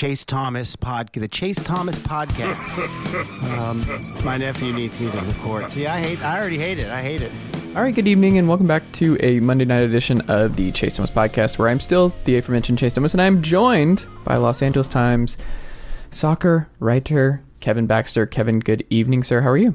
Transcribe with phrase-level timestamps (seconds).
[0.00, 2.78] Chase Thomas pod, the Chase Thomas podcast.
[3.58, 5.70] um, my nephew needs me to record.
[5.70, 6.24] See, I hate.
[6.24, 6.90] I already hate it.
[6.90, 7.30] I hate it.
[7.76, 10.96] All right, good evening, and welcome back to a Monday night edition of the Chase
[10.96, 14.88] Thomas podcast, where I'm still the aforementioned Chase Thomas, and I'm joined by Los Angeles
[14.88, 15.36] Times
[16.10, 18.24] soccer writer Kevin Baxter.
[18.24, 19.42] Kevin, good evening, sir.
[19.42, 19.74] How are you?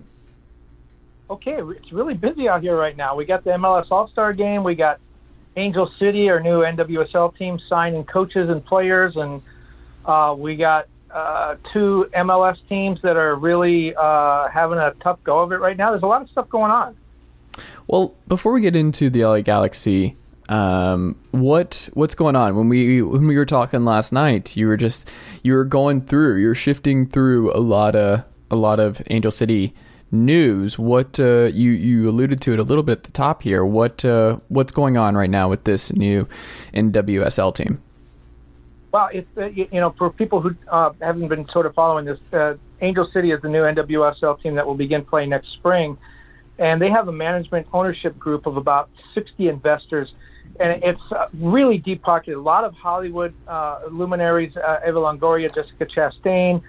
[1.29, 3.15] Okay, it's really busy out here right now.
[3.15, 4.63] We got the MLS All Star game.
[4.63, 4.99] We got
[5.55, 9.43] Angel City, our new NWSL team, signing coaches and players, and
[10.05, 15.39] uh, we got uh, two MLS teams that are really uh, having a tough go
[15.39, 15.91] of it right now.
[15.91, 16.95] There's a lot of stuff going on.
[17.87, 20.17] Well, before we get into the LA Galaxy,
[20.49, 22.55] um, what what's going on?
[22.55, 25.09] When we when we were talking last night, you were just
[25.43, 29.73] you were going through, you're shifting through a lot of a lot of Angel City
[30.11, 30.77] news.
[30.77, 33.65] What uh, you you alluded to it a little bit at the top here.
[33.65, 36.27] What uh, what's going on right now with this new
[36.73, 37.81] NWSL team?
[38.95, 42.05] Well, it's uh, you, you know for people who uh, haven't been sort of following
[42.05, 45.97] this, uh, Angel City is the new NWSL team that will begin playing next spring
[46.59, 50.13] and they have a management ownership group of about 60 investors,
[50.61, 52.37] and it's uh, really deep pocketed.
[52.37, 56.61] A lot of Hollywood uh, luminaries, uh, Eva Longoria, Jessica Chastain,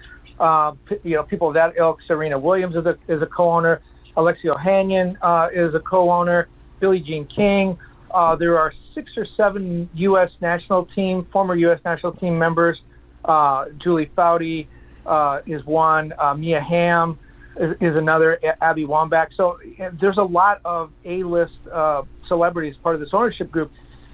[1.05, 1.99] you know, people of that ilk.
[2.05, 3.81] Serena Williams is a, is a co-owner.
[4.17, 5.11] Alexis Ohanian
[5.53, 6.49] is a co-owner.
[6.81, 7.77] Billie Jean King.
[8.11, 10.29] Uh, there are six or seven U.S.
[10.41, 11.79] national team, former U.S.
[11.83, 12.77] national team members.
[13.25, 14.67] Uh, Julie Foudy
[15.05, 16.13] uh, is one.
[16.17, 17.19] Uh, Mia Hamm
[17.57, 19.27] is, is another Abby Wambach.
[19.35, 19.59] So
[19.99, 23.71] there's a lot of A-list uh, celebrities part of this ownership group,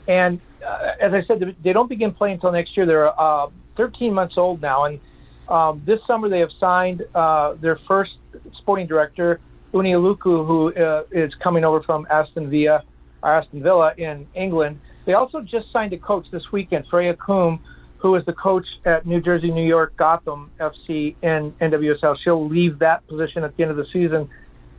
[0.07, 2.85] and uh, as I said, they don't begin playing until next year.
[2.85, 4.99] They're uh, 13 months old now, and
[5.49, 7.03] um, this summer they have signed
[7.61, 8.11] their first
[8.57, 9.39] sporting director,
[9.73, 10.69] Eni Aluko, who
[11.11, 12.83] is coming over from Aston Villa,
[13.23, 14.79] Aston Villa in England.
[15.05, 17.59] They also just signed a coach this weekend, Freya Coombe,
[17.97, 22.17] who is the coach at New Jersey, New York, Gotham FC in NWSL.
[22.23, 24.29] She'll leave that position at the end of the season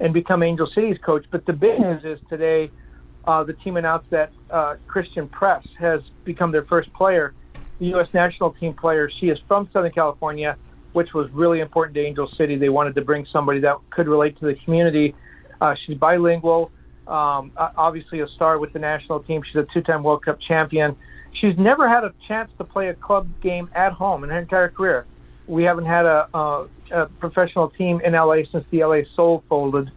[0.00, 1.24] and become Angel City's coach.
[1.30, 2.70] But the big news is today,
[3.26, 7.34] uh, the team announced that uh, Christen Press has become their first player,
[7.78, 8.08] the U.S.
[8.12, 9.10] national team player.
[9.20, 10.56] She is from Southern California,
[10.92, 12.56] which was really important to Angel City.
[12.56, 15.14] They wanted to bring somebody that could relate to the community.
[15.60, 16.70] Uh, she's bilingual,
[17.06, 19.42] um, obviously a star with the national team.
[19.44, 20.96] She's a two-time World Cup champion.
[21.32, 24.68] She's never had a chance to play a club game at home in her entire
[24.68, 25.06] career.
[25.46, 29.90] We haven't had a, a, a professional team in LA since the LA Soul folded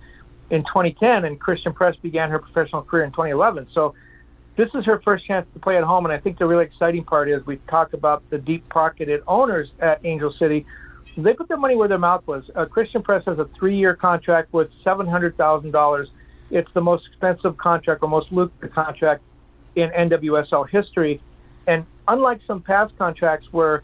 [0.49, 3.67] in 2010, and Christen Press began her professional career in 2011.
[3.73, 3.93] So
[4.57, 7.03] this is her first chance to play at home, and I think the really exciting
[7.03, 10.65] part is we talk about the deep-pocketed owners at Angel City.
[11.15, 12.43] They put their money where their mouth was.
[12.55, 16.07] Uh, Christen Press has a three-year contract with $700,000.
[16.49, 19.21] It's the most expensive contract or most lucrative contract
[19.75, 21.21] in NWSL history.
[21.67, 23.83] And unlike some past contracts where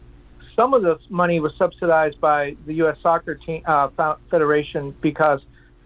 [0.56, 2.96] some of the money was subsidized by the U.S.
[3.02, 3.88] Soccer team, uh,
[4.30, 5.40] Federation because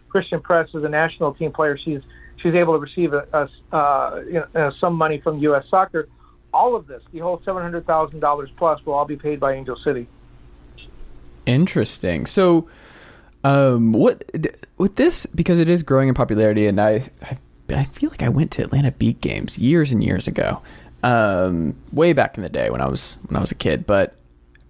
[0.08, 2.00] Christen Press is a national team player, she's
[2.42, 5.64] she's able to receive a, a uh, you know, uh, some money from U.S.
[5.70, 6.08] Soccer.
[6.52, 9.54] All of this, the whole seven hundred thousand dollars plus, will all be paid by
[9.54, 10.06] Angel City.
[11.46, 12.26] Interesting.
[12.26, 12.68] So,
[13.44, 14.24] um, what
[14.78, 17.38] with this because it is growing in popularity, and I, I
[17.70, 20.62] I feel like I went to Atlanta Beat games years and years ago,
[21.02, 23.86] um, way back in the day when I was when I was a kid.
[23.86, 24.16] But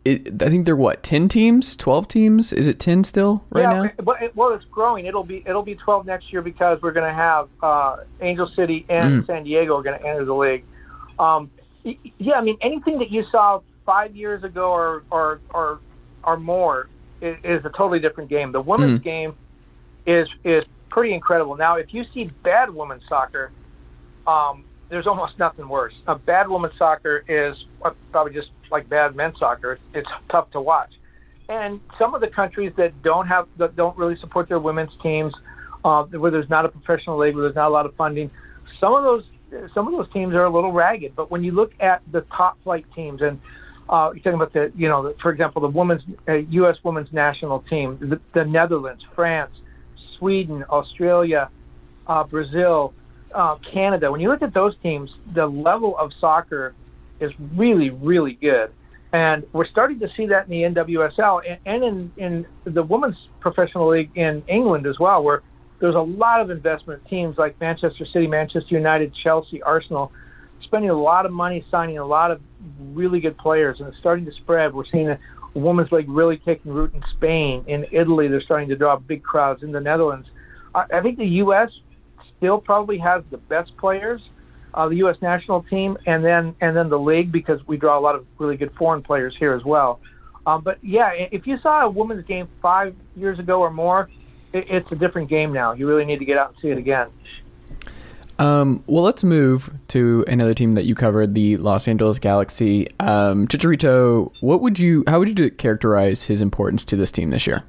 [0.05, 2.53] it, I think they're what ten teams, twelve teams.
[2.53, 3.91] Is it ten still right yeah, now?
[4.03, 5.07] But it, well, it's growing.
[5.07, 8.85] It'll be it'll be twelve next year because we're going to have uh, Angel City
[8.89, 9.27] and mm.
[9.27, 10.65] San Diego are going to enter the league.
[11.19, 11.51] Um,
[12.19, 15.81] yeah, I mean anything that you saw five years ago or or or,
[16.23, 16.89] or more
[17.21, 18.53] is, is a totally different game.
[18.53, 19.05] The women's mm.
[19.05, 19.35] game
[20.07, 21.57] is is pretty incredible.
[21.57, 23.51] Now, if you see bad women's soccer,
[24.27, 25.95] um, there's almost nothing worse.
[26.07, 27.57] A bad women's soccer is
[28.11, 29.79] probably just like bad men's soccer.
[29.95, 30.91] It's tough to watch.
[31.49, 35.33] And some of the countries that don't have that don't really support their women's teams,
[35.85, 38.31] uh, where there's not a professional league, where there's not a lot of funding,
[38.81, 39.25] some of those
[39.73, 41.17] some of those teams are a little ragged.
[41.17, 43.41] But when you look at the top flight teams, and
[43.89, 46.77] uh, you're talking about the you know, for example, the women's uh, U.S.
[46.85, 49.53] women's national team, the, the Netherlands, France,
[50.19, 51.51] Sweden, Australia,
[52.07, 52.93] uh, Brazil,
[53.35, 54.11] uh, Canada.
[54.11, 56.75] When you look at those teams, the level of soccer
[57.21, 58.73] is really, really good.
[59.13, 63.17] And we're starting to see that in the NWSL and, and in, in the women's
[63.41, 65.43] professional league in England as well, where
[65.81, 70.13] there's a lot of investment teams like Manchester City, Manchester United, Chelsea, Arsenal,
[70.65, 72.41] spending a lot of money signing a lot of
[72.79, 74.75] really good players, and it's starting to spread.
[74.75, 75.19] We're seeing a,
[75.55, 77.65] women's league really taking root in Spain.
[77.67, 79.63] In Italy, they're starting to draw big crowds.
[79.63, 80.29] In the Netherlands,
[80.75, 81.71] I, I think the U.S.
[82.37, 84.21] still probably has the best players,
[84.75, 85.17] uh, the U.S.
[85.23, 88.57] national team, and then and then the league because we draw a lot of really
[88.57, 90.01] good foreign players here as well.
[90.47, 94.09] Um, but yeah, if you saw a women's game five years ago or more,
[94.53, 95.73] it, it's a different game now.
[95.73, 97.09] You really need to get out and see it again.
[98.39, 102.89] Um, well, let's move to another team that you covered, the Los Angeles Galaxy.
[103.01, 107.47] Um, Chicharito, what would you, how would you characterize his importance to this team this
[107.47, 107.65] year?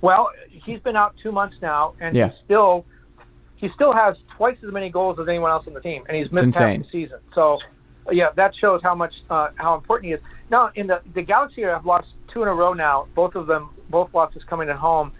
[0.00, 2.28] Well, he's been out two months now, and yeah.
[2.28, 2.84] he still
[3.56, 6.30] he still has twice as many goals as anyone else on the team, and he's
[6.30, 7.18] missed half the season.
[7.34, 7.58] So,
[8.12, 10.20] yeah, that shows how much uh, how important he is.
[10.50, 13.06] Now, in the the Galaxy have lost two in a row now.
[13.14, 15.12] Both of them, both losses coming at home.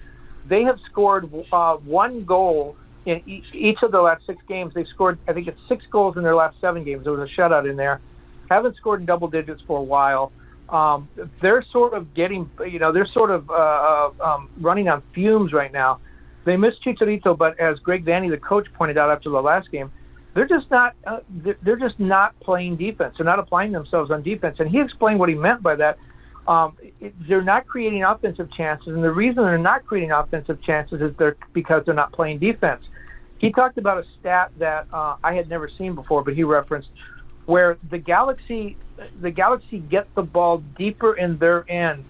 [0.47, 2.77] They have scored uh, one goal
[3.07, 4.73] in each, each of the last six games.
[4.75, 7.05] They've scored, I think it's six goals in their last seven games.
[7.05, 8.01] There was a shutout in there.
[8.51, 10.33] Haven't scored in double digits for a while.
[10.69, 11.09] Um,
[11.43, 15.53] they're sort of getting, you know, they're sort of uh, uh um, running on fumes
[15.53, 16.01] right now.
[16.45, 19.91] They miss Chicharito, but as Greg Vanney, the coach, pointed out after the last game,
[20.35, 21.21] they're just not uh,
[21.63, 23.15] they're just not playing defense.
[23.17, 25.97] They're not applying themselves on defense, and he explained what he meant by that.
[26.47, 31.01] Um, it, they're not creating offensive chances, and the reason they're not creating offensive chances
[31.01, 32.83] is they're because they're not playing defense.
[33.45, 36.89] He talked about a stat that uh, I had never seen before, but he referenced
[37.47, 38.77] where the Galaxy
[39.21, 42.05] the Galaxy get the ball deeper in their end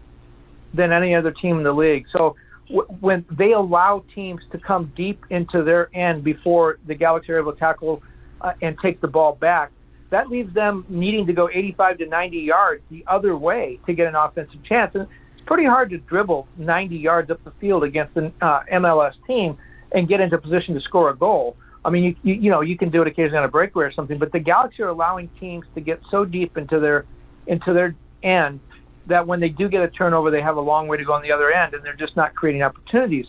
[0.75, 2.05] than any other team in the league.
[2.13, 2.37] So
[2.69, 7.39] w- when they allow teams to come deep into their end before the Galaxy are
[7.39, 8.03] able to tackle
[8.41, 9.73] uh, and take the ball back,
[10.11, 14.07] that leaves them needing to go 85 to 90 yards the other way to get
[14.07, 14.95] an offensive chance.
[14.95, 19.15] And it's pretty hard to dribble 90 yards up the field against an uh, MLS
[19.27, 19.57] team
[19.95, 21.57] and get into position to score a goal.
[21.85, 23.93] I mean, you, you, you know, you can do it occasionally on a breakaway or
[23.93, 27.07] something, but the Galaxy are allowing teams to get so deep into their
[27.47, 28.61] into their end
[29.07, 31.23] that when they do get a turnover, they have a long way to go on
[31.23, 33.27] the other end, and they're just not creating opportunities.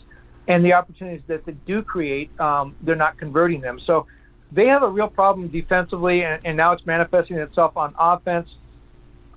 [0.48, 3.80] And the opportunities that they do create, um, they're not converting them.
[3.86, 4.08] So
[4.52, 8.48] they have a real problem defensively, and, and now it's manifesting itself on offense.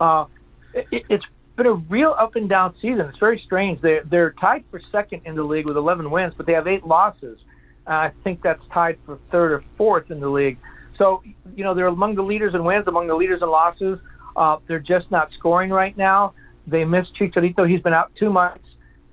[0.01, 0.27] Uh,
[0.75, 1.25] it, it's
[1.59, 3.01] been a real up and down season.
[3.01, 3.83] It's very strange.
[3.83, 6.87] They're, they're tied for second in the league with 11 wins, but they have eight
[6.87, 7.39] losses.
[7.87, 10.59] Uh, I think that's tied for third or fourth in the league.
[10.97, 11.23] So,
[11.55, 13.99] you know, they're among the leaders in wins, among the leaders in losses.
[14.37, 16.33] Uh, they're just not scoring right now.
[16.67, 17.69] They missed Chicharito.
[17.69, 18.65] He's been out two months.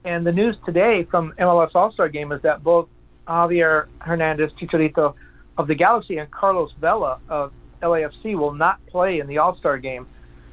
[0.04, 2.88] And the news today from MLS All Star Game is that both
[3.28, 5.16] Javier Hernandez Chicharito
[5.58, 7.52] of the Galaxy and Carlos Vela of
[7.82, 10.06] LAFC will not play in the All Star Game.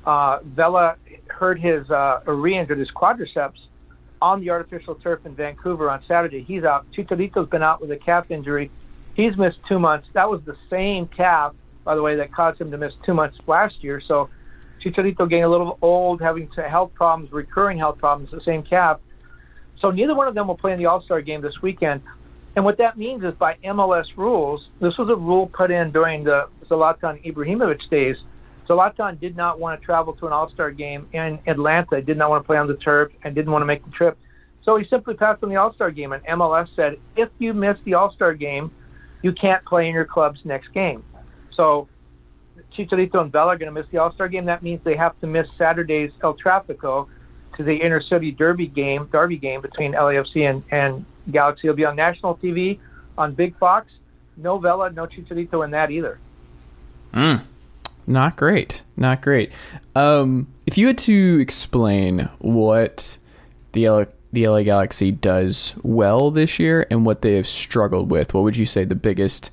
[0.04, 0.96] Uh, Vela
[1.28, 3.58] hurt his uh, or re-injured his quadriceps
[4.20, 6.42] on the artificial turf in Vancouver on Saturday.
[6.42, 6.86] He's out.
[6.92, 8.70] Chicharito's been out with a calf injury.
[9.14, 10.08] He's missed two months.
[10.12, 11.54] That was the same calf,
[11.84, 14.00] by the way, that caused him to miss two months last year.
[14.00, 14.30] So
[14.82, 19.00] Chicharito getting a little old, having health problems, recurring health problems, the same calf.
[19.80, 22.02] So neither one of them will play in the All Star game this weekend.
[22.54, 26.24] And what that means is by MLS rules, this was a rule put in during
[26.24, 28.16] the Zlatan Ibrahimovic days
[28.72, 32.30] Zlatan did not want to travel to an All Star game in Atlanta, did not
[32.30, 34.18] want to play on the turf, and didn't want to make the trip.
[34.64, 37.76] So he simply passed on the All Star game, and MLS said, if you miss
[37.84, 38.70] the All Star game,
[39.22, 41.04] you can't play in your club's next game.
[41.54, 41.88] So
[42.76, 44.46] Chicharito and Vela are going to miss the All Star game.
[44.46, 47.08] That means they have to miss Saturday's El Trafico
[47.56, 51.68] to the inner city derby game, derby game between LAFC and, and Galaxy.
[51.68, 52.78] It'll be on national TV
[53.18, 53.88] on Big Fox.
[54.36, 56.18] No Vela, no Chicharito in that either.
[57.12, 57.44] Mm.
[58.06, 58.82] Not great.
[58.96, 59.52] Not great.
[59.94, 63.16] Um, if you had to explain what
[63.72, 68.34] the LA, the LA Galaxy does well this year and what they have struggled with,
[68.34, 69.50] what would you say the biggest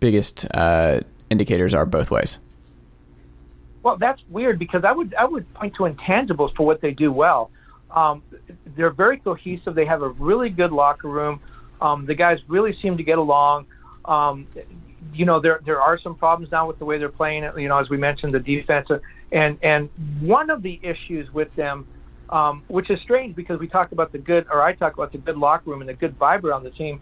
[0.00, 2.38] biggest uh, indicators are both ways?
[3.82, 7.12] Well, that's weird because I would I would point to intangibles for what they do
[7.12, 7.50] well.
[7.90, 8.22] Um,
[8.76, 9.74] they're very cohesive.
[9.74, 11.40] They have a really good locker room.
[11.80, 13.66] Um, the guys really seem to get along.
[14.04, 14.46] Um,
[15.12, 17.44] you know, there there are some problems now with the way they're playing.
[17.56, 18.88] You know, as we mentioned, the defense,
[19.32, 21.86] and and one of the issues with them,
[22.30, 25.18] um, which is strange because we talked about the good, or I talked about the
[25.18, 27.00] good locker room and the good vibe around the team.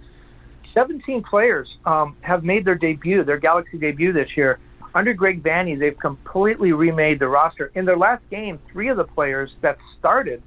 [0.75, 4.59] 17 players um, have made their debut, their Galaxy debut this year.
[4.95, 7.71] Under Greg Vanney, they've completely remade the roster.
[7.75, 10.43] In their last game, three of the players that started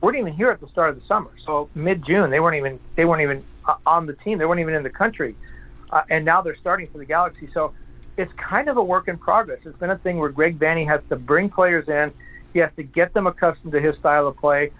[0.00, 1.30] weren't even here at the start of the summer.
[1.44, 4.38] So mid June, they weren't even they weren't even uh, on the team.
[4.38, 5.34] They weren't even in the country
[5.90, 7.48] uh, and now they're starting for the Galaxy.
[7.52, 7.72] So
[8.16, 9.60] it's kind of a work in progress.
[9.64, 12.12] It's been a thing where Greg Vanney has to bring players in.
[12.52, 14.70] He has to get them accustomed to his style of play.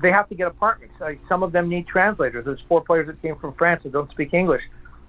[0.00, 0.94] They have to get apartments.
[1.00, 2.44] Uh, some of them need translators.
[2.44, 4.62] There's four players that came from France that don't speak English.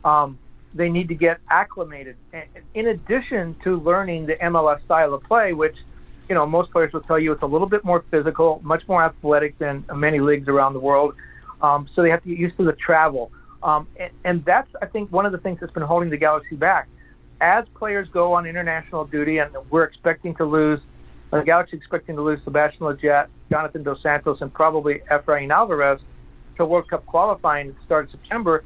[0.03, 0.37] Um,
[0.73, 2.15] they need to get acclimated.
[2.73, 5.77] In addition to learning the MLS style of play, which
[6.29, 9.03] you know most players will tell you it's a little bit more physical, much more
[9.03, 11.15] athletic than many leagues around the world.
[11.61, 13.31] Um, so they have to get used to the travel.
[13.63, 16.55] Um, and, and that's, I think, one of the things that's been holding the Galaxy
[16.55, 16.87] back.
[17.39, 20.79] As players go on international duty, and we're expecting to lose
[21.31, 25.99] The Galaxy expecting to lose Sebastian Lletget, Jonathan Dos Santos, and probably Efrain Alvarez
[26.57, 28.63] to World Cup qualifying at the start of September.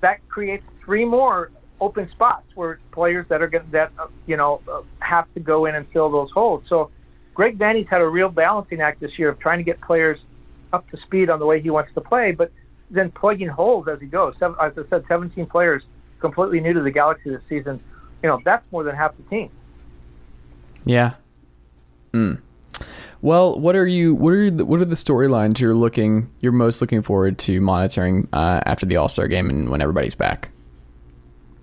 [0.00, 4.60] That creates three more open spots where players that are going that uh, you know
[4.70, 6.64] uh, have to go in and fill those holes.
[6.68, 6.90] So
[7.34, 10.18] Greg Vanney's had a real balancing act this year of trying to get players
[10.72, 12.50] up to speed on the way he wants to play, but
[12.90, 14.34] then plugging holes as he goes.
[14.38, 15.82] Seven, as I said, 17 players
[16.20, 17.82] completely new to the Galaxy this season.
[18.22, 19.50] You know that's more than half the team.
[20.84, 21.14] Yeah.
[22.12, 22.34] Hmm.
[23.22, 24.14] Well, what are you?
[24.14, 26.30] What are the, what are the storylines you're looking?
[26.40, 30.14] You're most looking forward to monitoring uh, after the All Star game and when everybody's
[30.14, 30.50] back.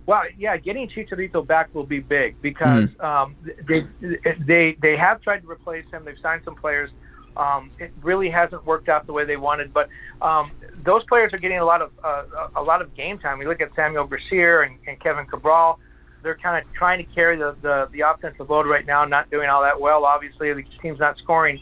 [0.06, 3.04] Well, yeah, getting Chicharito back will be big because mm.
[3.04, 3.36] um,
[3.68, 3.86] they
[4.40, 6.06] they they have tried to replace him.
[6.06, 6.92] They've signed some players.
[7.38, 9.90] Um, it really hasn't worked out the way they wanted, but
[10.22, 10.52] um,
[10.84, 12.24] those players are getting a lot of uh,
[12.56, 13.38] a lot of game time.
[13.38, 15.80] We look at Samuel Garcia and, and Kevin Cabral.
[16.24, 19.50] They're kind of trying to carry the, the the offensive load right now, not doing
[19.50, 20.04] all that well.
[20.04, 21.62] Obviously, the team's not scoring,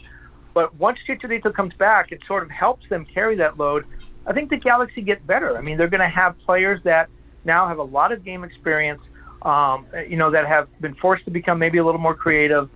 [0.54, 3.84] but once Chicharito comes back, it sort of helps them carry that load.
[4.26, 5.56] I think the Galaxy get better.
[5.56, 7.08] I mean, they're going to have players that
[7.44, 9.02] now have a lot of game experience,
[9.42, 12.68] um, you know, that have been forced to become maybe a little more creative,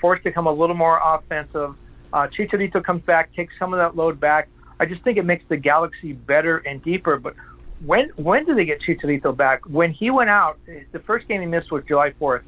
[0.00, 1.76] forced to become a little more offensive.
[2.12, 4.48] Uh, Chicharito comes back, takes some of that load back.
[4.78, 7.18] I just think it makes the Galaxy better and deeper.
[7.18, 7.34] But
[7.84, 9.66] when when do they get Chicharito back?
[9.66, 10.58] When he went out,
[10.92, 12.42] the first game he missed was July 4th.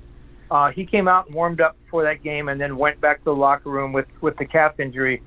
[0.50, 3.24] Uh, he came out and warmed up for that game, and then went back to
[3.24, 5.22] the locker room with with the calf injury.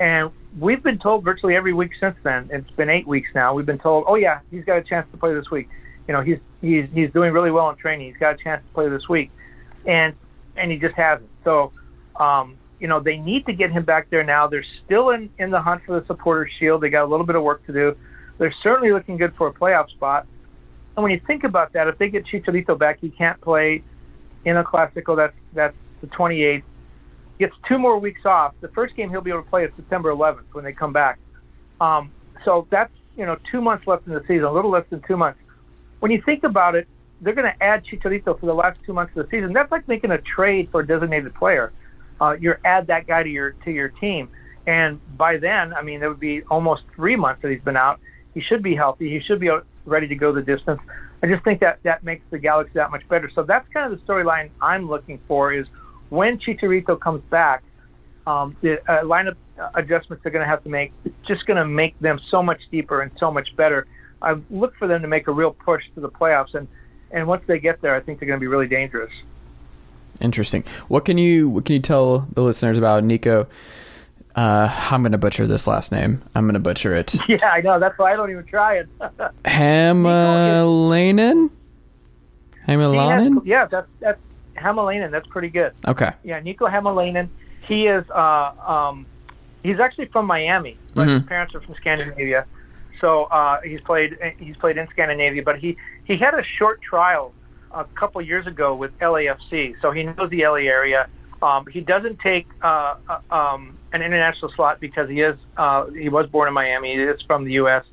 [0.00, 2.48] And we've been told virtually every week since then.
[2.52, 3.54] It's been eight weeks now.
[3.54, 5.68] We've been told, oh yeah, he's got a chance to play this week.
[6.06, 8.08] You know, he's he's he's doing really well in training.
[8.08, 9.30] He's got a chance to play this week,
[9.86, 10.14] and
[10.56, 11.30] and he just hasn't.
[11.44, 11.72] So,
[12.16, 14.46] um, you know, they need to get him back there now.
[14.46, 16.82] They're still in in the hunt for the supporter shield.
[16.82, 17.96] They got a little bit of work to do.
[18.38, 20.26] They're certainly looking good for a playoff spot.
[20.96, 23.82] And when you think about that, if they get Chicharito back, he can't play
[24.44, 25.16] in a Classico.
[25.16, 26.62] That's that's the 28th
[27.38, 28.54] gets two more weeks off.
[28.60, 31.18] The first game he'll be able to play is September 11th when they come back.
[31.80, 32.10] Um,
[32.44, 35.16] so that's you know two months left in the season, a little less than two
[35.16, 35.38] months.
[36.00, 36.86] When you think about it,
[37.20, 39.52] they're going to add Chicharito for the last two months of the season.
[39.52, 41.72] That's like making a trade for a designated player.
[42.20, 44.28] Uh, you add that guy to your to your team,
[44.66, 48.00] and by then, I mean, it would be almost three months that he's been out.
[48.34, 49.10] He should be healthy.
[49.10, 49.50] He should be
[49.86, 50.80] ready to go the distance.
[51.22, 53.30] I just think that that makes the Galaxy that much better.
[53.34, 55.66] So that's kind of the storyline I'm looking for is
[56.10, 57.62] when Chicharito comes back,
[58.26, 59.36] um, the uh, lineup
[59.74, 60.92] adjustments they're going to have to make,
[61.26, 63.86] just going to make them so much deeper and so much better.
[64.20, 66.68] I look for them to make a real push to the playoffs, and
[67.10, 69.12] and once they get there, I think they're going to be really dangerous.
[70.20, 70.64] Interesting.
[70.88, 73.46] What can you what can you tell the listeners about Niko?
[74.34, 76.22] Uh, I'm going to butcher this last name.
[76.34, 77.16] I'm going to butcher it.
[77.28, 77.80] Yeah, I know.
[77.80, 78.88] That's why I don't even try it.
[79.44, 81.50] Hamalainen?
[82.66, 83.42] Hamalainen?
[83.44, 84.20] Yeah, that's that's
[84.56, 85.10] Hämäläinen.
[85.10, 85.72] That's pretty good.
[85.86, 86.12] Okay.
[86.24, 87.28] Yeah, Niko Hämäläinen.
[87.66, 88.08] He is.
[88.10, 89.06] Uh, um,
[89.62, 91.18] he's actually from Miami, but mm-hmm.
[91.18, 92.46] his parents are from Scandinavia.
[93.00, 94.16] So uh, he's played.
[94.38, 97.32] He's played in Scandinavia, but he he had a short trial
[97.72, 101.08] a couple years ago with LAFC, so he knows the LA area.
[101.40, 106.08] Um, he doesn't take uh, uh, um, an international slot because he is uh, he
[106.08, 106.96] was born in Miami.
[106.96, 107.84] He is from the U.S.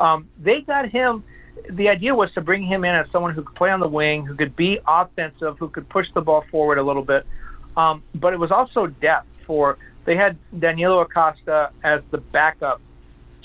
[0.00, 1.24] Um, they got him
[1.70, 4.24] the idea was to bring him in as someone who could play on the wing,
[4.24, 7.26] who could be offensive, who could push the ball forward a little bit.
[7.76, 12.80] Um, but it was also depth for they had Danilo Acosta as the backup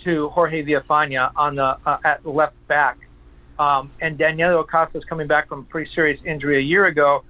[0.03, 2.97] to Jorge Villafaña on the uh, at left back,
[3.61, 7.23] um, and Danilo Acosta is coming back from a pretty serious injury a year ago.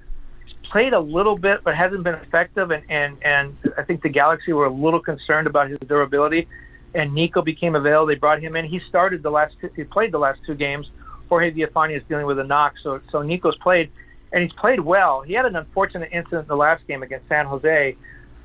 [0.45, 4.09] He's played a little bit, but hasn't been effective, and and and I think the
[4.09, 6.47] Galaxy were a little concerned about his durability
[6.93, 8.07] and Niko became available.
[8.07, 8.65] They brought him in.
[8.65, 9.55] He started the last.
[9.61, 10.89] Two, He played the last two games.
[11.29, 13.89] Jorge Villafaña is dealing with a knock, so so Niko's played,
[14.33, 15.21] and he's played well.
[15.21, 17.95] He had an unfortunate incident in the last game against San Jose,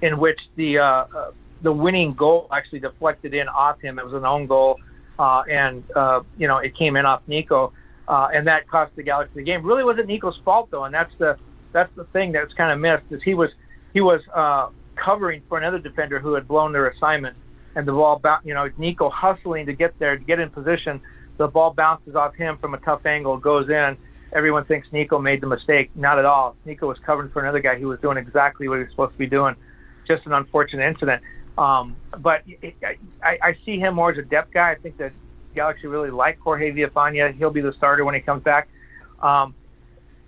[0.02, 1.30] in which the uh, uh,
[1.62, 3.98] the winning goal actually deflected in off him.
[3.98, 4.78] It was an own goal,
[5.18, 7.72] uh, and uh, you know it came in off Niko,
[8.08, 9.64] uh, and that cost the Galaxy the game.
[9.64, 11.36] Really wasn't Niko's fault though, and that's the
[11.72, 13.50] that's the thing that's kind of missed is he was
[13.92, 17.36] he was uh, covering for another defender who had blown their assignment
[17.76, 21.00] and the ball, you know, Niko hustling to get there, to get in position.
[21.36, 23.98] The ball bounces off him from a tough angle, goes in.
[24.32, 25.90] Everyone thinks Niko made the mistake.
[25.94, 26.56] Not at all.
[26.66, 29.18] Niko was covering for another guy who was doing exactly what he was supposed to
[29.18, 29.54] be doing.
[30.08, 31.22] Just an unfortunate incident.
[31.58, 32.42] Um, but
[33.22, 34.72] I, I see him more as a depth guy.
[34.72, 35.12] I think that
[35.54, 37.34] Galaxy really like Jorge Villafaña.
[37.36, 38.68] He'll be the starter when he comes back.
[39.22, 39.54] Um,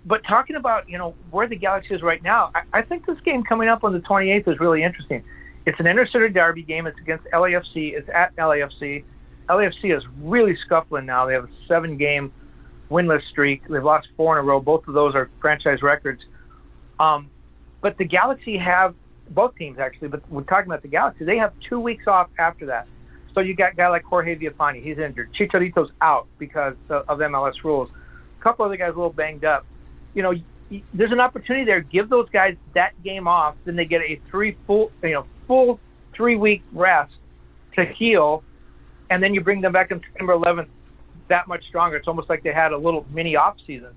[0.05, 3.19] but talking about you know where the Galaxy is right now, I, I think this
[3.21, 5.23] game coming up on the 28th is really interesting.
[5.65, 6.87] It's an inter-city derby game.
[6.87, 7.93] It's against LAFC.
[7.93, 9.03] It's at LAFC.
[9.49, 11.25] LAFC is really scuffling now.
[11.25, 12.31] They have a seven-game
[12.89, 13.67] winless streak.
[13.67, 14.59] They've lost four in a row.
[14.59, 16.21] Both of those are franchise records.
[16.99, 17.29] Um,
[17.81, 18.95] But the Galaxy have
[19.29, 21.25] both teams actually, but we're talking about the Galaxy.
[21.25, 22.87] They have two weeks off after that.
[23.33, 25.31] So you got a guy like Jorge Villafaña, he's injured.
[25.33, 27.89] Chicharito's out because of MLS rules.
[28.39, 29.65] A couple other guys a little banged up.
[30.13, 30.33] You know,
[30.93, 31.81] there's an opportunity there.
[31.81, 35.79] Give those guys that game off, then they get a three full, you know, full
[36.15, 37.13] three week rest
[37.75, 38.43] to heal,
[39.09, 40.67] and then you bring them back on September 11th
[41.29, 41.95] that much stronger.
[41.95, 43.91] It's almost like they had a little mini off season.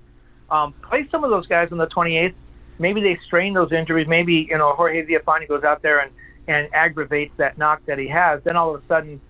[0.49, 2.35] Um, play some of those guys on the 28th.
[2.83, 4.07] Maybe they strain those injuries.
[4.09, 6.11] Maybe you know Jorge Villafaña goes out there and
[6.49, 8.41] and aggravates that knock that he has.
[8.43, 9.21] Then all of a sudden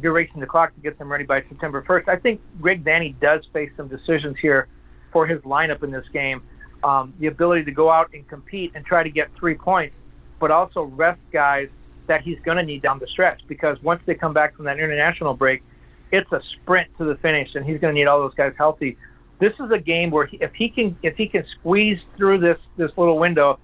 [0.00, 2.08] you're racing the clock to get them ready by September 1st.
[2.08, 4.68] I think Greg Vanney does face some decisions here
[5.12, 6.40] for his lineup in this game.
[6.82, 9.94] Um, the ability to go out and compete and try to get three points,
[10.40, 11.68] but also rest guys
[12.06, 14.78] that he's going to need down the stretch because once they come back from that
[14.78, 15.62] international break,
[16.10, 18.96] it's a sprint to the finish, and he's going to need all those guys healthy.
[19.40, 22.58] This is a game where he, if he can if he can squeeze through this
[22.76, 23.58] this little window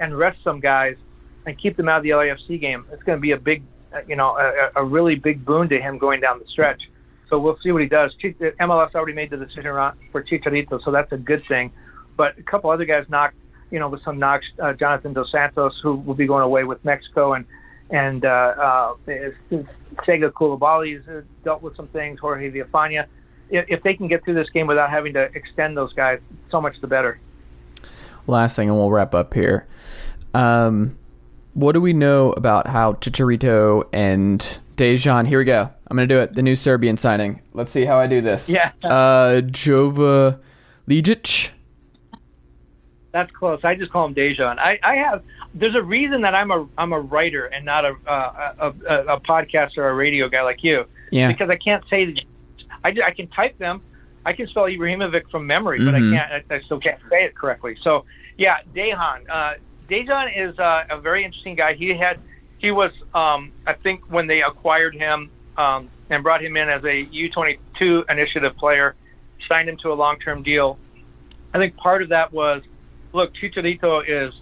[0.00, 0.96] and rest some guys
[1.46, 3.62] and keep them out of the LAFC game, it's going to be a big
[3.94, 6.80] uh, you know a, a really big boon to him going down the stretch.
[7.28, 8.14] So we'll see what he does.
[8.22, 9.64] MLS already made the decision
[10.12, 11.70] for Chicharito, so that's a good thing.
[12.16, 13.36] But a couple other guys knocked,
[13.70, 14.46] you know, with some knocks.
[14.62, 17.44] Uh, Jonathan Dos Santos, who will be going away with Mexico, and
[17.90, 22.18] and uh, uh, Sega Coulibaly's uh, dealt with some things.
[22.20, 23.06] Jorge Villafaña.
[23.50, 26.60] If, if they can get through this game without having to extend those guys, so
[26.60, 27.18] much the better.
[28.26, 29.66] Last thing, and we'll wrap up here.
[30.34, 30.98] Um,
[31.54, 34.40] what do we know about how Chicharito and
[34.76, 35.26] Dejan?
[35.26, 35.70] Here we go.
[35.88, 36.34] I'm going to do it.
[36.34, 37.40] The new Serbian signing.
[37.54, 38.48] Let's see how I do this.
[38.48, 38.72] Yeah.
[38.84, 40.38] Uh, Jova
[40.86, 41.50] Lijic.
[43.12, 43.60] That's close.
[43.64, 44.58] I just call him Dejan.
[44.58, 45.22] I, I have
[45.54, 49.16] there's a reason that I'm a I'm a writer and not a uh, a, a,
[49.16, 50.84] a podcaster or a radio guy like you.
[51.10, 51.28] Yeah.
[51.28, 52.14] Because I can't say
[52.84, 53.82] I I can type them.
[54.24, 56.14] I can spell Ibrahimovic from memory, but mm-hmm.
[56.14, 56.50] I can't.
[56.50, 57.76] I, I, still can't say it correctly.
[57.82, 58.04] So
[58.36, 59.28] yeah, Dejan.
[59.28, 59.54] Uh,
[59.88, 61.74] Dejan is uh, a very interesting guy.
[61.74, 62.20] He had
[62.58, 66.82] he was um, I think when they acquired him um, and brought him in as
[66.84, 68.94] a U22 initiative player,
[69.48, 70.78] signed him to a long-term deal.
[71.54, 72.62] I think part of that was,
[73.12, 74.34] look, Chicharito is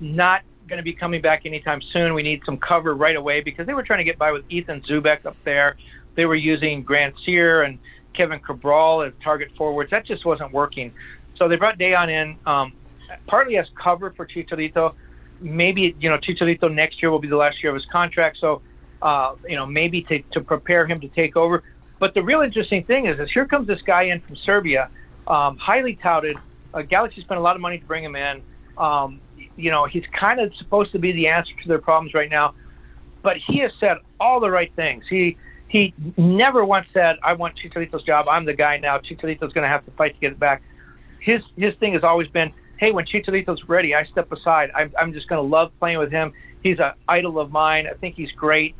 [0.00, 2.14] not going to be coming back anytime soon.
[2.14, 4.82] We need some cover right away because they were trying to get by with Ethan
[4.82, 5.76] Zubak up there.
[6.14, 7.78] They were using Grandsir and
[8.14, 9.90] Kevin Cabral as target forwards.
[9.90, 10.92] That just wasn't working.
[11.36, 12.72] So they brought Dejan in um,
[13.26, 14.94] partly as cover for Chicharito.
[15.40, 18.38] Maybe, you know, Chicharito next year will be the last year of his contract.
[18.40, 18.62] So,
[19.00, 21.62] uh, you know, maybe to, to prepare him to take over.
[21.98, 24.90] But the real interesting thing is, is here comes this guy in from Serbia,
[25.26, 26.36] um, highly touted.
[26.74, 28.42] Uh, Galaxy spent a lot of money to bring him in.
[28.76, 29.20] Um,
[29.56, 32.54] you know, he's kind of supposed to be the answer to their problems right now,
[33.22, 35.04] but he has said all the right things.
[35.08, 35.36] He
[35.72, 38.28] he never once said, "I want Chicharito's job.
[38.28, 38.98] I'm the guy now.
[38.98, 40.62] Chicharito's going to have to fight to get it back."
[41.18, 44.70] His his thing has always been, "Hey, when Chicharito's ready, I step aside.
[44.76, 46.34] I'm I'm just going to love playing with him.
[46.62, 47.86] He's an idol of mine.
[47.90, 48.74] I think he's great."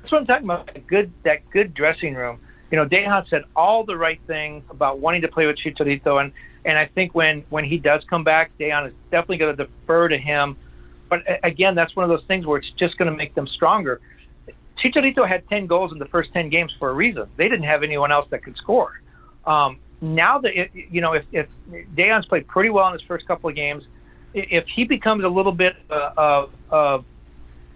[0.00, 0.66] That's what I'm talking about.
[0.66, 2.40] That good that good dressing room.
[2.72, 6.32] You know, Dejan said all the right things about wanting to play with Chicharito, and
[6.64, 10.08] and I think when when he does come back, Dejan is definitely going to defer
[10.08, 10.56] to him.
[11.08, 14.00] But again, that's one of those things where it's just going to make them stronger.
[14.84, 17.26] Chicharito had 10 goals in the first 10 games for a reason.
[17.36, 19.00] They didn't have anyone else that could score.
[19.46, 21.48] Um, now that it, you know, if, if
[21.94, 23.84] Dejan's played pretty well in his first couple of games,
[24.34, 27.04] if he becomes a little bit uh, of, of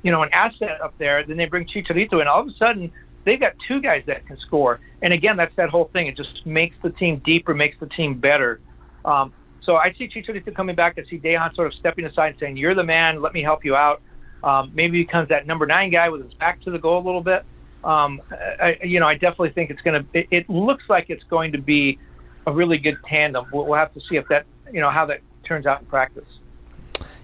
[0.03, 2.29] you know, an asset up there, then they bring Chicharito in.
[2.29, 2.93] All of a sudden,
[3.25, 4.81] they've got two guys that can score.
[5.01, 6.09] And again, that's that whole thing.
[6.09, 8.61] It just makes the team deeper, makes the team better.
[9.05, 10.99] Um, so I see Chicharito coming back.
[10.99, 13.23] I see Dejan sort of stepping aside and saying, "You're the man.
[13.23, 14.03] Let me help you out."
[14.43, 17.23] Um, maybe becomes that number nine guy with his back to the goal a little
[17.23, 17.45] bit.
[17.85, 20.27] Um, I, you know, I definitely think it's going to.
[20.37, 21.99] It, looks like it's going to be
[22.47, 23.47] a really good tandem.
[23.53, 26.29] We'll, we'll have to see if that, you know, how that turns out in practice.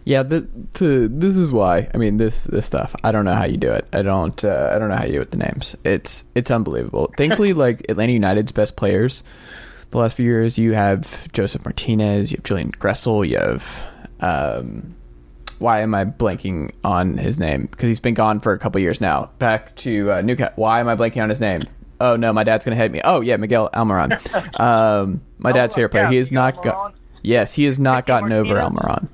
[0.05, 1.89] Yeah, the, to, this is why.
[1.95, 2.95] I mean, this this stuff.
[3.03, 3.87] I don't know how you do it.
[3.93, 4.45] I don't.
[4.45, 5.77] Uh, I don't know how you do with the names.
[5.85, 7.13] It's it's unbelievable.
[7.19, 9.25] Thankfully, like Atlanta United's best players
[9.91, 10.59] the last few years.
[10.59, 13.67] You have Josef Martinez, you have Julian Gressel, you have.
[14.21, 14.95] Um,
[15.65, 17.63] why am I blanking on his name?
[17.63, 19.31] Because he's been gone for a couple years now.
[19.39, 20.53] Back to uh, Newcastle.
[20.57, 21.63] Why am I blanking on his name?
[22.01, 23.01] Oh no, my dad's gonna hate me.
[23.03, 24.61] Oh yeah, Miguel Almiron.
[24.61, 26.07] um, my dad's favorite player.
[26.09, 26.95] He has not got.
[27.23, 29.09] Yes, he has not gotten over Almiron.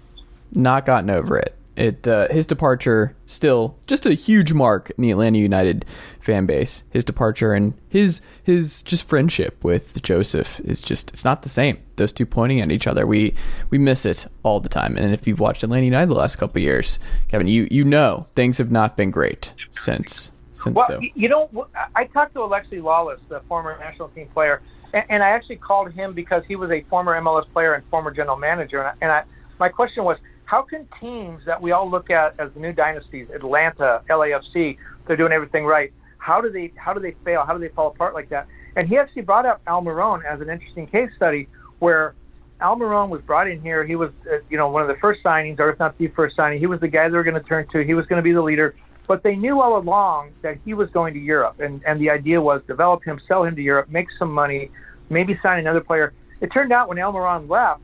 [0.53, 5.11] Not gotten over it it uh, his departure still just a huge mark in the
[5.11, 5.87] Atlanta United
[6.21, 6.83] fan base.
[6.91, 11.79] His departure and his his just friendship with Josef is just it's not the same.
[11.97, 13.35] Those two pointing at each other, we
[13.71, 14.97] we miss it all the time.
[14.97, 18.59] And if you've watched Atlanta United the last couple years, Kevin, you you know things
[18.59, 20.75] have not been great since since.
[20.75, 21.01] Well, though.
[21.01, 21.67] you know,
[21.97, 24.61] I talked to Alexi Lalas, the former national team player,
[24.93, 28.37] and, I actually called him because he was a former MLS player and former general
[28.37, 29.23] manager, and I, and I
[29.59, 30.19] my question was
[30.51, 35.17] how can teams that we all look at as the new dynasties, Atlanta, LAFC, they're
[35.17, 35.93] doing everything right.
[36.19, 37.45] How do they how do they fail?
[37.47, 38.49] How do they fall apart like that?
[38.75, 42.17] And he actually brought up Almiron as an interesting case study where
[42.61, 43.87] Almiron was brought in here.
[43.87, 46.35] He was, uh, you know, one of the first signings, or if not the first
[46.35, 46.59] signing.
[46.59, 47.85] He was the guy they were going to turn to.
[47.85, 48.75] He was going to be the leader.
[49.07, 52.43] But they knew all along that he was going to Europe, and and the idea
[52.43, 54.71] was develop him, sell him to Europe, make some money,
[55.11, 56.13] maybe sign another player.
[56.41, 57.83] It turned out when Almiron left,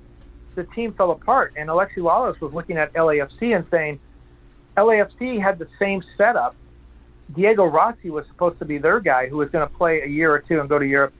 [0.56, 4.00] the team fell apart, and Alexi Lalas was looking at LAFC and saying,
[4.76, 6.56] LAFC had the same setup.
[7.34, 10.32] Diego Rossi was supposed to be their guy who was going to play a year
[10.32, 11.12] or two and go to Europe.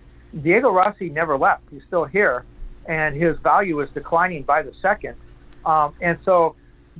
[0.43, 1.63] Diego Rossi never left.
[1.71, 2.45] He's still here,
[2.87, 5.15] and his value is declining by the second.
[5.65, 6.55] Um, and so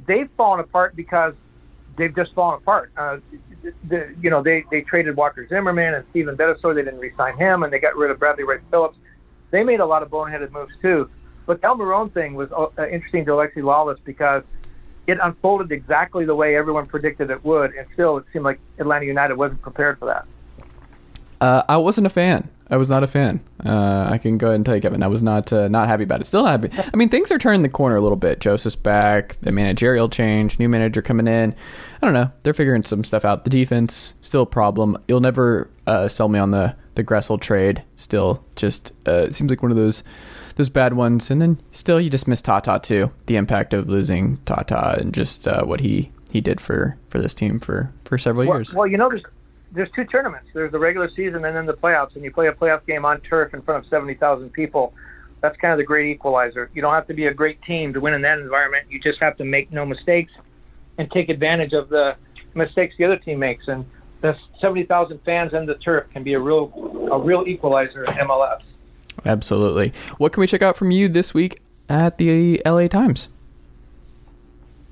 [0.07, 1.35] they've fallen apart because
[1.97, 2.91] they've just fallen apart.
[2.97, 3.19] Uh,
[3.89, 6.75] the, you know, they, they traded Walker Zimmerman and Steven Beitashour.
[6.75, 8.97] They didn't re-sign him, and they got rid of Bradley Wright Phillips.
[9.51, 11.09] They made a lot of boneheaded moves too.
[11.47, 14.43] But the Almiron thing was uh, interesting to Alexi Lalas because
[15.07, 19.07] it unfolded exactly the way everyone predicted it would, and still it seemed like Atlanta
[19.07, 20.27] United wasn't prepared for that.
[21.41, 22.49] Uh, I wasn't a fan.
[22.69, 23.41] I was not a fan.
[23.65, 25.03] Uh, I can go ahead and tell you, Kevin.
[25.03, 26.27] I was not uh, not happy about it.
[26.27, 26.91] Still not happy.
[26.93, 28.41] I mean, things are turning the corner a little bit.
[28.41, 29.37] Josef's back.
[29.43, 30.59] The managerial change.
[30.59, 31.55] New manager coming in.
[32.03, 32.31] I don't know.
[32.43, 33.45] They're figuring some stuff out.
[33.45, 34.99] The defense still a problem.
[35.07, 37.83] You'll never uh, sell me on the the Gressel trade.
[37.97, 40.03] Still, just uh, seems like one of those
[40.57, 41.31] those bad ones.
[41.31, 43.11] And then still, you just miss Tata too.
[43.27, 47.35] The impact of losing Tata and just uh, what he he did for for this
[47.35, 48.75] team for for several well, years.
[48.75, 49.23] Well, you know, there's
[49.73, 50.49] there's two tournaments.
[50.53, 53.21] There's the regular season and then the playoffs, and you play a playoff game on
[53.21, 54.93] turf in front of seventy thousand people.
[55.43, 56.71] That's kind of the great equalizer.
[56.75, 58.87] You don't have to be a great team to win in that environment.
[58.91, 60.33] You just have to make no mistakes
[60.99, 62.17] and take advantage of the
[62.55, 63.69] mistakes the other team makes.
[63.69, 63.85] And
[64.27, 68.61] the 70,000 fans and the turf can be a real a real equalizer in MLS.
[69.25, 69.93] Absolutely.
[70.19, 73.29] What can we check out from you this week at the LA Times?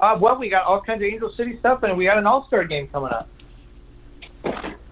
[0.01, 2.47] Uh, well, we got all kinds of Angel City stuff, and we got an All
[2.47, 3.29] Star game coming up.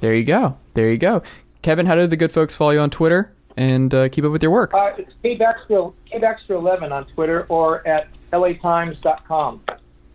[0.00, 0.56] There you go.
[0.74, 1.22] There you go.
[1.62, 4.42] Kevin, how do the good folks follow you on Twitter and uh, keep up with
[4.42, 4.72] your work?
[4.74, 9.60] Uh, it's K Baxter, K Baxter 11 on Twitter or at latimes.com.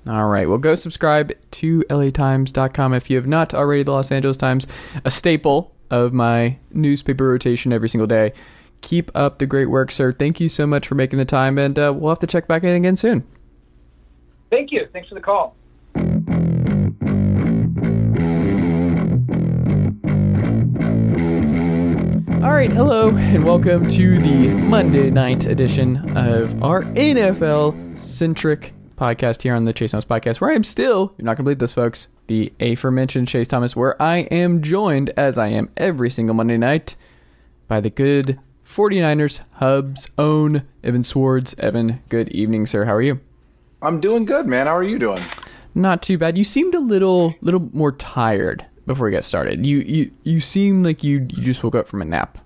[0.10, 0.48] All right.
[0.48, 3.84] Well, go subscribe to latimes.com if you have not already.
[3.84, 4.65] The Los Angeles Times,
[5.04, 8.34] a staple of my newspaper rotation every single day.
[8.82, 10.12] Keep up the great work, sir.
[10.12, 12.63] Thank you so much for making the time, and uh, we'll have to check back
[12.63, 13.26] in again soon.
[14.50, 14.88] Thank you.
[14.93, 15.56] Thanks for the call.
[22.43, 29.42] All right, hello, and welcome to the Monday night edition of our NFL centric podcast
[29.42, 31.60] here on the Chase Thomas podcast, where I am still, you're not going to believe
[31.60, 36.36] this, folks, the aforementioned Chase Thomas, where I am joined, as I am every single
[36.36, 36.96] Monday night,
[37.68, 41.56] by the good 49ers Hub's own Evan Sowards.
[41.60, 42.86] Evan, good evening, sir.
[42.86, 43.20] How are you?
[43.82, 44.68] I'm doing good, man.
[44.68, 45.22] How are you doing?
[45.76, 46.38] Not too bad.
[46.38, 49.66] You seemed a little little more tired before we got started.
[49.66, 52.40] You you you seem like you you just woke up from a nap.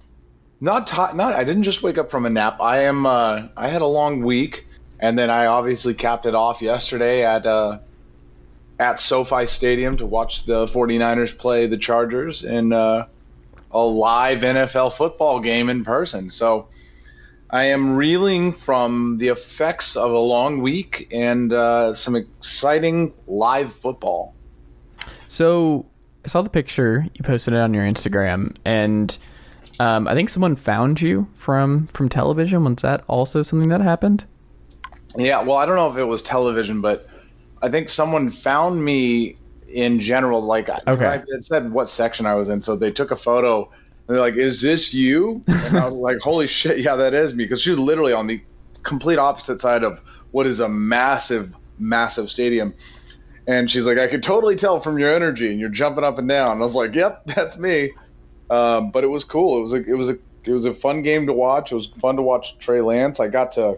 [0.59, 1.33] Not ti not.
[1.33, 2.57] I didn't just wake up from a nap.
[2.59, 3.05] I am.
[3.05, 4.67] Uh, I had a long week,
[5.01, 7.79] and then I obviously capped it off yesterday at uh,
[8.79, 13.07] at SoFi Stadium to watch the 49ers play the Chargers in uh,
[13.71, 16.29] a live NFL football game in person.
[16.29, 16.67] So
[17.49, 23.71] I am reeling from the effects of a long week and uh, some exciting live
[23.73, 24.33] football.
[25.27, 25.85] So
[26.25, 29.17] I saw the picture you posted it on your Instagram, and
[29.79, 32.63] um, I think someone found you from from television.
[32.63, 34.25] Was that also something that happened?
[35.17, 37.05] Yeah, well, I don't know if it was television, but
[37.61, 40.41] I think someone found me in general.
[40.41, 41.05] Like, Okay.
[41.05, 43.69] I, it said what section I was in, so they took a photo.
[44.07, 47.35] And they're like, "Is this you?" And I was like, "Holy shit, yeah, that is
[47.35, 48.41] me." Because she was literally on the
[48.83, 52.73] complete opposite side of what is a massive, massive stadium.
[53.47, 56.27] And she's like, "I could totally tell from your energy, and you're jumping up and
[56.27, 57.91] down." And I was like, "Yep, that's me."
[58.49, 59.59] Um, but it was cool.
[59.59, 61.71] It was a, it was a, it was a fun game to watch.
[61.71, 63.19] It was fun to watch Trey Lance.
[63.19, 63.77] I got to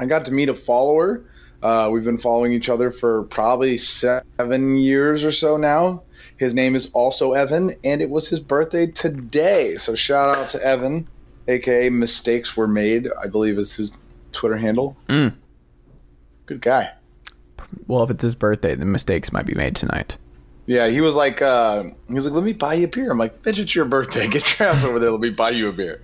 [0.00, 1.24] I got to meet a follower.
[1.62, 6.02] Uh, we've been following each other for probably seven years or so now.
[6.38, 9.76] His name is also Evan, and it was his birthday today.
[9.76, 11.06] So shout out to Evan,
[11.46, 13.96] aka Mistakes Were Made, I believe is his
[14.32, 14.96] Twitter handle.
[15.08, 15.34] Mm.
[16.46, 16.90] Good guy.
[17.86, 20.16] Well, if it's his birthday, then mistakes might be made tonight.
[20.66, 23.10] Yeah, he was like, uh, he was like, let me buy you a beer.
[23.10, 24.28] I'm like, bitch, it's your birthday.
[24.28, 25.10] Get your ass over there.
[25.10, 26.00] Let me buy you a beer.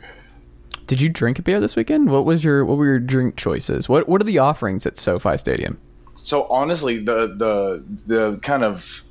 [0.88, 2.10] Did you drink a beer this weekend?
[2.10, 3.88] What was your what were your drink choices?
[3.88, 5.78] What what are the offerings at SoFi Stadium?
[6.16, 9.02] So honestly, the the the kind of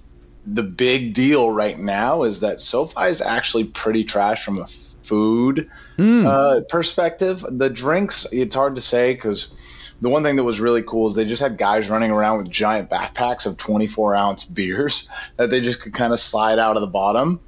[0.46, 4.68] the big deal right now is that SoFi is actually pretty trash from a
[5.08, 7.44] food uh, perspective.
[7.50, 11.16] The drinks, it's hard to say because the one thing that was really cool is
[11.16, 15.62] they just had guys running around with giant backpacks of 24 ounce beers that they
[15.62, 17.40] just could kind of slide out of the bottom.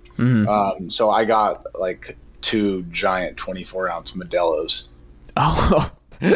[0.47, 4.89] Um, so I got like two giant 24 ounce Modelo's.
[5.37, 5.91] Oh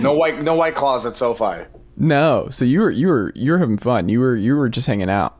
[0.00, 1.64] No white, no white claws at SoFi.
[1.96, 2.48] no!
[2.50, 4.08] So you were you were you were having fun.
[4.08, 5.36] You were you were just hanging out.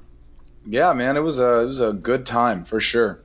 [0.66, 3.22] Yeah, man, it was a it was a good time for sure.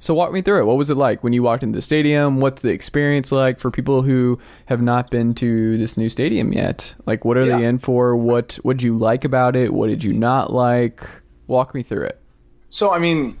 [0.00, 0.64] So walk me through it.
[0.64, 2.40] What was it like when you walked into the stadium?
[2.40, 6.94] What's the experience like for people who have not been to this new stadium yet?
[7.06, 8.16] Like, what are they in for?
[8.16, 9.72] What what did you like about it?
[9.72, 11.04] What did you not like?
[11.46, 12.20] Walk me through it.
[12.68, 13.38] So, I mean,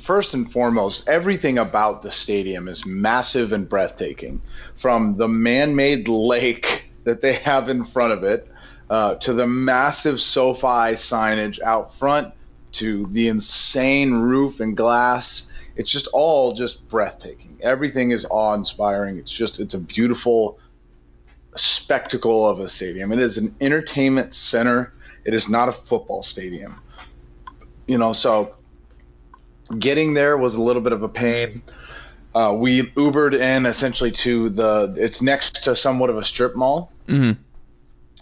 [0.00, 4.42] first and foremost, everything about the stadium is massive and breathtaking.
[4.74, 8.48] From the man made lake that they have in front of it,
[8.90, 12.32] uh, to the massive SoFi signage out front,
[12.72, 15.52] to the insane roof and glass.
[15.76, 17.58] It's just all just breathtaking.
[17.62, 19.16] Everything is awe inspiring.
[19.16, 20.58] It's just, it's a beautiful
[21.54, 23.12] spectacle of a stadium.
[23.12, 24.92] It is an entertainment center,
[25.24, 26.80] it is not a football stadium
[27.88, 28.54] you know, so
[29.78, 31.62] getting there was a little bit of a pain.
[32.34, 34.94] Uh, we Ubered in essentially to the.
[34.96, 36.92] It's next to somewhat of a strip mall.
[37.08, 37.36] Mhm.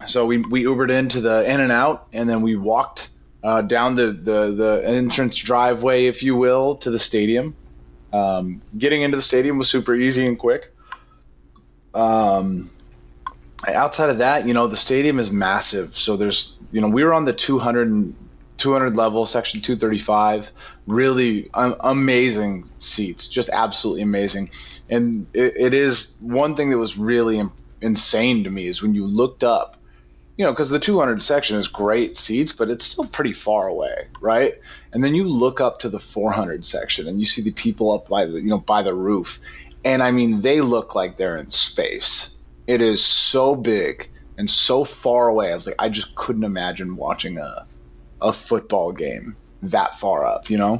[0.06, 3.10] So we we Ubered into the In and Out, and then we walked
[3.42, 7.54] uh, down the, the the entrance driveway, if you will, to the stadium.
[8.12, 10.72] Um, getting into the stadium was super easy and quick.
[11.94, 12.70] Um,
[13.74, 15.94] outside of that, you know, the stadium is massive.
[15.94, 18.14] So there's, you know, we were on the 200 and
[18.58, 20.52] 200 level, section 235.
[20.86, 24.48] Really um, amazing seats, just absolutely amazing.
[24.88, 28.94] And it, it is one thing that was really im- insane to me is when
[28.94, 29.76] you looked up,
[30.36, 33.94] you know, because the 200 section is great seats, but it's still pretty far away,
[34.20, 34.54] right?
[34.92, 38.08] And then you look up to the 400 section and you see the people up
[38.08, 39.40] by the, you know, by the roof.
[39.84, 42.38] And I mean, they look like they're in space.
[42.66, 45.52] It is so big and so far away.
[45.52, 47.66] I was like, I just couldn't imagine watching a
[48.26, 50.78] a football game that far up, you know?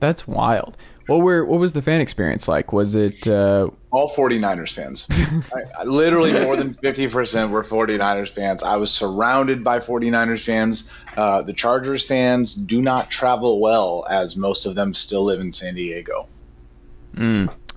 [0.00, 0.76] That's wild.
[1.06, 2.70] What were what was the fan experience like?
[2.72, 5.06] Was it uh, All 49ers fans.
[5.54, 8.62] I, I- literally more than 50% were 49ers fans.
[8.62, 10.92] I was surrounded by 49ers fans.
[11.16, 15.50] Uh, the Chargers fans do not travel well, as most of them still live in
[15.50, 16.28] San Diego.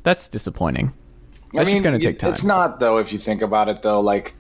[0.04, 0.92] that's disappointing?
[1.54, 2.30] That's I mean, just gonna take time.
[2.32, 4.02] It's not, though, if you think about it, though.
[4.02, 4.34] Like,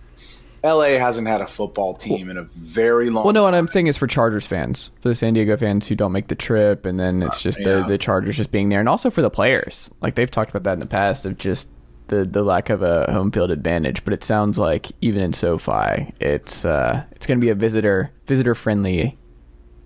[0.63, 3.56] LA hasn't had a football team in a very long Well, no, what.
[3.56, 6.36] I'm saying is for Chargers fans, for the San Diego fans who don't make the
[6.36, 7.88] trip, and then it's just the, yeah.
[7.88, 9.89] the Chargers just being there, and also for the players.
[10.02, 11.69] Like they've talked about that in the past of just
[12.08, 14.04] the the lack of a home field advantage.
[14.04, 18.12] But it sounds like even in SoFi, it's uh, it's going to be a visitor
[18.28, 19.17] visitor friendly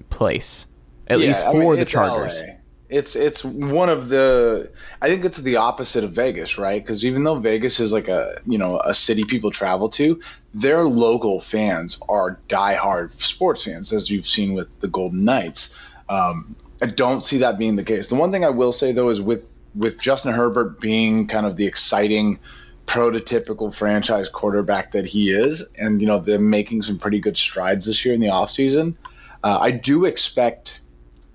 [0.10, 0.66] place,
[1.08, 2.42] at Yeah, least I for mean, the Chargers.
[2.42, 2.55] LA.
[2.90, 4.72] It's it's one of the.
[5.02, 6.82] I think it's the opposite of Vegas, right?
[6.82, 10.20] Because even though Vegas is like a you know a city people travel to,
[10.54, 15.80] their local fans are diehard sports fans, as you've seen with the Golden Knights.
[16.10, 18.08] Um, I don't see that being the case.
[18.08, 21.58] The one thing I will say though is with with Justin Herbert being kind of
[21.58, 22.40] the exciting
[22.86, 27.88] prototypical franchise quarterback that he is and you know they're making some pretty good strides
[27.88, 28.96] this year in the offseason
[29.44, 30.82] uh, i do expect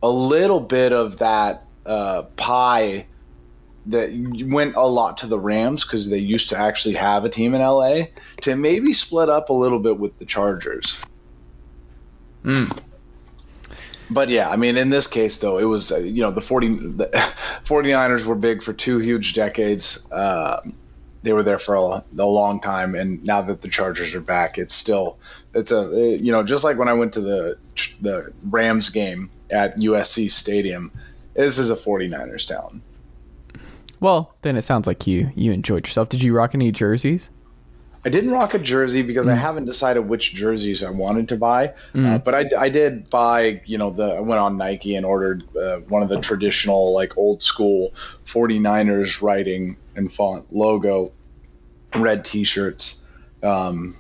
[0.03, 3.07] a little bit of that uh, pie
[3.87, 4.11] that
[4.51, 7.61] went a lot to the Rams because they used to actually have a team in
[7.61, 8.03] LA
[8.43, 11.05] to maybe split up a little bit with the Chargers.
[14.11, 16.69] But yeah, I mean, in this case, though, it was, uh, you know, the, 40,
[16.69, 17.07] the
[17.65, 20.11] 49ers were big for two huge decades.
[20.11, 20.61] Uh,
[21.23, 22.95] they were there for a, a long time.
[22.95, 25.19] And now that the Chargers are back, it's still,
[25.55, 27.57] it's a, you know, just like when I went to the,
[28.01, 30.91] the Rams game at USC Stadium,
[31.35, 32.83] this is a 49ers town.
[34.01, 36.09] Well, then it sounds like you you enjoyed yourself.
[36.09, 37.29] Did you rock any jerseys?
[38.03, 39.33] I didn't rock a jersey because Mm.
[39.33, 41.75] I haven't decided which jerseys I wanted to buy.
[41.95, 45.45] Uh, but I, I did buy, you know, the I went on Nike and ordered
[45.55, 47.91] uh, one of the traditional, like old school
[48.25, 51.13] 49ers writing and font logo
[51.99, 53.05] red t shirts.
[53.43, 53.95] Um,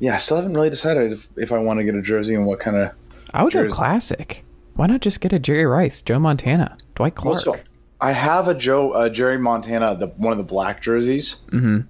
[0.00, 2.46] yeah, I still haven't really decided if, if I want to get a jersey and
[2.46, 2.92] what kind of.
[3.34, 4.44] I would go classic.
[4.82, 7.38] Why not just get a Jerry Rice, Joe Montana, Dwight Clark?
[7.38, 7.54] So
[8.00, 11.44] I have a Joe uh, Jerry Montana, the one of the black jerseys.
[11.50, 11.82] hmm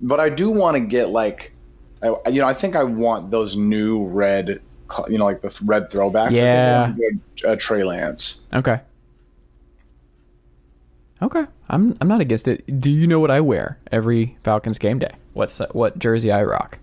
[0.00, 1.52] but I do want to get like,
[2.00, 4.60] I, you know, I think I want those new red,
[5.08, 6.36] you know, like the red throwbacks.
[6.36, 6.42] Yeah.
[6.42, 8.46] I think I want to go, uh, Trey Lance.
[8.54, 8.80] Okay.
[11.20, 12.80] Okay, I'm I'm not against it.
[12.80, 15.10] Do you know what I wear every Falcons game day?
[15.32, 16.78] What's what jersey I rock?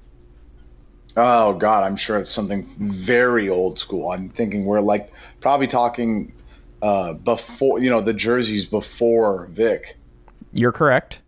[1.17, 4.12] Oh God, I'm sure it's something very old school.
[4.12, 6.34] I'm thinking we're like probably talking
[6.82, 9.97] uh, before you know the jerseys before Vic.
[10.54, 11.21] You're correct,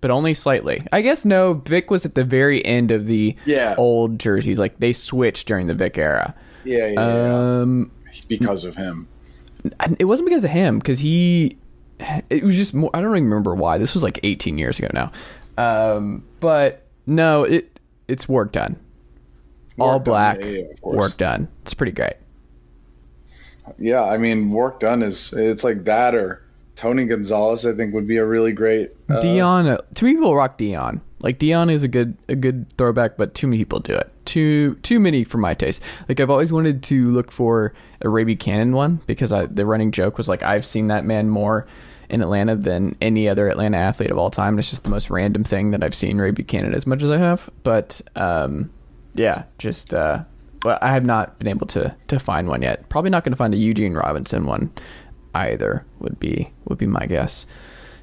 [0.00, 0.82] but only slightly.
[0.92, 1.54] I guess no.
[1.54, 3.74] Vic was at the very end of the Yeah.
[3.78, 4.58] old jerseys.
[4.58, 6.34] Like they switched during the Vic era.
[6.64, 7.60] Yeah, yeah, yeah.
[7.60, 7.90] Um,
[8.28, 9.06] because of him.
[9.98, 11.56] it wasn't because of him because he
[12.30, 14.88] it was just more i don't even remember why this was like 18 years ago
[14.92, 15.10] now
[15.58, 18.76] um but no it it's work done
[19.78, 21.48] all Warrick Dunn, black yeah, yeah, work done.
[21.62, 22.14] It's pretty great.
[23.78, 26.42] Yeah, I mean, work done is it's like that or
[26.76, 27.66] Tony Gonzalez.
[27.66, 28.92] I think would be a really great.
[29.08, 33.16] Uh, Deion too many people rock Deion like Deion is a good a good throwback
[33.16, 34.10] but too many people do it.
[34.24, 35.82] Too too many for my taste.
[36.08, 39.92] Like i've always wanted to look for a ray Buchanan one because I, the running
[39.92, 41.66] joke was like i've seen that man more
[42.08, 44.50] in atlanta than any other atlanta athlete of all time.
[44.50, 47.10] And it's just the most random thing that i've seen ray buchanan as much as
[47.10, 47.48] i have.
[47.62, 48.70] But um
[49.16, 50.22] yeah just uh
[50.66, 52.88] well, I have not been able to to find one yet.
[52.88, 54.72] Probably not going to find a Eugene Robinson one
[55.32, 55.86] either.
[56.00, 57.46] Would be would be my guess.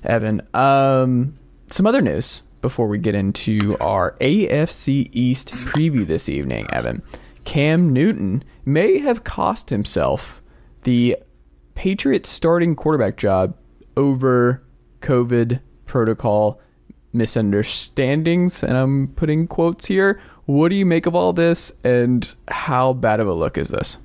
[0.03, 1.37] Evan, um,
[1.69, 6.67] some other news before we get into our AFC East preview this evening.
[6.71, 7.01] Evan,
[7.43, 10.41] Cam Newton may have cost himself
[10.83, 11.17] the
[11.75, 13.57] Patriots starting quarterback job
[13.97, 14.63] over
[15.01, 16.61] COVID protocol
[17.11, 20.21] misunderstandings, and I'm putting quotes here.
[20.45, 23.97] What do you make of all this, and how bad of a look is this?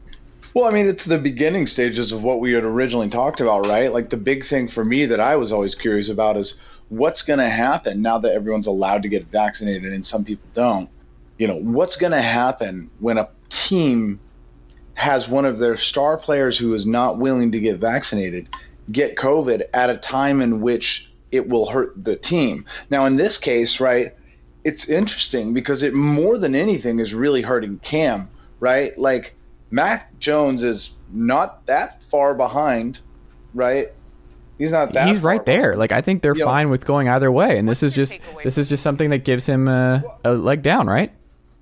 [0.54, 3.92] Well, I mean, it's the beginning stages of what we had originally talked about, right?
[3.92, 7.38] Like the big thing for me that I was always curious about is what's going
[7.38, 10.88] to happen now that everyone's allowed to get vaccinated and some people don't.
[11.38, 14.18] You know, what's going to happen when a team
[14.94, 18.48] has one of their star players who is not willing to get vaccinated
[18.90, 22.64] get COVID at a time in which it will hurt the team.
[22.90, 24.14] Now, in this case, right,
[24.68, 28.28] it's interesting because it more than anything is really hurting Cam,
[28.60, 28.96] right?
[28.98, 29.34] Like
[29.70, 33.00] Mac Jones is not that far behind,
[33.54, 33.86] right?
[34.58, 35.08] He's not that.
[35.08, 35.76] He's far right there.
[35.76, 36.44] Like I think they're Yeah.
[36.44, 39.46] fine with going either way, and this is just this is just something that gives
[39.46, 41.12] him a, a leg down, right?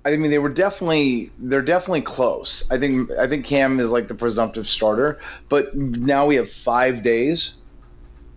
[0.05, 2.69] I mean, they were definitely they're definitely close.
[2.71, 7.03] I think I think Cam is like the presumptive starter, but now we have five
[7.03, 7.55] days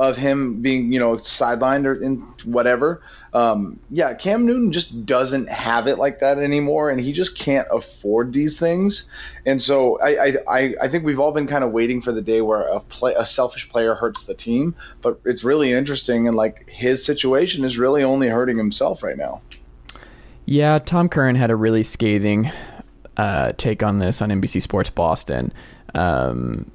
[0.00, 3.02] of him being you know sidelined or in whatever.
[3.34, 7.68] Um, yeah, Cam Newton just doesn't have it like that anymore, and he just can't
[7.70, 9.08] afford these things.
[9.44, 12.40] And so I I, I, think we've all been kind of waiting for the day
[12.40, 16.68] where a play a selfish player hurts the team, but it's really interesting and like
[16.68, 19.42] his situation is really only hurting himself right now.
[20.46, 22.50] Yeah, Tom Curran had a really scathing
[23.18, 25.52] uh, take on this on NBC Sports Boston.
[25.94, 26.70] Um,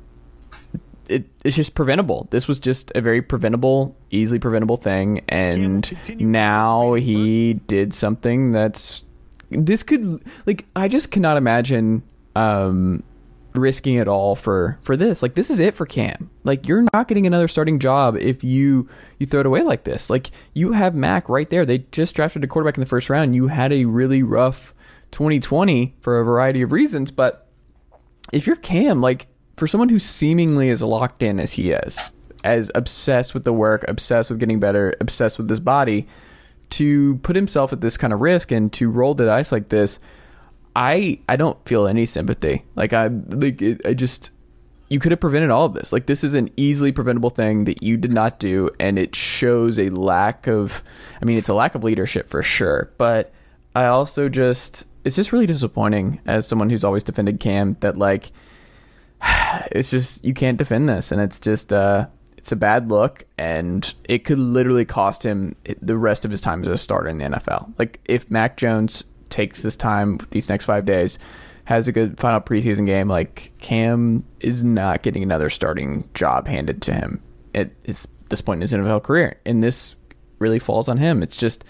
[1.09, 2.27] it, it's just preventable.
[2.31, 9.03] This was just a very preventable, easily preventable thing, and now he did something that's
[9.49, 12.03] this could like I just cannot imagine
[12.35, 13.03] um,
[13.53, 15.21] risking it all for for this.
[15.21, 16.29] Like this is it for Cam.
[16.43, 18.89] Like you're not getting another starting job if you
[19.19, 20.09] you throw it away like this.
[20.09, 21.65] Like you have Mac right there.
[21.65, 23.35] They just drafted a quarterback in the first round.
[23.35, 24.73] You had a really rough
[25.11, 27.47] 2020 for a variety of reasons, but
[28.33, 32.11] if you're Cam, like for someone who seemingly as locked in as he is,
[32.43, 36.07] as obsessed with the work, obsessed with getting better, obsessed with his body,
[36.71, 39.99] to put himself at this kind of risk and to roll the dice like this,
[40.75, 42.65] I I don't feel any sympathy.
[42.75, 44.31] Like I like it, I just
[44.89, 45.93] you could have prevented all of this.
[45.93, 49.79] Like this is an easily preventable thing that you did not do, and it shows
[49.79, 50.83] a lack of.
[51.21, 53.33] I mean, it's a lack of leadership for sure, but
[53.75, 58.31] I also just it's just really disappointing as someone who's always defended Cam that like
[59.71, 63.93] it's just you can't defend this, and it's just uh it's a bad look, and
[64.03, 67.25] it could literally cost him the rest of his time as a starter in the
[67.25, 67.73] NFL.
[67.79, 71.17] Like if Mac Jones takes this time these next five days,
[71.65, 76.81] has a good final preseason game, like Cam is not getting another starting job handed
[76.83, 77.21] to him
[77.55, 79.94] at this point in his NFL career, and this
[80.39, 81.23] really falls on him.
[81.23, 81.63] It's just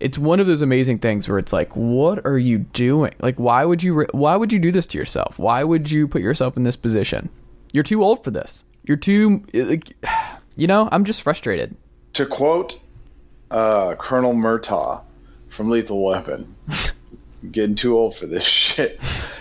[0.00, 3.14] it's one of those amazing things where it's like, what are you doing?
[3.20, 5.38] Like, why would you re- why would you do this to yourself?
[5.38, 7.28] Why would you put yourself in this position?
[7.72, 8.64] You're too old for this.
[8.84, 9.92] You're too like,
[10.56, 10.88] you know.
[10.92, 11.76] I'm just frustrated.
[12.14, 12.78] to quote
[13.50, 15.02] uh, Colonel Murtaugh
[15.48, 16.54] from Lethal Weapon,
[17.50, 19.00] getting too old for this shit.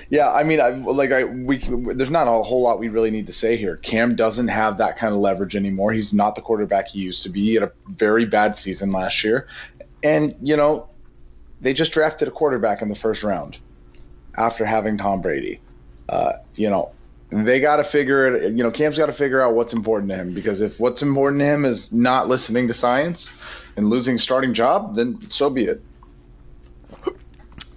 [0.09, 3.27] Yeah, I mean, I like I we there's not a whole lot we really need
[3.27, 3.77] to say here.
[3.77, 5.91] Cam doesn't have that kind of leverage anymore.
[5.91, 7.41] He's not the quarterback he used to be.
[7.41, 9.47] He had a very bad season last year,
[10.03, 10.89] and you know,
[11.61, 13.57] they just drafted a quarterback in the first round
[14.37, 15.59] after having Tom Brady.
[16.09, 16.91] Uh, you know,
[17.29, 18.53] they got to figure it.
[18.53, 21.39] You know, Cam's got to figure out what's important to him because if what's important
[21.39, 25.81] to him is not listening to science and losing starting job, then so be it.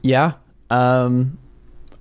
[0.07, 0.35] Yeah.
[0.71, 1.39] Um,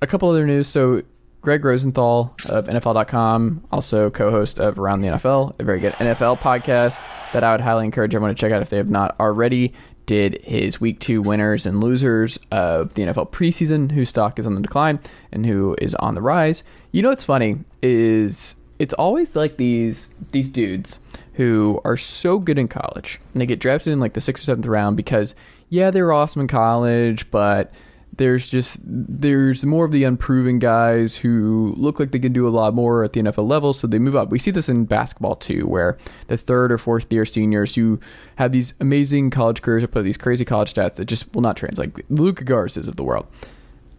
[0.01, 0.67] a couple other news.
[0.67, 1.01] So
[1.41, 6.99] Greg Rosenthal of NFL.com, also co-host of Around the NFL, a very good NFL podcast
[7.33, 9.73] that I would highly encourage everyone to check out if they have not already.
[10.05, 14.53] Did his week two winners and losers of the NFL preseason, whose stock is on
[14.53, 14.99] the decline
[15.31, 16.61] and who is on the rise.
[16.91, 20.99] You know what's funny is it's always like these these dudes
[21.33, 24.45] who are so good in college and they get drafted in like the sixth or
[24.45, 25.33] seventh round because
[25.69, 27.73] yeah they were awesome in college but
[28.17, 32.49] there's just there's more of the unproven guys who look like they can do a
[32.49, 34.29] lot more at the NFL level, so they move up.
[34.29, 35.97] We see this in basketball too, where
[36.27, 37.99] the third or fourth year seniors who
[38.37, 41.57] have these amazing college careers or put these crazy college stats that just will not
[41.57, 41.95] translate.
[41.95, 43.27] Like Luka Garza of the world.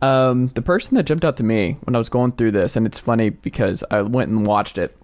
[0.03, 2.87] Um, the person that jumped out to me when I was going through this, and
[2.87, 4.97] it's funny because I went and watched it.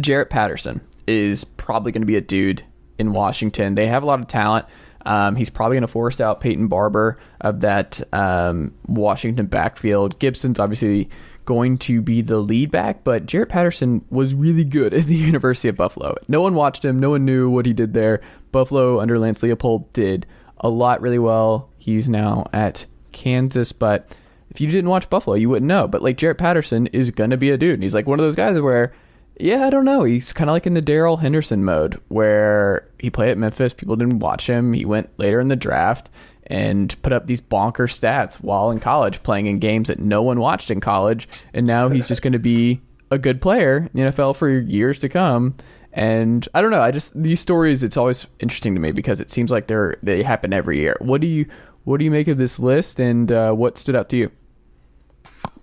[0.00, 2.64] Jaret Patterson is probably going to be a dude
[2.98, 3.74] in Washington.
[3.74, 4.66] They have a lot of talent.
[5.08, 10.18] Um, he's probably going to force out Peyton Barber of that um, Washington backfield.
[10.18, 11.08] Gibson's obviously
[11.46, 15.70] going to be the lead back, but Jaret Patterson was really good at the University
[15.70, 16.14] of Buffalo.
[16.28, 18.20] No one watched him, no one knew what he did there.
[18.52, 20.26] Buffalo under Lance Leipold did
[20.58, 21.70] a lot really well.
[21.78, 24.14] He's now at Kansas, but
[24.50, 25.88] if you didn't watch Buffalo, you wouldn't know.
[25.88, 27.74] But like Jaret Patterson is going to be a dude.
[27.74, 28.92] And he's like one of those guys where
[29.38, 30.04] yeah, I don't know.
[30.04, 33.72] He's kind of like in the Darrell Henderson mode where he played at Memphis.
[33.72, 34.72] People didn't watch him.
[34.72, 36.10] He went later in the draft
[36.48, 40.40] and put up these bonker stats while in college, playing in games that no one
[40.40, 41.28] watched in college.
[41.54, 42.80] And now he's just going to be
[43.10, 45.54] a good player in the NFL for years to come.
[45.92, 46.82] And I don't know.
[46.82, 47.82] I just these stories.
[47.82, 50.96] It's always interesting to me because it seems like they're they happen every year.
[51.00, 51.46] What do you
[51.84, 54.30] what do you make of this list, and uh, what stood out to you?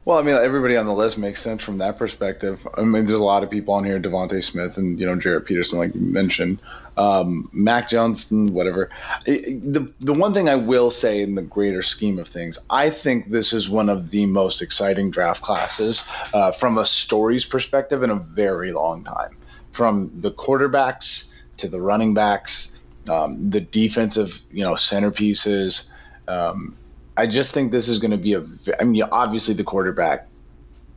[0.06, 2.68] Well, I mean, everybody on the list makes sense from that perspective.
[2.78, 5.46] I mean, there's a lot of people on here: DeVonta Smith and you know Jaret
[5.46, 6.60] Peterson, like you mentioned,
[6.96, 8.90] um, Mac Johnson, whatever.
[9.26, 13.30] The the one thing I will say in the greater scheme of things, I think
[13.30, 18.12] this is one of the most exciting draft classes uh, from a stories perspective in
[18.12, 19.36] a very long time.
[19.72, 22.78] From the quarterbacks to the running backs,
[23.10, 25.90] um, the defensive, you know, centerpieces.
[26.28, 26.78] Um,
[27.18, 28.44] I just think this is going to be a.
[28.80, 30.28] I mean, obviously the quarterback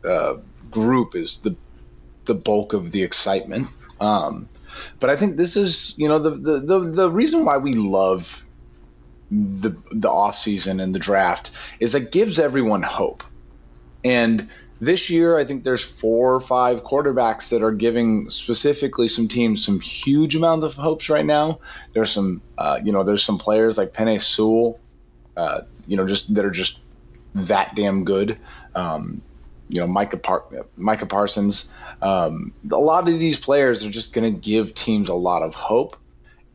[0.05, 0.37] uh,
[0.71, 1.57] group is the
[2.25, 3.69] the bulk of the excitement.
[4.01, 4.49] Um,
[5.01, 8.45] but I think this is, you know, the, the the the reason why we love
[9.31, 11.51] the the off season and the draft
[11.81, 13.23] is it gives everyone hope.
[14.05, 14.49] And
[14.81, 19.64] this year, I think there's four or five quarterbacks that are giving specifically some teams
[19.64, 21.59] some huge amount of hopes right now.
[21.95, 24.79] There's some, uh, you know, there's some players like Penei Sewell,
[25.37, 26.80] uh, you know, just that are just
[27.34, 28.39] that damn good.
[28.74, 29.20] Um,
[29.68, 30.45] you know, Micah, Par-
[30.76, 31.74] Micah Parsons.
[32.01, 35.55] Um, a lot of these players are just going to give teams a lot of
[35.55, 35.97] hope,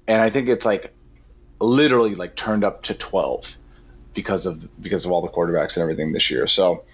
[0.07, 0.93] and I think it's like
[1.59, 3.57] literally like turned up to twelve
[4.13, 6.47] because of because of all the quarterbacks and everything this year.
[6.47, 6.86] So.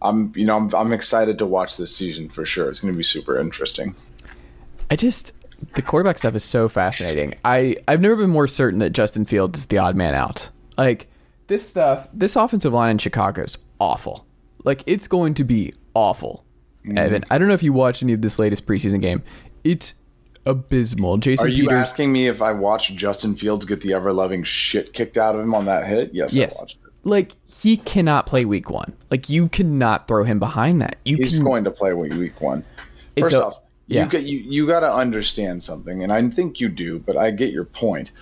[0.00, 2.70] I'm, you know, I'm, I'm excited to watch this season for sure.
[2.70, 3.96] It's going to be super interesting.
[4.92, 5.32] I just
[5.74, 7.34] the quarterback stuff is so fascinating.
[7.44, 10.50] I I've never been more certain that Justin Fields is the odd man out.
[10.76, 11.08] Like
[11.48, 14.26] this stuff, this offensive line in Chicago is awful.
[14.64, 16.44] Like it's going to be awful.
[16.84, 16.98] Mm.
[16.98, 19.22] Evan, I don't know if you watched any of this latest preseason game.
[19.64, 19.94] It's
[20.46, 21.18] abysmal.
[21.18, 24.42] Jason Are you Peters, asking me if I watched Justin Fields get the ever loving
[24.42, 26.14] shit kicked out of him on that hit?
[26.14, 26.56] Yes, yes.
[26.56, 26.92] I watched it.
[27.04, 28.92] Like he cannot play week one.
[29.10, 30.98] Like you cannot throw him behind that.
[31.04, 32.64] You He's can, going to play week one.
[33.18, 34.04] First a- off, yeah.
[34.04, 37.30] you get you you got to understand something, and I think you do, but I
[37.30, 38.12] get your point.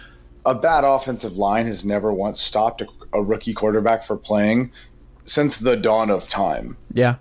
[0.45, 4.71] A bad offensive line has never once stopped a, a rookie quarterback for playing
[5.25, 6.77] since the dawn of time.
[6.93, 7.17] yeah.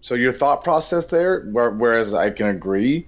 [0.00, 3.06] So your thought process there, whereas I can agree,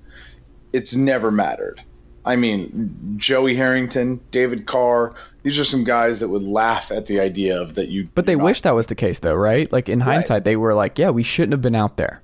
[0.72, 1.82] it's never mattered.
[2.24, 7.20] I mean, Joey Harrington, David Carr, these are some guys that would laugh at the
[7.20, 8.08] idea of that you.
[8.14, 9.70] But they not- wish that was the case though, right?
[9.70, 12.22] Like in hindsight, they were like, yeah, we shouldn't have been out there.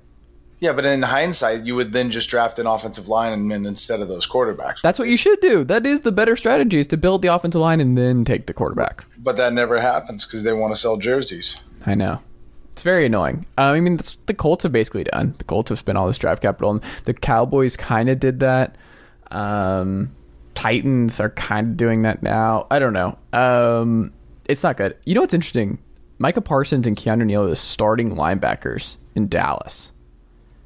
[0.63, 4.25] Yeah, but in hindsight, you would then just draft an offensive lineman instead of those
[4.25, 4.79] quarterbacks.
[4.79, 5.65] That's what you should do.
[5.65, 8.53] That is the better strategy is to build the offensive line and then take the
[8.53, 9.03] quarterback.
[9.17, 11.69] But that never happens because they want to sell jerseys.
[11.85, 12.21] I know.
[12.71, 13.45] It's very annoying.
[13.57, 15.35] Uh, I mean, that's the Colts have basically done.
[15.37, 18.77] The Colts have spent all this draft capital, and the Cowboys kind of did that.
[19.31, 20.15] Um,
[20.55, 22.67] Titans are kind of doing that now.
[22.71, 23.17] I don't know.
[23.33, 24.13] Um,
[24.45, 24.95] it's not good.
[25.03, 25.77] You know what's interesting?
[26.19, 29.91] Micah Parsons and Keanu Neal are the starting linebackers in Dallas.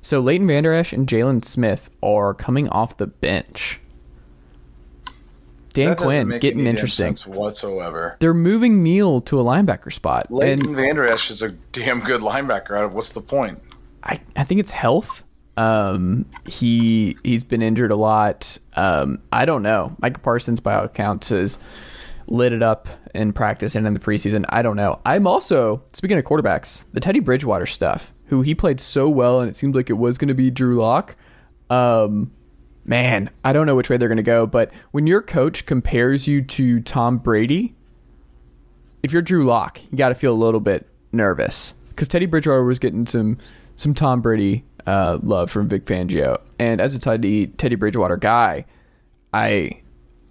[0.07, 3.81] So Leighton Vander Esch and Jaylon Smith are coming off the bench.
[5.73, 7.13] Dan Quinn getting interesting.
[7.33, 8.15] whatsoever.
[8.21, 12.21] They're moving Neal to a linebacker spot, Leighton and Vander Esch is a damn good
[12.21, 12.89] linebacker.
[12.89, 13.59] What's the point?
[14.01, 15.25] I, I think it's health.
[15.57, 18.57] Um, he he's been injured a lot.
[18.77, 19.93] Um, I don't know.
[19.99, 21.59] Micah Parsons, by all accounts, has
[22.27, 24.45] lit it up in practice and in the preseason.
[24.47, 25.01] I don't know.
[25.05, 29.49] I'm also speaking of quarterbacks, the Teddy Bridgewater stuff who he played so well, and
[29.49, 31.15] it seemed like it was going to be Drew Lock.
[31.69, 32.31] Um,
[32.85, 36.27] man, I don't know which way they're going to go, but when your coach compares
[36.27, 37.75] you to Tom Brady,
[39.03, 42.63] if you're Drew Lock, you got to feel a little bit nervous because Teddy Bridgewater
[42.63, 43.37] was getting some
[43.75, 48.65] some Tom Brady uh, love from Vic Fangio, and as a Teddy Teddy Bridgewater guy,
[49.33, 49.81] I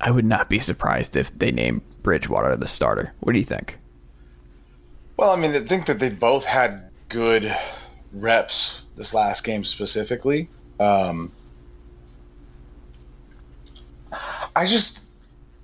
[0.01, 3.15] I would not be surprised if they name Bridgewater the starter.
[3.21, 3.79] What do you think?
[5.17, 7.51] Well, I mean, I think that they both had good
[8.17, 10.49] reps this last game specifically.
[10.81, 11.33] Um,
[14.55, 15.11] I just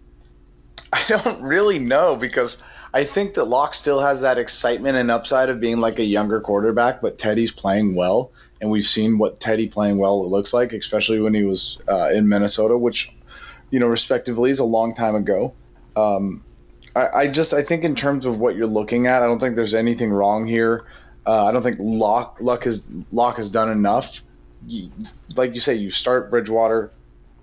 [0.92, 2.62] I don't really know because
[2.94, 6.40] I think that Lock still has that excitement and upside of being like a younger
[6.40, 11.20] quarterback, but Teddy's playing well, and we've seen what Teddy playing well looks like, especially
[11.20, 13.16] when he was uh, in Minnesota, which
[13.72, 15.55] you know, respectively, is a long time ago.
[15.96, 16.44] Um,
[16.94, 19.57] I, I, just I think in terms of what you're looking at, I don't think
[19.57, 20.84] there's anything wrong here.
[21.25, 24.23] Uh, I don't think Lock Luck has Lock has done enough.
[25.37, 26.93] Like you say, you start Bridgewater.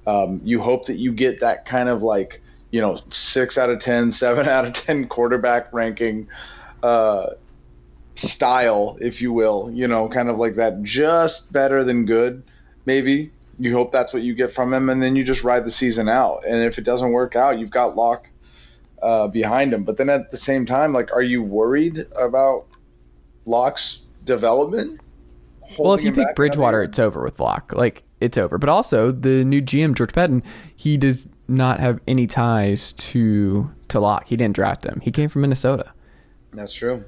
[0.08, 3.80] Um, you hope that you get that kind of like you know six out of
[3.80, 6.28] ten, seven out of ten quarterback ranking
[6.84, 7.32] uh,
[8.16, 9.72] style, if you will.
[9.72, 12.44] You know, kind of like that, just better than good,
[12.86, 13.32] maybe.
[13.62, 16.08] You hope that's what you get from him, and then you just ride the season
[16.08, 16.46] out.
[16.46, 18.30] And if it doesn't work out, you've got Lock
[19.02, 19.84] uh, behind him.
[19.84, 22.68] But then at the same time, like, are you worried about
[23.50, 25.02] Lock's development?
[25.78, 27.74] Well, if you pick Bridgewater, it's over with Lock.
[27.74, 28.58] Like it's over.
[28.58, 30.44] But also the new GM George Paton,
[30.76, 34.28] he does not have any ties to to Lock.
[34.28, 35.00] He didn't draft him.
[35.02, 35.92] He came from Minnesota.
[36.52, 37.04] That's true.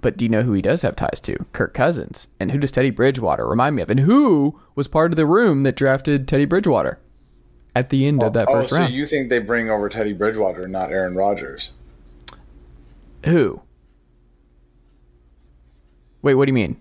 [0.00, 1.44] But do you know who he does have ties to?
[1.52, 2.28] Kirk Cousins.
[2.38, 3.90] And who does Teddy Bridgewater remind me of?
[3.90, 6.98] And who was part of the room that drafted Teddy Bridgewater
[7.76, 8.88] at the end oh, of that oh, first oh, round?
[8.88, 11.74] so you think they bring over Teddy Bridgewater, not Aaron Rodgers?
[13.26, 13.60] Who?
[16.22, 16.76] Wait, what do you mean?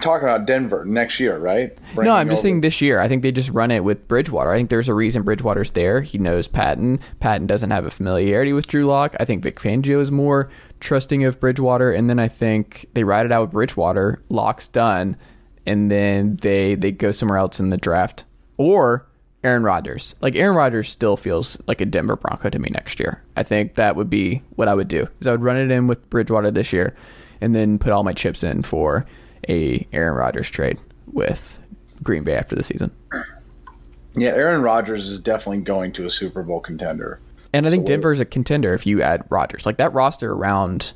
[0.00, 1.76] talking about Denver next year, right?
[1.96, 2.42] No, I'm just over.
[2.42, 2.98] saying this year.
[2.98, 4.50] I think they just run it with Bridgewater.
[4.50, 6.00] I think there's a reason Bridgewater's there.
[6.00, 6.98] He knows Paton.
[7.20, 9.14] Paton doesn't have a familiarity with Drew Lock.
[9.20, 10.50] I think Vic Fangio is more
[10.80, 14.20] trusting of Bridgewater, and then I think they ride it out with Bridgewater.
[14.28, 15.16] Lock's done,
[15.64, 18.24] and then they they go somewhere else in the draft
[18.56, 19.06] or.
[19.44, 20.14] Aaron Rodgers.
[20.20, 23.20] Like Aaron Rodgers still feels like a Denver Bronco to me next year.
[23.36, 25.08] I think that would be what I would do.
[25.20, 26.94] Is I would run it in with Bridgewater this year
[27.42, 29.04] and then put all my chips in for
[29.48, 30.78] a Aaron Rodgers trade
[31.12, 31.60] with
[32.02, 32.90] Green Bay after the season.
[34.14, 37.20] Yeah, Aaron Rodgers is definitely going to a Super Bowl contender.
[37.52, 39.66] And I think so Denver is a contender if you add Rodgers.
[39.66, 40.92] Like that roster around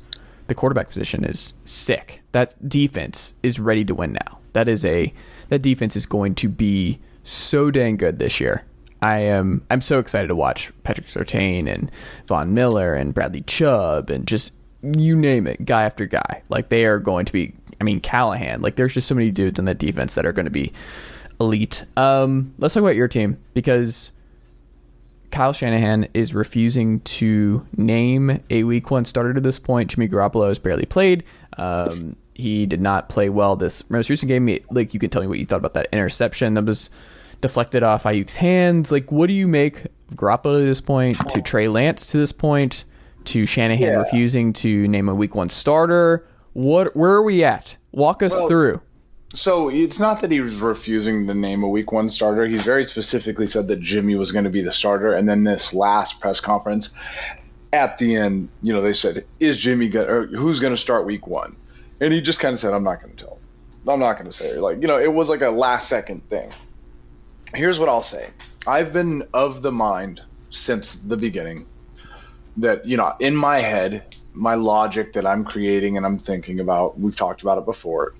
[0.47, 2.21] the quarterback position is sick.
[2.31, 4.39] That defense is ready to win now.
[4.53, 5.13] That is a
[5.49, 8.63] that defense is going to be so dang good this year.
[9.01, 11.91] I am I'm so excited to watch Patrick Surtain and
[12.27, 14.51] Von Miller and Bradley Chubb and just
[14.81, 16.41] you name it, guy after guy.
[16.49, 18.61] Like they are going to be I mean, Callahan.
[18.61, 20.73] Like, there's just so many dudes on that defense that are going to be
[21.39, 21.85] elite.
[21.95, 24.11] Um, let's talk about your team because
[25.31, 29.91] Kyle Shanahan is refusing to name a Week One starter to this point.
[29.91, 31.23] Jimmy Garoppolo has barely played.
[31.57, 34.59] Um, he did not play well this most recent game.
[34.71, 36.89] Like, you can tell me what you thought about that interception that was
[37.41, 38.91] deflected off Aiyuk's hands.
[38.91, 41.17] Like, what do you make of Garoppolo to this point?
[41.29, 42.85] To Trey Lance to this point?
[43.27, 43.97] To Shanahan yeah.
[43.97, 46.25] refusing to name a Week One starter?
[46.53, 46.95] What?
[46.95, 47.75] Where are we at?
[47.91, 48.81] Walk us well, through.
[49.33, 52.47] So it's not that he was refusing to name a week one starter.
[52.47, 55.11] He's very specifically said that Jimmy was going to be the starter.
[55.11, 56.93] And then this last press conference,
[57.73, 60.09] at the end, you know, they said, "Is Jimmy going?
[60.09, 61.55] Or who's going to start week one?"
[61.99, 63.39] And he just kind of said, "I'm not going to tell.
[63.87, 66.49] I'm not going to say." Like you know, it was like a last second thing.
[67.53, 68.29] Here's what I'll say.
[68.65, 71.65] I've been of the mind since the beginning
[72.57, 74.03] that you know, in my head,
[74.33, 76.99] my logic that I'm creating and I'm thinking about.
[76.99, 78.13] We've talked about it before.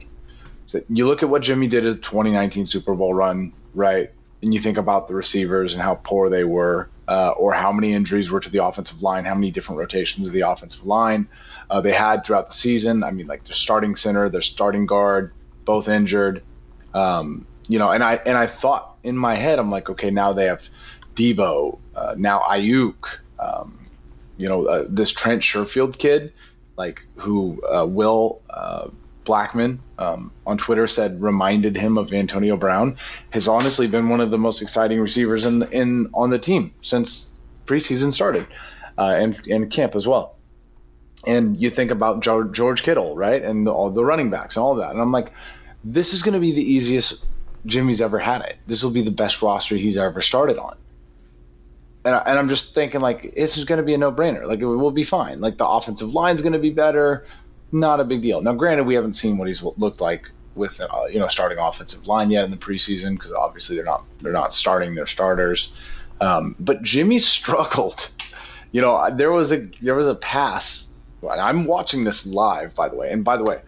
[0.89, 4.09] You look at what Jimmy did his 2019 Super Bowl run, right?
[4.41, 7.93] And you think about the receivers and how poor they were, uh, or how many
[7.93, 11.29] injuries were to the offensive line, how many different rotations of the offensive line
[11.69, 13.03] uh, they had throughout the season.
[13.03, 15.31] I mean, like their starting center, their starting guard,
[15.65, 16.43] both injured.
[16.93, 20.33] Um, you know, and I and I thought in my head, I'm like, okay, now
[20.33, 20.69] they have
[21.15, 23.19] Deebo, uh, now Aiyuk.
[23.39, 23.86] Um,
[24.37, 26.31] you know, uh, this Trent Sherfield kid,
[26.77, 28.89] like who uh, Will uh,
[29.25, 32.95] Blackman um, on Twitter said reminded him of Antonio Brown,
[33.31, 37.39] has honestly been one of the most exciting receivers in in on the team since
[37.65, 38.47] preseason started,
[38.97, 40.35] uh, and and camp as well.
[41.25, 44.75] And you think about George Kittle, right, and the, all the running backs and all
[44.75, 45.33] that, and I'm like,
[45.83, 47.25] this is going to be the easiest
[47.65, 48.57] Jimmy's ever had it.
[48.67, 50.77] This will be the best roster he's ever started on
[52.07, 54.45] and, I, and I'm just thinking like this is going to be a no brainer.
[54.45, 55.41] Like it will be fine.
[55.41, 57.25] Like the offensive line is going to be better.
[57.73, 58.41] not a big deal.
[58.41, 62.07] Now, granted, we haven't seen what he's looked like with uh, you know starting offensive
[62.07, 65.85] line yet in the preseason because obviously they're not they're not starting their starters.
[66.21, 68.09] Um, but Jimmy struggled.
[68.71, 70.89] You know, there was a there was a pass.
[71.29, 73.11] I'm watching this live, by the way.
[73.11, 73.59] And by the way,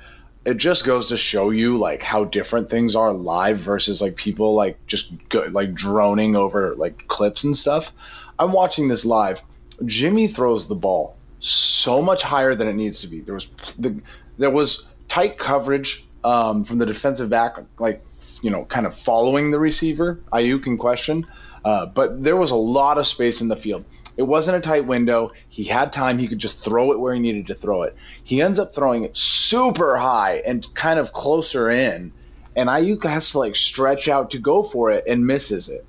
[0.46, 4.54] it just goes to show you like how different things are live versus like people
[4.54, 7.92] like just go, like droning over like clips and stuff.
[8.40, 9.42] I'm watching this live.
[9.86, 13.20] Jimmy throws the ball so much higher than it needs to be.
[13.20, 14.02] There was the,
[14.38, 18.04] there was tight coverage um, from the defensive back, like
[18.42, 20.20] you know, kind of following the receiver.
[20.32, 21.26] Aiyuk in question,
[21.66, 23.84] uh, but there was a lot of space in the field.
[24.18, 25.32] It wasn't a tight window.
[25.50, 26.18] He had time.
[26.18, 27.96] He could just throw it where he needed to throw it.
[28.24, 32.14] He ends up throwing it super high and kind of closer in,
[32.56, 35.86] and Aiyuk has to like stretch out to go for it and misses it.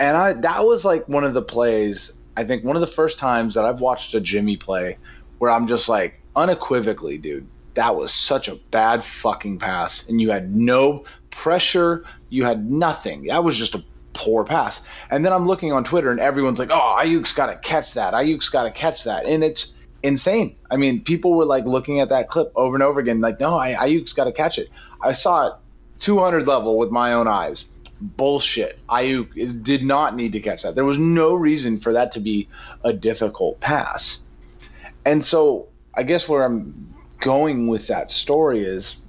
[0.00, 2.18] And I that was like one of the plays.
[2.36, 4.96] I think one of the first times that I've watched a Jimmy play
[5.38, 10.30] where I'm just like unequivocally, dude, that was such a bad fucking pass, and you
[10.30, 13.26] had no pressure, you had nothing.
[13.26, 13.82] That was just a
[14.18, 14.84] poor pass.
[15.10, 18.14] And then I'm looking on Twitter and everyone's like, oh, Aiyuk's got to catch that.
[18.14, 19.26] Aiyuk's got to catch that.
[19.26, 20.56] And it's insane.
[20.70, 23.52] I mean, people were like looking at that clip over and over again, like, no,
[23.52, 24.68] Aiyuk's got to catch it.
[25.02, 25.52] I saw it
[26.00, 27.68] 200 level with my own eyes.
[28.00, 28.78] Bullshit.
[28.88, 30.74] Aiyuk did not need to catch that.
[30.74, 32.48] There was no reason for that to be
[32.84, 34.22] a difficult pass.
[35.04, 39.04] And so I guess where I'm going with that story is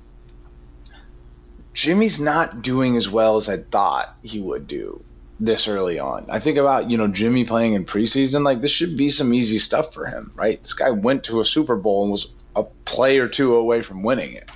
[1.73, 5.01] Jimmy's not doing as well as I thought he would do
[5.39, 6.25] this early on.
[6.29, 9.59] I think about, you know, Jimmy playing in preseason, like this should be some easy
[9.59, 10.61] stuff for him, right?
[10.61, 14.03] This guy went to a Super Bowl and was a play or two away from
[14.03, 14.51] winning it.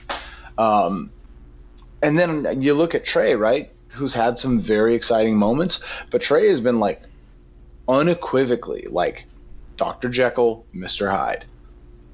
[0.57, 1.11] Um,
[2.01, 3.72] and then you look at Trey, right?
[3.93, 7.01] Who's had some very exciting moments, but Trey has been like
[7.87, 9.25] unequivocally like
[9.77, 10.09] Dr.
[10.09, 11.11] Jekyll, Mr.
[11.11, 11.45] Hyde,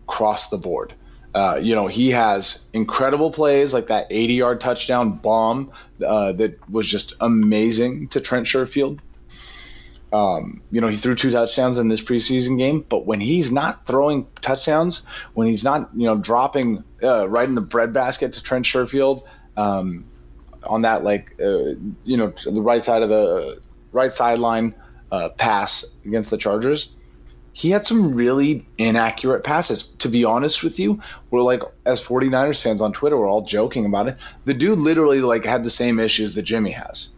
[0.07, 0.93] across the board.
[1.33, 5.71] Uh, you know, he has incredible plays like that 80 yard touchdown bomb
[6.05, 8.99] uh, that was just amazing to Trent Sherfield.
[10.11, 13.85] Um, you know, he threw two touchdowns in this preseason game, but when he's not
[13.85, 15.05] throwing touchdowns,
[15.35, 19.21] when he's not, you know, dropping uh, right in the breadbasket to Trent Sherfield
[19.55, 20.05] um,
[20.63, 24.75] on that, like, uh, you know, the right side of the right sideline
[25.11, 26.93] uh, pass against the Chargers,
[27.53, 29.83] he had some really inaccurate passes.
[29.83, 33.85] To be honest with you, we're like as 49ers fans on Twitter, we're all joking
[33.85, 34.17] about it.
[34.45, 37.09] The dude literally like had the same issues that Jimmy has.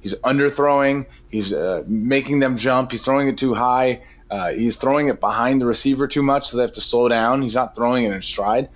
[0.00, 5.08] He's underthrowing, he's uh, making them jump, he's throwing it too high, uh, he's throwing
[5.08, 7.42] it behind the receiver too much, so they have to slow down.
[7.42, 8.68] He's not throwing it in stride.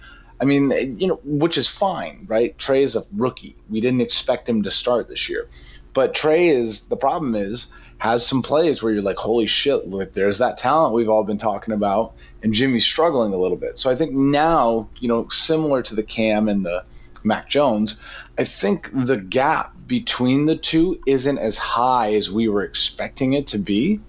[0.43, 2.59] I mean, you know, which is fine, right?
[2.59, 3.55] Trey is a rookie.
[3.71, 5.49] We didn't expect him to start this year.
[5.95, 10.15] But Trey is the problem is has some plays where you're like, holy shit, look,
[10.15, 13.79] there's that talent we've all been talking about, and Jimmy's struggling a little bit.
[13.79, 16.83] So I think now, you know, similar to the Cam and the
[17.23, 18.03] Mac Jones,
[18.37, 23.47] I think the gap between the two isn't as high as we were expecting it
[23.49, 24.01] to be.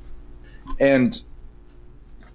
[0.79, 1.21] And,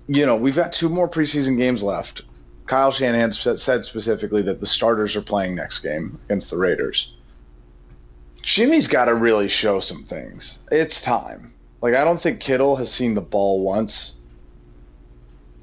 [0.07, 2.23] you know, we've got two more preseason games left.
[2.69, 7.15] Kyle Shanahan said specifically that the starters are playing next game against the Raiders.
[8.43, 10.61] Jimmy's got to really show some things.
[10.71, 11.53] It's time.
[11.81, 14.21] Like I don't think Kittle has seen the ball once,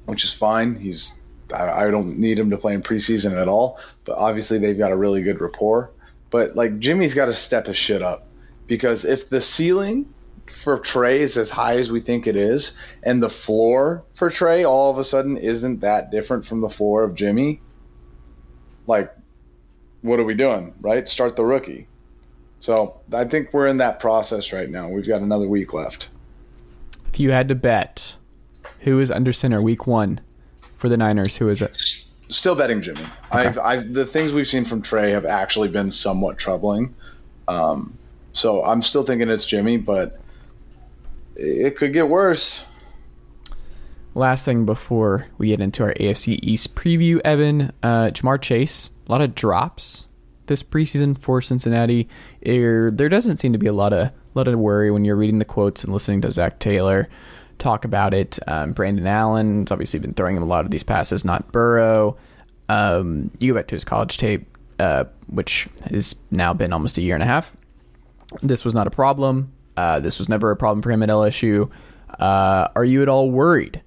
[0.06, 0.74] which is fine.
[0.74, 1.14] He's
[1.54, 3.78] I, I don't need him to play in preseason at all.
[4.04, 5.90] But obviously they've got a really good rapport.
[6.30, 8.26] But like Jimmy's got to step his shit up
[8.66, 10.12] because if the ceiling
[10.50, 14.64] for Trey is as high as we think it is, and the floor for Trey
[14.64, 17.60] all of a sudden isn't that different from the floor of Jimmy,
[18.86, 19.12] like,
[20.02, 21.08] what are we doing, right?
[21.08, 21.88] Start the rookie.
[22.60, 24.88] So I think we're in that process right now.
[24.90, 26.08] We've got another week left.
[27.12, 28.16] If you had to bet,
[28.80, 30.20] who is under center week one
[30.78, 31.36] for the Niners?
[31.36, 31.76] Who is it?
[32.28, 33.00] Still betting Jimmy.
[33.00, 33.08] Okay.
[33.30, 36.94] I've, I've the things we've seen from Trey have actually been somewhat troubling.
[37.48, 37.96] Um,
[38.32, 40.18] so I'm still thinking it's Jimmy, but
[41.36, 42.66] it could get worse.
[44.14, 49.12] Last thing before we get into our AFC East preview, Evan, uh, Ja'Marr Chase, a
[49.12, 50.06] lot of drops
[50.46, 52.08] this preseason for Cincinnati.
[52.42, 55.38] There, there doesn't seem to be a lot of lot of worry when you're reading
[55.38, 57.08] the quotes and listening to Zac Taylor
[57.58, 58.38] talk about it.
[58.46, 62.16] Um, Brandon Allen's obviously been throwing him a lot of these passes, not Burrow.
[62.68, 64.46] Um, you go back to his college tape,
[64.78, 67.50] uh, which has now been almost a year and a half.
[68.42, 69.52] This was not a problem.
[69.76, 71.70] Uh, this was never a problem for him at LSU.
[72.18, 73.82] Uh, are you at all worried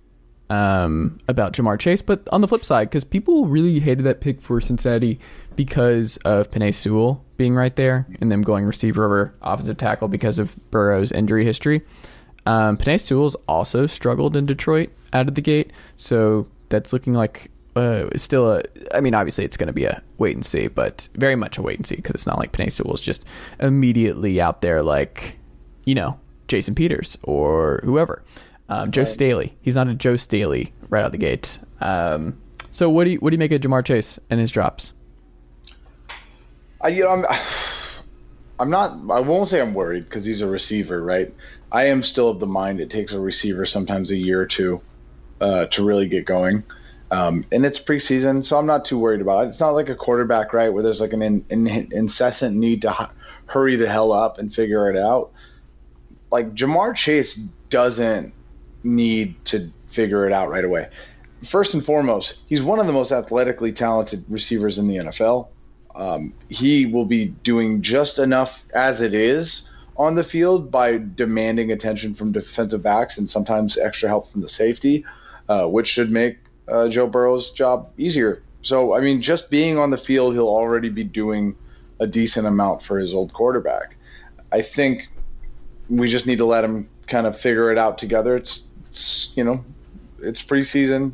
[0.49, 2.01] um, about Ja'Marr Chase?
[2.01, 5.19] But on the flip side, because people really hated that pick for Cincinnati
[5.55, 10.39] because of Penei Sewell being right there and them going receiver over offensive tackle because
[10.39, 11.81] of Burrow's injury history.
[12.45, 17.51] Um, Penei Sewell's also struggled in Detroit out of the gate, so that's looking like
[17.75, 18.63] uh, still a.
[18.93, 21.61] I mean, obviously, it's going to be a wait and see, but very much a
[21.61, 23.23] wait and see because it's not like Penei Sewell's just
[23.59, 25.38] immediately out there like,
[25.89, 28.21] you know, Jason Peters or whoever.
[28.69, 29.57] Um, Joe Staley.
[29.61, 31.57] He's not a Joe Staley right out the gate.
[31.81, 32.39] Um,
[32.71, 34.93] so what do you what do you make of Ja'Marr Chase and his drops?
[36.81, 37.25] I, you know, I'm,
[38.59, 38.91] I'm not.
[39.11, 41.31] I won't say I'm worried because he's a receiver, right?
[41.71, 44.81] I am still of the mind it takes a receiver sometimes a year or two
[45.41, 46.63] uh, to really get going.
[47.11, 49.47] Um, and it's preseason, so I'm not too worried about it.
[49.47, 52.91] It's not like a quarterback, right, where there's like an in, in, incessant need to
[52.91, 53.11] hu-
[53.47, 55.31] hurry the hell up and figure it out.
[56.31, 57.35] Like Ja'Marr Chase
[57.69, 58.33] doesn't
[58.83, 60.87] need to figure it out right away.
[61.43, 65.47] First and foremost, he's one of the most athletically talented receivers in the NFL.
[65.95, 71.71] Um, he will be doing just enough as it is on the field by demanding
[71.71, 75.05] attention from defensive backs and sometimes extra help from the safety,
[75.49, 78.41] uh, which should make uh, Joe Burrow's job easier.
[78.61, 81.55] So, I mean, just being on the field, he'll already be doing
[81.99, 83.97] a decent amount for his old quarterback.
[84.51, 85.09] I think
[85.89, 88.35] we just need to let him kind of figure it out together.
[88.35, 89.63] It's, it's you know,
[90.21, 91.13] it's preseason.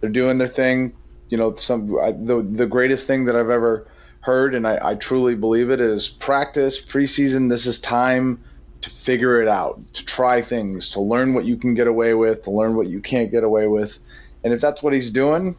[0.00, 0.94] They're doing their thing.
[1.30, 3.88] You know, some I, the the greatest thing that I've ever
[4.20, 7.48] heard, and I, I truly believe it, is practice preseason.
[7.48, 8.42] This is time
[8.82, 12.42] to figure it out, to try things, to learn what you can get away with,
[12.42, 13.98] to learn what you can't get away with.
[14.44, 15.56] And if that's what he's doing,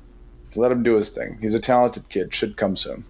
[0.55, 1.37] let him do his thing.
[1.41, 2.33] He's a talented kid.
[2.33, 3.03] Should come soon.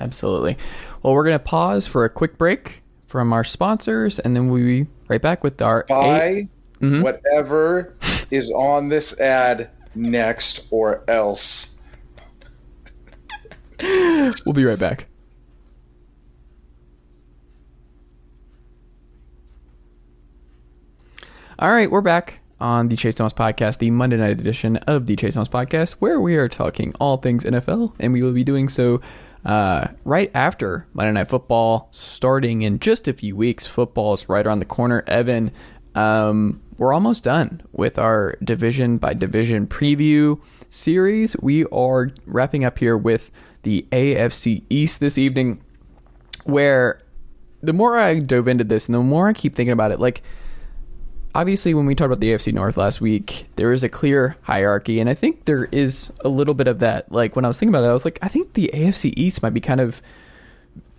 [0.00, 0.56] Absolutely.
[1.02, 4.62] Well, we're going to pause for a quick break from our sponsors, and then we'll
[4.64, 5.84] be right back with our.
[5.88, 6.44] Buy eight-
[6.80, 7.02] Mhm.
[7.02, 7.94] whatever
[8.30, 11.80] is on this ad next, or else.
[13.80, 15.06] We'll be right back.
[21.58, 25.16] All right, we're back on the Chase Thomas podcast, the Monday night edition of the
[25.16, 28.68] Chase Thomas podcast, where we are talking all things NFL, and we will be doing
[28.68, 29.00] so
[29.44, 33.66] uh, right after Monday Night Football, starting in just a few weeks.
[33.66, 35.04] Football is right around the corner.
[35.06, 35.52] Evan,
[35.94, 41.36] um, we're almost done with our division by division preview series.
[41.40, 43.30] We are wrapping up here with
[43.62, 45.62] the AFC East this evening,
[46.44, 47.00] where
[47.62, 50.22] the more I dove into this and the more I keep thinking about it, like
[51.38, 54.98] obviously when we talked about the AFC North last week, there is a clear hierarchy,
[54.98, 57.12] and I think there is a little bit of that.
[57.12, 59.40] Like when I was thinking about it, I was like, I think the AFC East
[59.40, 60.02] might be kind of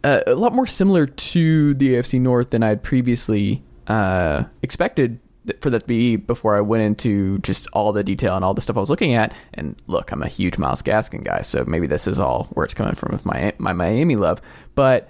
[0.05, 5.19] uh, a lot more similar to the AFC North than I had previously uh, expected
[5.59, 8.61] for that to be before I went into just all the detail and all the
[8.61, 9.33] stuff I was looking at.
[9.55, 12.73] And look, I'm a huge Myles Gaskin guy, so maybe this is all where it's
[12.73, 14.41] coming from with my my Miami love.
[14.73, 15.09] But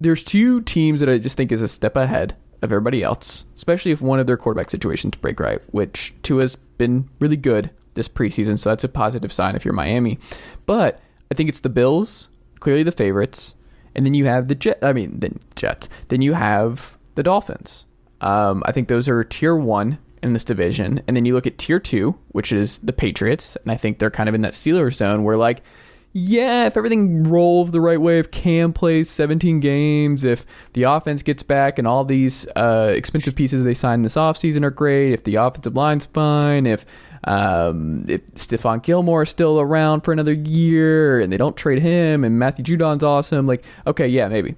[0.00, 3.92] there's two teams that I just think is a step ahead of everybody else, especially
[3.92, 8.58] if one of their quarterback situations break right, which Tua's been really good this preseason,
[8.58, 10.18] so that's a positive sign if you're Miami.
[10.66, 11.00] But
[11.30, 12.28] I think it's the Bills,
[12.60, 13.54] clearly the favorites,
[13.94, 14.78] and then you have the Jet.
[14.82, 15.88] I mean, the Jets.
[16.08, 17.84] Then you have the Dolphins.
[18.20, 21.58] Um, I think those are tier one in this division, and then you look at
[21.58, 24.90] tier two, which is the Patriots, and I think they're kind of in that sealer
[24.90, 25.62] zone where like
[26.12, 31.22] yeah, if everything rolls the right way, if Cam plays 17 games, if the offense
[31.22, 35.24] gets back and all these uh, expensive pieces they signed this offseason are great, if
[35.24, 36.86] the offensive line's fine, if
[37.24, 42.24] um, if Stephon Gilmore is still around for another year and they don't trade him
[42.24, 44.54] and Matthew Judon's awesome, like, okay, yeah, maybe.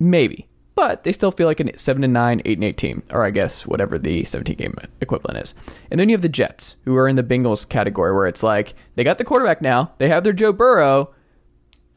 [0.00, 0.48] Maybe.
[0.74, 3.30] But they still feel like a 7 and 9, 8 and 8 team, or I
[3.30, 5.54] guess whatever the 17 game equivalent is.
[5.90, 8.74] And then you have the Jets, who are in the Bengals category, where it's like
[8.94, 11.12] they got the quarterback now, they have their Joe Burrow,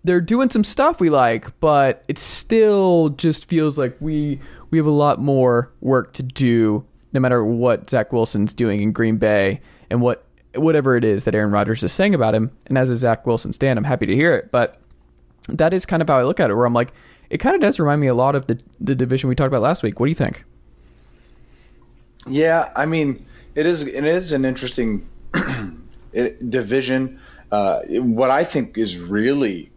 [0.05, 4.87] they're doing some stuff we like, but it still just feels like we we have
[4.87, 9.61] a lot more work to do, no matter what Zach Wilson's doing in Green Bay
[9.89, 12.51] and what whatever it is that Aaron Rodgers is saying about him.
[12.67, 14.79] And as a Zach Wilson stand, I'm happy to hear it, but
[15.49, 16.93] that is kind of how I look at it, where I'm like,
[17.29, 19.61] it kind of does remind me a lot of the the division we talked about
[19.61, 19.99] last week.
[19.99, 20.43] What do you think?
[22.27, 23.23] Yeah, I mean,
[23.55, 25.03] it is it is an interesting
[26.49, 27.19] division.
[27.51, 29.71] Uh, what I think is really,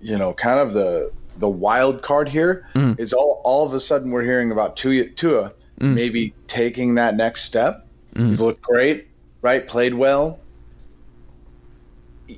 [0.00, 2.98] you know, kind of the the wild card here mm.
[2.98, 7.42] is all all of a sudden we're hearing about Tua, Tua maybe taking that next
[7.42, 7.86] step.
[8.14, 8.28] Mm.
[8.28, 9.08] He's looked great,
[9.42, 9.66] right?
[9.66, 10.38] Played well.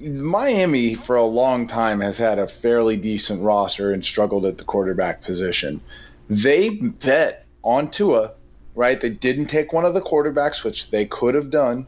[0.01, 4.65] Miami for a long time has had a fairly decent roster and struggled at the
[4.65, 5.81] quarterback position.
[6.29, 8.35] They bet on Tua,
[8.75, 9.01] right?
[9.01, 11.87] They didn't take one of the quarterbacks, which they could have done.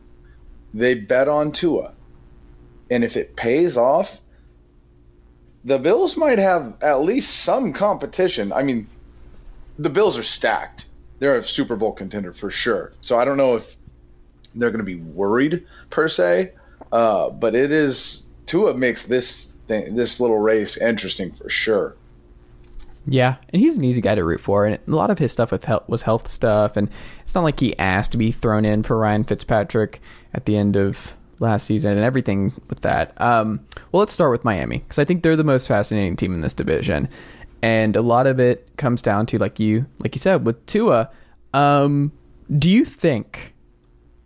[0.75, 1.95] They bet on Tua.
[2.91, 4.21] And if it pays off,
[5.65, 8.53] the Bills might have at least some competition.
[8.53, 8.87] I mean,
[9.79, 10.87] the Bills are stacked.
[11.19, 12.93] They're a Super Bowl contender for sure.
[13.01, 13.75] So I don't know if
[14.55, 16.53] they're going to be worried per se,
[16.93, 21.97] Uh, but it is Tua makes this thing, this little race interesting for sure.
[23.09, 25.53] Yeah, and he's an easy guy to root for, and a lot of his stuff
[25.53, 26.89] with health, was health stuff, and
[27.23, 30.01] it's not like he asked to be thrown in for Ryan Fitzpatrick
[30.35, 33.13] at the end of last season and everything with that.
[33.21, 36.41] Um, well, let's start with Miami because I think they're the most fascinating team in
[36.41, 37.09] this division,
[37.63, 41.09] and a lot of it comes down to like you like you said with Tua.
[41.55, 42.11] Um,
[42.59, 43.55] do you think?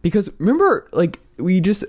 [0.01, 1.85] Because remember, like we just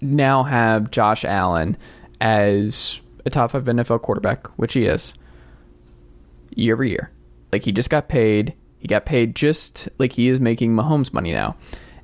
[0.00, 1.76] now have Josh Allen
[2.20, 5.14] as a top five NFL quarterback, which he is
[6.54, 7.10] year over year.
[7.52, 8.54] Like he just got paid.
[8.78, 11.56] He got paid just like he is making Mahomes money now.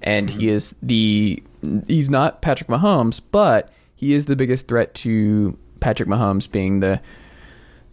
[0.03, 1.43] And he is the
[1.87, 7.01] he's not Patrick Mahomes, but he is the biggest threat to Patrick Mahomes being the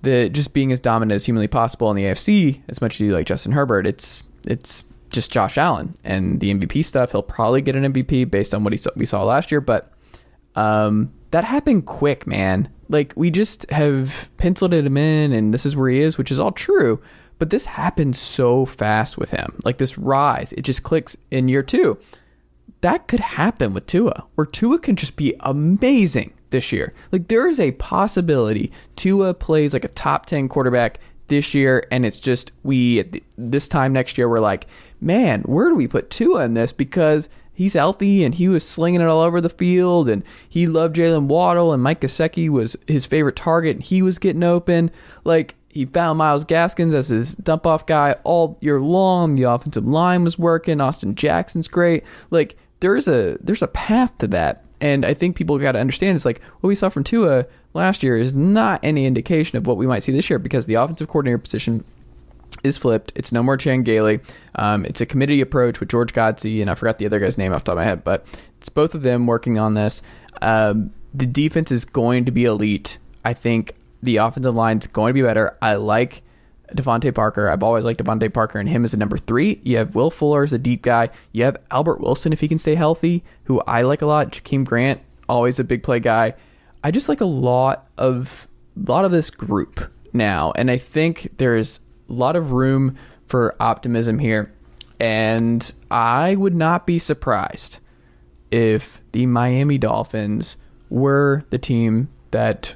[0.02, 3.14] the just being as dominant as humanly possible in the AFC as much as you
[3.14, 3.86] like Justin Herbert.
[3.86, 7.12] It's it's just Josh Allen and the MVP stuff.
[7.12, 9.92] He'll probably get an MVP based on what he we saw last year, but
[10.56, 12.70] um, that happened quick, man.
[12.90, 16.40] Like we just have penciled him in, and this is where he is, which is
[16.40, 17.02] all true.
[17.38, 19.58] But this happened so fast with him.
[19.64, 21.98] Like this rise, it just clicks in year two.
[22.82, 26.94] That could happen with Tua, where Tua can just be amazing this year.
[27.12, 31.00] Like there is a possibility Tua plays like a top ten quarterback
[31.30, 34.68] this year, and it's just we this time next year we're like,
[35.00, 36.72] man, where do we put Tua in this?
[36.72, 40.96] Because he's healthy and he was slinging it all over the field and he loved
[40.96, 44.90] Jaylen Waddle and Mike Gesicki was his favorite target and he was getting open.
[45.26, 49.36] Like he found Myles Gaskins as his dump off guy all year long.
[49.36, 50.80] The offensive line was working.
[50.80, 52.06] Austin Jackson's great.
[52.32, 54.64] Like there's a there's a path to that.
[54.80, 58.04] And I think people got to understand it's like what we saw from Tua last
[58.04, 61.08] year is not any indication of what we might see this year because the offensive
[61.08, 61.84] coordinator position
[62.64, 63.12] is flipped.
[63.16, 63.86] It's no more Chan.
[64.56, 67.54] Um, it's a committee approach with George Godsey, and I forgot the other guy's name
[67.54, 68.26] off the top of my head, but
[68.60, 70.02] it's both of them working on this.
[70.42, 72.98] Um, the defense is going to be elite.
[73.24, 75.58] I think the offensive line is going to be better.
[75.62, 76.22] I like
[76.74, 77.50] DeVante Parker.
[77.50, 79.60] I've always liked DeVante Parker and him as a number three.
[79.64, 81.10] You have Will Fuller as a deep guy.
[81.32, 84.32] You have Albert Wilson if he can stay healthy, who I like a lot.
[84.32, 86.36] Jakeem Grant, always a big play guy.
[86.84, 91.34] I just like a lot of a lot of this group now, and I think
[91.38, 94.52] there's a lot of room for optimism here.
[95.00, 97.80] And I would not be surprised
[98.52, 100.58] if the Miami Dolphins
[100.90, 102.76] were the team that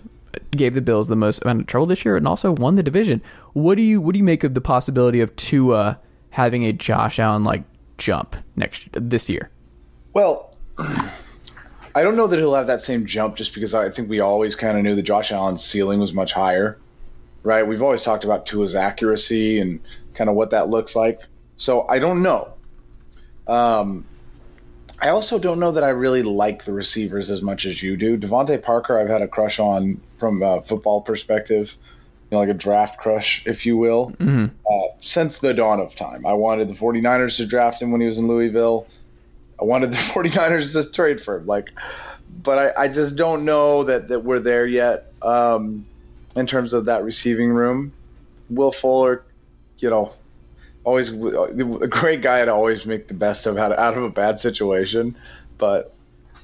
[0.51, 3.21] gave the Bills the most amount of trouble this year and also won the division.
[3.53, 5.99] What do you what do you make of the possibility of Tua
[6.29, 7.63] having a Josh Allen like
[7.97, 9.49] jump next this year?
[10.13, 10.51] Well,
[11.95, 14.55] I don't know that he'll have that same jump just because I think we always
[14.55, 16.79] kind of knew that Josh Allen's ceiling was much higher
[17.43, 17.67] right?
[17.67, 19.79] We've always talked about Tua's accuracy and
[20.15, 21.19] kind of what that looks like.
[21.57, 22.53] So I don't know.
[23.47, 24.05] Um,
[24.99, 28.17] I also don't know that I really like the receivers as much as you do.
[28.17, 31.77] DeVante Parker, I've had a crush on from a football perspective,
[32.31, 34.45] you know, like a draft crush, if you will, mm-hmm.
[34.45, 36.25] uh, since the dawn of time.
[36.25, 38.87] I wanted the 49ers to draft him when he was in Louisville.
[39.59, 41.45] I wanted the 49ers to trade for him.
[41.45, 41.71] Like,
[42.29, 45.05] but I, I just don't know that, that we're there yet.
[45.21, 45.87] Um,
[46.35, 47.93] in terms of that receiving room.
[48.49, 49.23] Will Fuller,
[49.77, 50.11] you know,
[50.83, 54.39] always a great guy to always make the best of out, out of a bad
[54.39, 55.17] situation.
[55.57, 55.95] But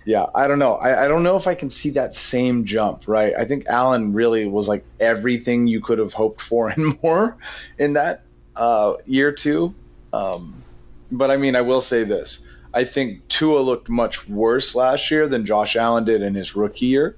[0.05, 0.75] yeah, I don't know.
[0.75, 3.33] I, I don't know if I can see that same jump, right?
[3.37, 7.37] I think Allen really was like everything you could have hoped for and more
[7.77, 8.23] in that
[8.55, 9.75] uh, year two.
[10.13, 10.63] Um,
[11.11, 12.45] but I mean, I will say this.
[12.79, 16.85] I think Tua looked much worse last year than Josh Allen did in his rookie
[16.85, 17.17] year.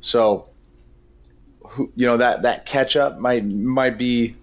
[0.00, 0.46] So
[1.94, 4.34] you know that that catch up might might be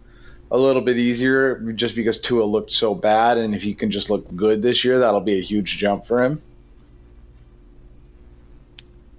[0.51, 4.11] a little bit easier just because Tua looked so bad, and if he can just
[4.11, 6.39] look good this year, that'll be a huge jump for him.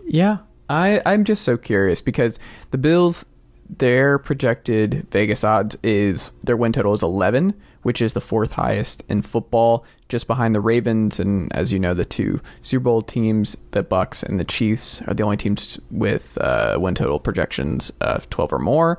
[0.07, 2.39] Yeah, I I'm just so curious because
[2.71, 3.25] the Bills
[3.69, 7.53] their projected Vegas odds is their win total is 11,
[7.87, 11.95] which is the fourth highest in football, just behind the Ravens and as you know
[11.95, 16.37] the two Super Bowl teams, the Bucs and the Chiefs are the only teams with
[16.39, 18.99] uh, win total projections of 12 or more.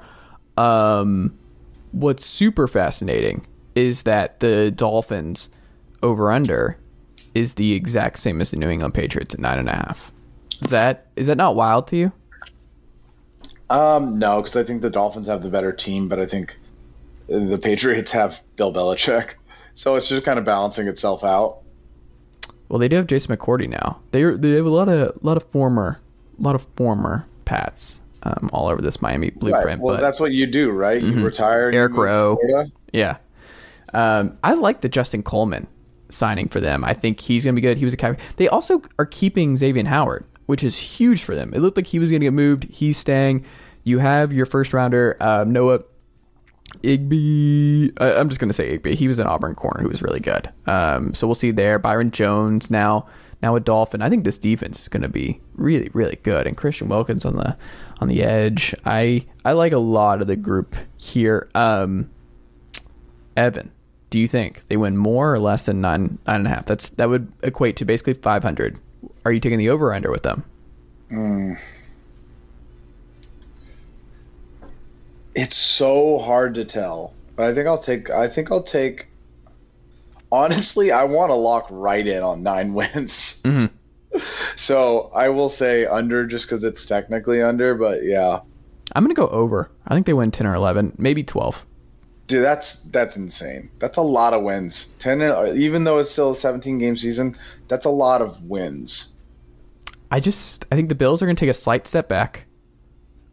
[0.55, 1.38] Um,
[1.91, 5.49] what's super fascinating is that the Dolphins
[6.01, 6.77] over under
[7.35, 10.13] is the exact same as the New England Patriots at nine and a half.
[10.61, 12.11] Is that is that not wild to you?
[13.69, 16.57] Um, no, because I think the Dolphins have the better team, but I think
[17.28, 19.36] the Patriots have Bill Belichick,
[19.73, 21.59] so it's just kind of balancing itself out.
[22.69, 23.99] Well, they do have Jason McCourty now.
[24.11, 25.99] They they have a lot of lot of former,
[26.39, 29.65] lot of former Pats um, all over this Miami blueprint.
[29.65, 29.80] Right.
[29.80, 31.01] Well, but, that's what you do, right?
[31.01, 31.19] Mm-hmm.
[31.19, 31.71] You retire.
[31.71, 32.38] Eric Rowe.
[32.91, 33.17] Yeah.
[33.93, 35.65] Um, I like the Justin Coleman
[36.09, 36.84] signing for them.
[36.84, 37.78] I think he's going to be good.
[37.78, 38.21] He was a captain.
[38.36, 40.25] They also are keeping Xavier Howard.
[40.47, 41.53] which is huge for them.
[41.53, 42.63] It looked like he was going to get moved.
[42.65, 43.45] He's staying.
[43.84, 45.82] You have your first rounder, uh, Noah
[46.84, 47.93] Igby.
[47.99, 48.93] Uh, I'm just going to say Igby.
[48.93, 50.51] He was an Auburn corner who was really good.
[50.65, 51.80] Um, so we'll see there.
[51.80, 53.07] Byron Jones now
[53.41, 54.01] now a Dolphin.
[54.01, 56.47] I think this defense is going to be really really good.
[56.47, 57.55] And Christian Wilkins on the
[57.99, 58.76] on the edge.
[58.86, 61.49] I I like a lot of the group here.
[61.55, 62.09] Um,
[63.36, 63.72] Evan,
[64.09, 66.65] do you think they win more or less than nine nine and a half?
[66.65, 68.80] That's that would equate to basically 500.
[69.26, 70.43] Are you taking the over under with them?
[71.09, 71.76] Mm.
[75.38, 78.09] It's so hard to tell, but I think I'll take.
[78.09, 79.07] I think I'll take.
[80.31, 83.43] Honestly, I want to lock right in on nine wins.
[83.43, 84.17] Mm-hmm.
[84.55, 88.39] So I will say under just because it's technically under, but yeah.
[88.95, 89.69] I'm gonna go over.
[89.88, 91.63] I think they win 10 or 11, maybe 12.
[92.25, 93.69] Dude, that's that's insane.
[93.77, 94.88] That's a lot of wins.
[94.97, 95.21] Ten,
[95.55, 97.35] even though it's still a 17 game season,
[97.67, 99.15] that's a lot of wins.
[100.09, 102.47] I just I think the Bills are going to take a slight step back.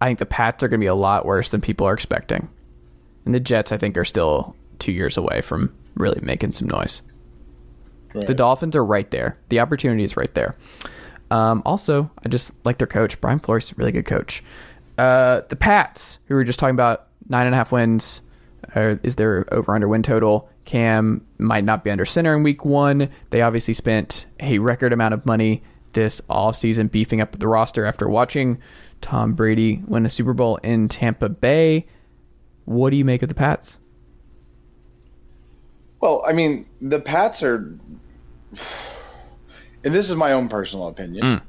[0.01, 2.49] I think the Pats are going to be a lot worse than people are expecting,
[3.25, 7.03] and the Jets I think are still two years away from really making some noise.
[8.15, 8.27] Right.
[8.27, 9.39] The Dolphins are right there.
[9.49, 10.57] The opportunity is right there.
[11.31, 13.21] Um, also, I just like their coach.
[13.21, 14.43] Brian Flores is a really good coach.
[14.99, 18.21] Uh, the Pats, who we were just talking about, nine and a half wins
[18.77, 20.49] uh, is their over under win total.
[20.65, 23.09] Cam might not be under center in week one.
[23.31, 28.09] They obviously spent a record amount of money this offseason beefing up the roster after
[28.09, 28.59] watching
[29.05, 31.87] Tom Brady win a Super Bowl in Tampa Bay.
[32.65, 33.77] What do you make of the Pats?
[36.01, 37.79] Well, I mean, the Pats are,
[39.85, 41.23] and this is my own personal opinion.
[41.23, 41.43] Mm.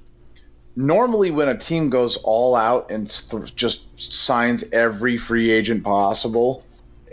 [0.75, 6.61] Normally, when a team goes all out and th- just signs every free agent possible,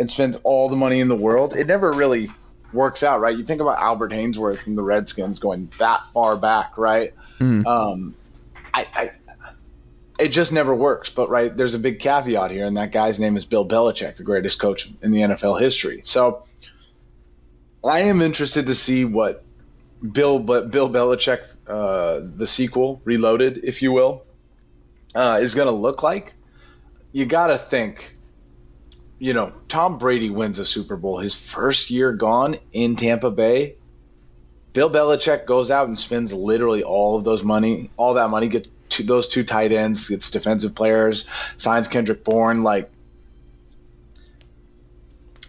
[0.01, 2.29] and spends all the money in the world, it never really
[2.73, 3.39] works out, right?
[3.39, 7.15] You think about Albert Haynesworth from the Redskins going that far back, right?
[7.39, 7.65] Mm.
[7.65, 8.17] Um,
[8.75, 9.11] I, I,
[10.23, 11.11] it just never works.
[11.11, 14.23] But right, there's a big caveat here, and that guy's name is Bill Belichick, the
[14.23, 16.01] greatest coach in the NFL history.
[16.05, 16.43] So
[17.85, 19.45] I am interested to see what
[20.13, 24.25] Bill, but Bill Belichick, uh, the sequel, Reloaded, if you will,
[25.15, 26.35] uh, is going to look like.
[27.13, 28.17] You got to think
[29.23, 33.77] you know, Tom Brady wins a Super Bowl, his first year gone in Tampa Bay.
[34.73, 38.69] Bill Belichick goes out and spends literally all of those money, all that money, gets
[38.93, 42.63] to those two tight ends, gets defensive players, signs Kendrick Bourne.
[42.63, 42.91] Like,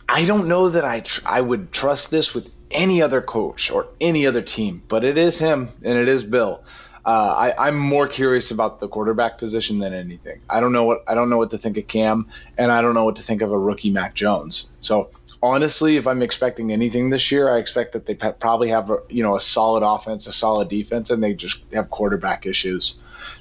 [0.09, 3.87] I don't know that I tr- I would trust this with any other coach or
[4.01, 6.63] any other team, but it is him and it is Bill
[7.05, 10.39] uh, I, am more curious about the quarterback position than anything.
[10.49, 12.27] I don't know what I don't know what to think of Cam,
[12.57, 14.71] and I don't know what to think of a rookie Mac Jones.
[14.79, 15.09] So
[15.41, 19.21] honestly, if I'm expecting anything this year, I expect that they probably have a, you
[19.21, 22.95] know a solid offense, a solid defense, and they just have quarterback issues.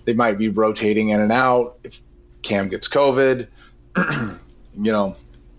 [0.04, 2.00] They might be rotating in and out if
[2.42, 3.46] Cam gets COVID.
[3.96, 5.14] you know.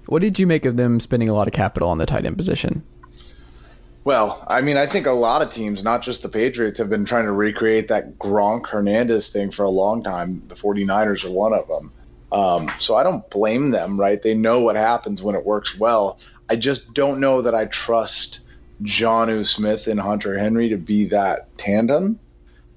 [0.07, 2.37] What did you make of them spending a lot of capital on the tight end
[2.37, 2.83] position?
[4.05, 7.05] Well, I mean, I think a lot of teams, not just the Patriots, have been
[7.05, 10.45] trying to recreate that Gronk Hernandez thing for a long time.
[10.49, 11.93] The 49ers are one of them.
[12.33, 14.21] Um, so I don't blame them, right?
[14.21, 16.19] They know what happens when it works well.
[16.49, 18.41] I just don't know that I trust
[18.81, 22.19] Jonnu Smith and Hunter Henry to be that tandem,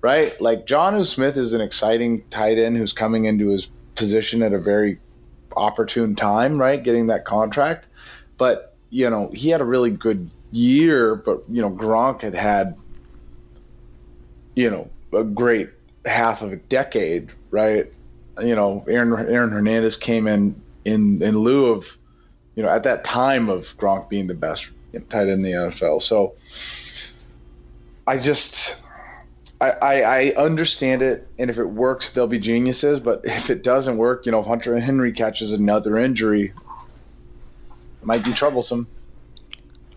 [0.06, 0.40] right?
[0.40, 4.58] Like Jonnu Smith is an exciting tight end who's coming into his position at a
[4.58, 5.00] very
[5.56, 6.80] opportune time, right?
[6.80, 7.88] Getting that contract.
[8.38, 12.76] But, you know, he had a really good year, but you know Gronk had had
[14.54, 15.70] you know a great
[16.04, 17.86] half of a decade, right?
[18.40, 21.98] You know, Aaron Aaron Hernandez came in in in lieu of
[22.54, 24.70] you know at that time of Gronk being the best
[25.08, 26.00] tight end in the NFL.
[26.00, 26.32] So
[28.06, 28.85] I just
[29.60, 33.00] I, I, understand it, and if it works, they'll be geniuses.
[33.00, 36.52] But if it doesn't work, you know, if Hunter Henry catches another injury,
[38.02, 38.86] it might be troublesome.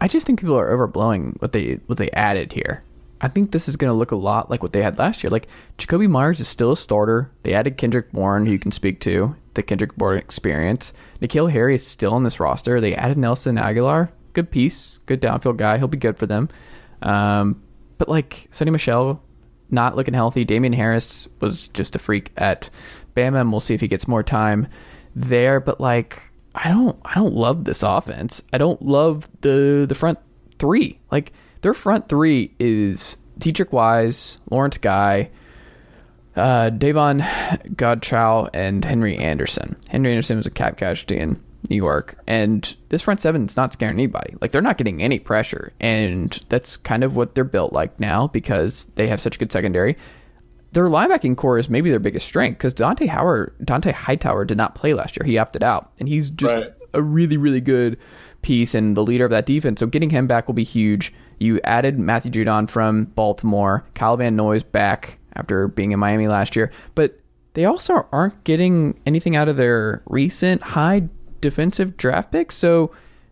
[0.01, 2.83] I just think people are overblowing what they what they added here.
[3.21, 5.29] I think this is going to look a lot like what they had last year.
[5.29, 5.47] Like
[5.77, 7.29] Jakobi Meyers is still a starter.
[7.43, 10.93] They added Kendrick Bourne, who you can speak to the Kendrick Bourne experience.
[11.21, 12.79] N'Keal Harry is still on this roster.
[12.79, 15.77] They added Nelson Agholor, good piece, good downfield guy.
[15.77, 16.47] He'll be good for them.
[17.01, 17.61] Um,
[17.97, 19.21] but like Sony Michel,
[19.71, 20.43] not looking healthy.
[20.43, 22.69] Damien Harris was just a freak at
[23.15, 24.67] Bama, and we'll see if he gets more time
[25.15, 25.59] there.
[25.59, 26.21] But like
[26.55, 28.41] I don't I don't love this offense.
[28.51, 30.19] I don't love the the front
[30.57, 30.99] three.
[31.11, 35.29] Like their front three is Deatrich Wise, Lawrence Guy,
[36.35, 37.19] uh, Davon
[37.75, 39.75] Godchaux, and Henry Anderson.
[39.87, 43.73] Henry Anderson was a cap casualty in New York, and this front seven is not
[43.73, 44.35] scaring anybody.
[44.41, 48.27] Like they're not getting any pressure, and that's kind of what they're built like now
[48.27, 49.97] because they have such a good secondary.
[50.71, 54.75] their linebacking core is maybe their biggest strength because Dante Howard, Dont'a Hightower did not
[54.75, 55.25] play last year.
[55.25, 56.71] He opted out, and he's just Right.
[56.93, 57.97] a really, really good
[58.43, 59.79] piece and the leader of that defense.
[59.79, 61.11] So getting him back will be huge.
[61.39, 66.55] You added Matthew Judon from Baltimore, Kyle Van Noy's back after being in Miami last
[66.55, 67.19] year, but
[67.55, 71.09] they also aren't getting anything out of their recent high
[71.41, 72.55] defensive draft picks.
[72.55, 72.91] So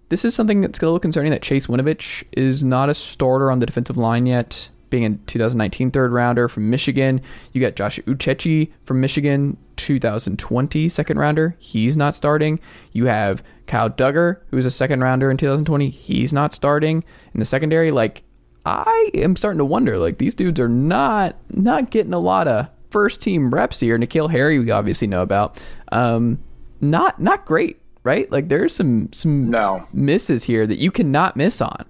[0.09, 3.59] this is something that's a little concerning that Chase Winovich is not a starter on
[3.59, 7.21] the defensive line yet, being a 2019 third rounder from Michigan.
[7.51, 11.55] You got Josh Uchechi from Michigan, 2020 second rounder.
[11.59, 12.59] He's not starting.
[12.93, 15.89] You have Kyle Dugger, who's a second rounder in 2020.
[15.89, 17.03] He's not starting
[17.33, 17.91] in the secondary.
[17.91, 18.23] Like
[18.65, 22.67] I am starting to wonder, like these dudes are not not getting a lot of
[22.89, 23.97] first team reps here.
[23.97, 25.59] N'Keal Harry, we obviously know about.
[25.91, 26.39] Um,
[26.81, 28.31] not not great, right?
[28.31, 29.81] Like there's some some No.
[29.93, 31.85] misses here that you cannot miss on.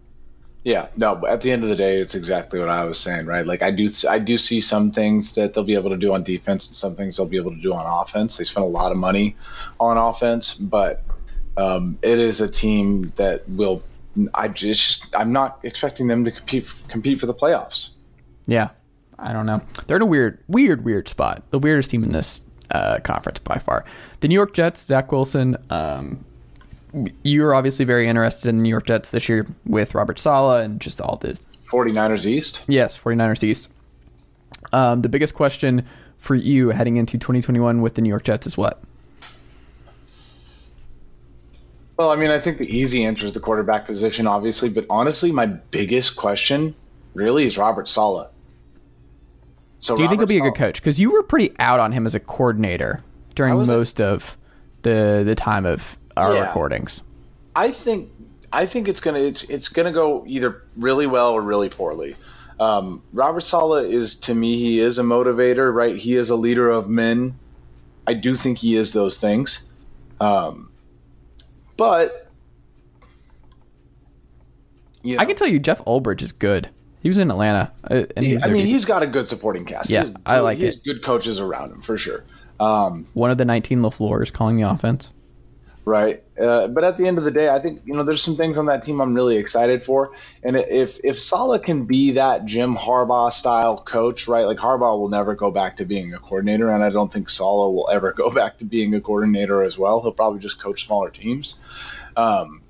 [0.63, 1.15] Yeah, no.
[1.15, 3.45] But at the end of the day, it's exactly what I was saying, right?
[3.45, 6.23] Like I do, I do see some things that they'll be able to do on
[6.23, 8.35] defense, and some things they'll be able to do on offense.
[8.37, 9.35] They spent a lot of money
[9.79, 11.03] on offense, but
[11.55, 13.83] um, it is a team that will.
[14.33, 17.91] I just, I'm not expecting them to compete compete for the playoffs.
[18.47, 18.69] Yeah,
[19.19, 19.61] I don't know.
[19.85, 21.43] They're in a weird, weird, weird spot.
[21.51, 22.41] The weirdest team in this
[22.71, 23.85] uh, conference by far.
[24.19, 25.57] The New York Jets, Zach Wilson.
[25.69, 26.23] Um,
[27.23, 30.79] you're obviously very interested in the New York Jets this year with Robert Saleh and
[30.79, 32.65] just all the 49ers East.
[32.67, 33.69] yes, 49ers East.
[34.73, 35.85] Um, the biggest question
[36.17, 38.81] for you heading into 2021 with the New York Jets is what?
[41.97, 45.31] Well, I mean, I think the easy answer is the quarterback position, obviously, but honestly,
[45.31, 46.75] my biggest question
[47.15, 48.29] really is Robert Saleh.
[49.79, 50.75] So Do you think he'll Robert be a good coach?
[50.81, 53.03] Because you were pretty out on him as a coordinator
[53.35, 54.35] during was a- most of
[54.81, 56.47] the the time of our Yeah.
[56.47, 57.01] recordings.
[57.55, 58.09] I think
[58.51, 62.15] I think it's gonna it's it's gonna go either really well or really poorly.
[62.59, 65.95] Um, Robert Saleh is to me he is a motivator, right?
[65.95, 67.35] He is a leader of men.
[68.07, 69.71] I do think he is those things,
[70.19, 70.71] um,
[71.75, 72.27] but
[75.03, 76.69] you I can tell you, Jeff Ulbrich is good.
[77.07, 79.89] He was in Atlanta, uh, he- I mean, he's got a good supporting cast.
[79.89, 80.83] Yeah, he has, I like he has it.
[80.83, 82.25] good coaches around him for sure.
[82.59, 85.11] Um, one of the 19 LaFleurs calling the offense.
[85.85, 86.21] right?
[86.37, 88.57] Uh, but at the end of the day, I think you know there's some things
[88.57, 90.11] on that team I'm really excited for,
[90.43, 94.45] and if if Saleh can be that Jim Harbaugh style coach, right?
[94.45, 97.73] Like Harbaugh will never go back to being a coordinator, and I don't think Saleh
[97.73, 100.01] will ever go back to being a coordinator as well.
[100.01, 101.55] He'll probably just coach smaller teams.
[102.17, 102.61] Um,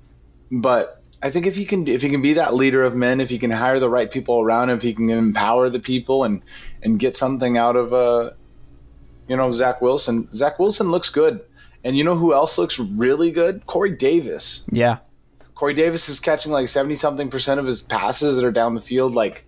[0.52, 3.30] but I think if he can if he can be that leader of men, if
[3.30, 6.42] he can hire the right people around him, if he can empower the people and
[6.82, 8.30] and get something out of uh,
[9.26, 10.28] you know Zach Wilson.
[10.34, 11.44] Zach Wilson looks good.
[11.84, 13.64] And you know who else looks really good?
[13.66, 14.66] Corey Davis.
[14.70, 14.98] Yeah,
[15.54, 18.80] Corey Davis is catching like 70 something percent of his passes that are down the
[18.80, 19.14] field.
[19.14, 19.44] Like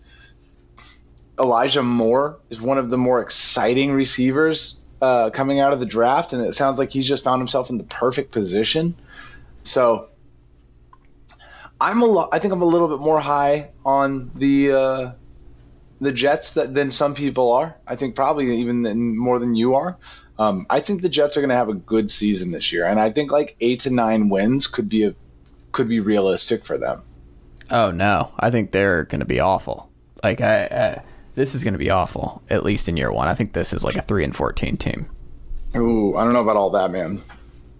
[1.38, 6.32] Elijah Moore is one of the more exciting receivers uh, coming out of the draft.
[6.32, 8.96] And it sounds like he's just found himself in the perfect position.
[9.62, 10.06] So
[11.80, 15.12] I'm a lo- I think I'm a little bit more high on the uh,
[16.00, 17.76] the Jets that, than some people are.
[17.86, 19.96] I think probably even than, more than you are.
[20.38, 22.98] Um, I think the Jets are going to have a good season this year, and
[22.98, 25.14] I think like eight to nine wins could be a
[25.72, 27.02] could be realistic for them.
[27.70, 29.90] Oh no, I think they're going to be awful.
[30.22, 31.02] Like I, I
[31.34, 32.42] this is going to be awful.
[32.50, 35.06] At least in year one, I think this is like a three and fourteen team.
[35.76, 37.18] Ooh, I don't know about all that, man.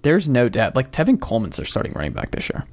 [0.03, 0.77] There's no doubt.
[0.77, 2.65] Like Tevin Coleman's their starting running back this year.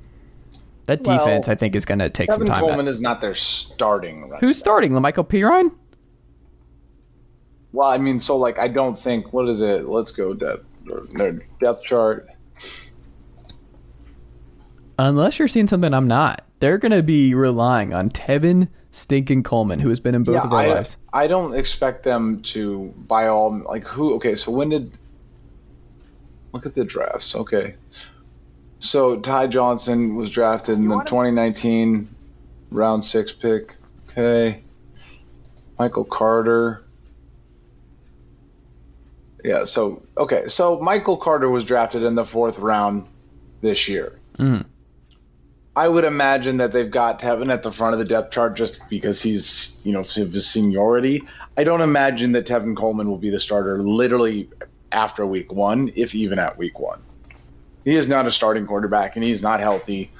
[0.87, 2.61] That Well, defense, I think, is going to take some Kevin time.
[2.61, 2.91] Coleman back.
[2.91, 4.31] is not their starting.
[4.39, 4.59] Who's back.
[4.59, 4.91] starting?
[4.93, 5.71] La'Mical Perine?
[7.73, 9.85] Well, I mean, so like I don't think what is it?
[9.85, 10.65] Let's go depth
[11.15, 12.27] their depth chart.
[14.97, 19.79] Unless you're seeing something I'm not, they're going to be relying on Tevin Stinking Coleman,
[19.79, 20.97] who has been in both of their I, lives.
[21.13, 24.15] I don't expect them to by all like who.
[24.15, 24.97] Okay, so when did
[26.53, 27.35] look at the drafts?
[27.35, 27.75] Okay,
[28.79, 32.09] so Ty Johnson was drafted in the 2019
[32.71, 33.75] round six pick.
[34.09, 34.63] Okay,
[35.79, 36.83] Michael Carter.
[39.43, 43.05] Yeah, so okay, so Michael Carter was drafted in the fourth round
[43.61, 44.13] this year.
[44.37, 44.65] Mhm.
[45.75, 48.89] I would imagine that they've got Tevin at the front of the depth chart just
[48.89, 51.21] because he's, you know, of his seniority.
[51.55, 54.49] I don't imagine that Tevin Coleman will be the starter literally
[54.91, 56.99] after week one, if even at week one.
[57.87, 60.11] He is not a starting quarterback and he's not healthy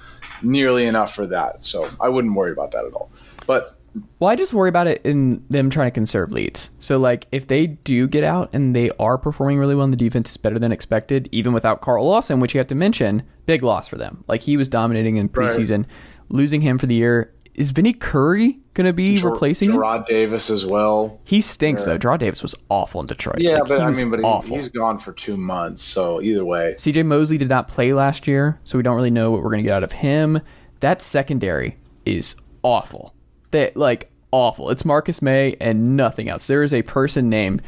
[0.42, 1.66] nearly enough for that.
[1.66, 3.12] So I wouldn't worry about that at all.
[3.46, 3.76] But
[4.20, 6.70] Well, I just worry about it in them trying to conserve leads.
[6.80, 9.98] So, like, if they do get out and they are performing really well and the
[9.98, 13.64] defense is better than expected, even without Carl Lawson, which you have to mention, big
[13.64, 14.24] loss for them.
[14.30, 15.50] Like, he was dominating in Right.
[15.52, 15.84] preseason.
[16.30, 19.84] Losing him for the year is Vinny Curry going to be Ger- replacing him?
[20.08, 21.20] Davis as well.
[21.26, 21.98] He stinks though.
[21.98, 23.40] Jarrad Davis was awful in Detroit.
[23.40, 24.56] Yeah, Like, but I mean, but awful.
[24.56, 28.60] he's gone for two months, so either way, CJ Mosley did not play last year,
[28.64, 30.40] so we don't really know what we're going to get out of him.
[30.80, 31.76] That secondary
[32.06, 33.14] is awful.
[33.52, 34.70] That like awful.
[34.70, 36.46] It's Marcus Maye and nothing else.
[36.48, 37.64] There is a person named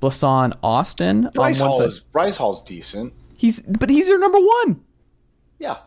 [0.00, 3.12] Blessuan Austin Bryce on Hall is Bryce Hall's decent.
[3.36, 4.80] He's but he's your number one.
[5.58, 5.78] Yeah.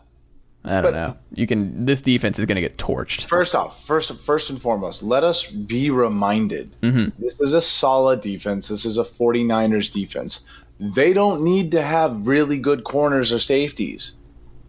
[0.66, 1.18] I don't But- know.
[1.34, 1.86] You can.
[1.86, 3.24] This defense is going to get torched.
[3.26, 7.22] First off, first first and foremost, let us be reminded Mm-hmm.
[7.22, 8.68] this is a solid defense.
[8.70, 10.48] This is a 49ers defense.
[10.80, 14.16] They don't need to have really good corners or safeties.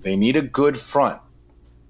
[0.02, 1.20] They need a good front.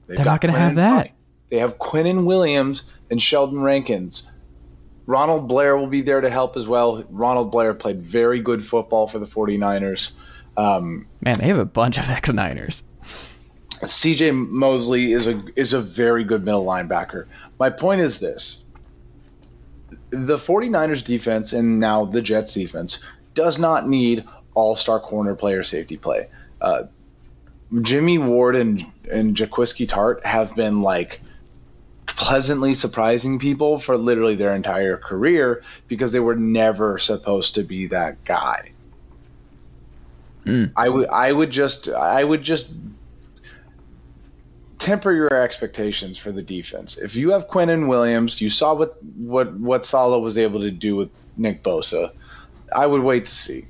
[0.07, 1.12] They've They're not gonna have that.
[1.49, 4.31] They have Quinnen Williams and Sheldon Rankins.
[5.07, 7.05] Ronald Blair will be there to help as well.
[7.11, 10.12] Ronald Blair played very good football for the 49ers.
[10.57, 12.83] Um, Man, they have a bunch of ex Niners.
[13.81, 17.27] CJ Mosley is a is a very good middle linebacker.
[17.59, 18.65] My point is this.
[20.11, 23.05] The 49ers defense and now the Jets defense
[23.35, 24.24] does not need
[24.55, 26.28] all-star corner player safety play.
[26.61, 26.85] Uh,
[27.82, 31.20] Jimmy Ward and and Jaquiski Tartt have been like
[32.07, 37.86] pleasantly surprising people for literally their entire career because they were never supposed to be
[37.89, 38.70] that guy.
[40.77, 42.70] I would I would just I would just
[44.78, 46.98] temper your expectations for the defense.
[46.98, 50.97] If you have Quinnen Williams, you saw what what what Saleh was able to do
[50.97, 52.12] with Nick Bosa.
[52.74, 53.65] I would wait to see.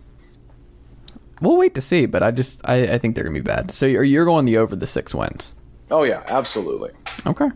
[1.40, 3.72] We'll wait to see, but I just I, I think they're going to be bad.
[3.72, 5.52] So you're, you're going the over the six wins.
[5.90, 6.90] Oh yeah, absolutely.
[7.26, 7.50] Okay.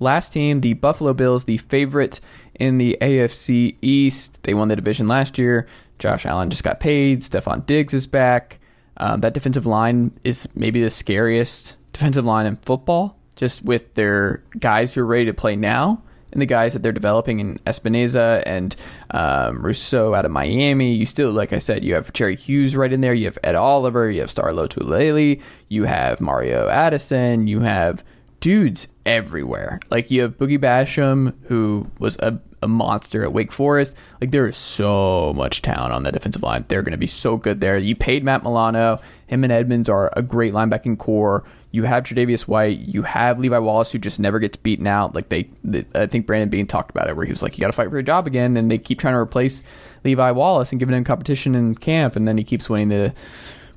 [0.00, 2.20] Last team, the Buffalo Bills, the favorite
[2.54, 4.38] in the AFC East.
[4.42, 5.66] They won the division last year.
[5.98, 7.22] Josh Allen just got paid.
[7.22, 8.60] Stefon Diggs is back.
[8.96, 14.40] Um, that defensive line is maybe the scariest defensive line in football, just with their
[14.60, 16.00] guys who are ready to play now
[16.32, 18.76] and the guys that they're developing in Epenesa and
[19.10, 20.92] um, Rousseau out of Miami.
[20.92, 23.14] You still, like I said, you have Jerry Hughes right in there.
[23.14, 24.08] You have Ed Oliver.
[24.10, 25.42] You have Star Lotulelei.
[25.68, 27.48] You have Mario Addison.
[27.48, 28.04] You have
[28.38, 29.80] dudes everywhere.
[29.90, 33.96] Like you have Boogie Basham, who was a, a monster at Wake Forest.
[34.20, 36.64] Like there is so much talent on the defensive line.
[36.68, 37.76] They're going to be so good there.
[37.76, 39.00] You paid Matt Milano.
[39.26, 41.44] Him and Edmunds are a great linebacking core.
[41.78, 42.80] You have Tre'Davious White.
[42.80, 45.14] You have Levi Wallace, who just never gets beaten out.
[45.14, 47.60] Like they, they I think Brandon Beane talked about it, where he was like, "You
[47.60, 49.62] got to fight for your job again," and they keep trying to replace
[50.02, 53.14] Levi Wallace and giving him competition in camp, and then he keeps winning the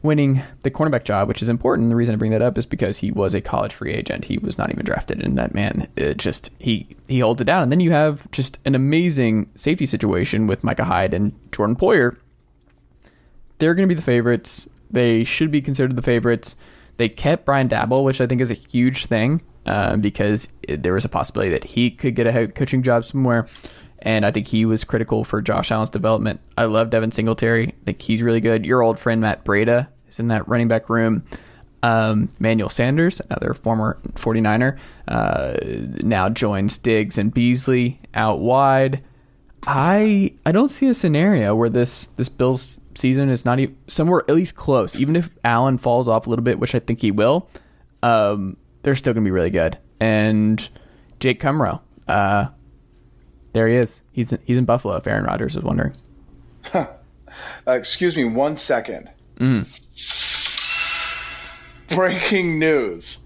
[0.02, 1.92] winning the cornerback job, which is important.
[1.92, 4.26] The reason I bring that up is because he was a college free agent.
[4.26, 7.62] He was not even drafted, and that man it just he he holds it down.
[7.62, 12.18] And then you have just an amazing safety situation with Micah Hyde and Jordan Poyer.
[13.60, 14.68] They're going to be the favorites.
[14.90, 16.56] They should be considered the favorites.
[16.98, 21.06] They kept Brian Daboll, which I think is a huge thing uh, because there was
[21.06, 23.48] a possibility that he could get a coaching job somewhere.
[24.00, 26.40] And I think he was critical for Josh Allen's development.
[26.58, 27.68] I love Devin Singletary.
[27.68, 28.66] I think he's really good.
[28.66, 31.24] Your old friend Matt Breida is in that running back room.
[31.84, 34.78] Um, Manuel Sanders, another former 49er,
[35.08, 35.54] uh,
[36.06, 39.04] now joins Diggs and Beasley out wide.
[39.66, 44.24] I I don't see a scenario where this this Bills season is not even somewhere
[44.28, 45.00] at least close.
[45.00, 47.50] Even if Allen falls off a little bit, which I think he will,
[48.04, 49.78] um, they're still going to be really good.
[50.00, 50.68] And
[51.20, 52.48] Jake Cumrow, uh,
[53.54, 54.02] there he is.
[54.12, 54.96] He's he's in Buffalo.
[54.96, 55.94] If Aaron Rodgers is wondering,
[56.74, 56.86] Uh,
[57.72, 59.10] excuse me one second.
[61.96, 63.20] Breaking news.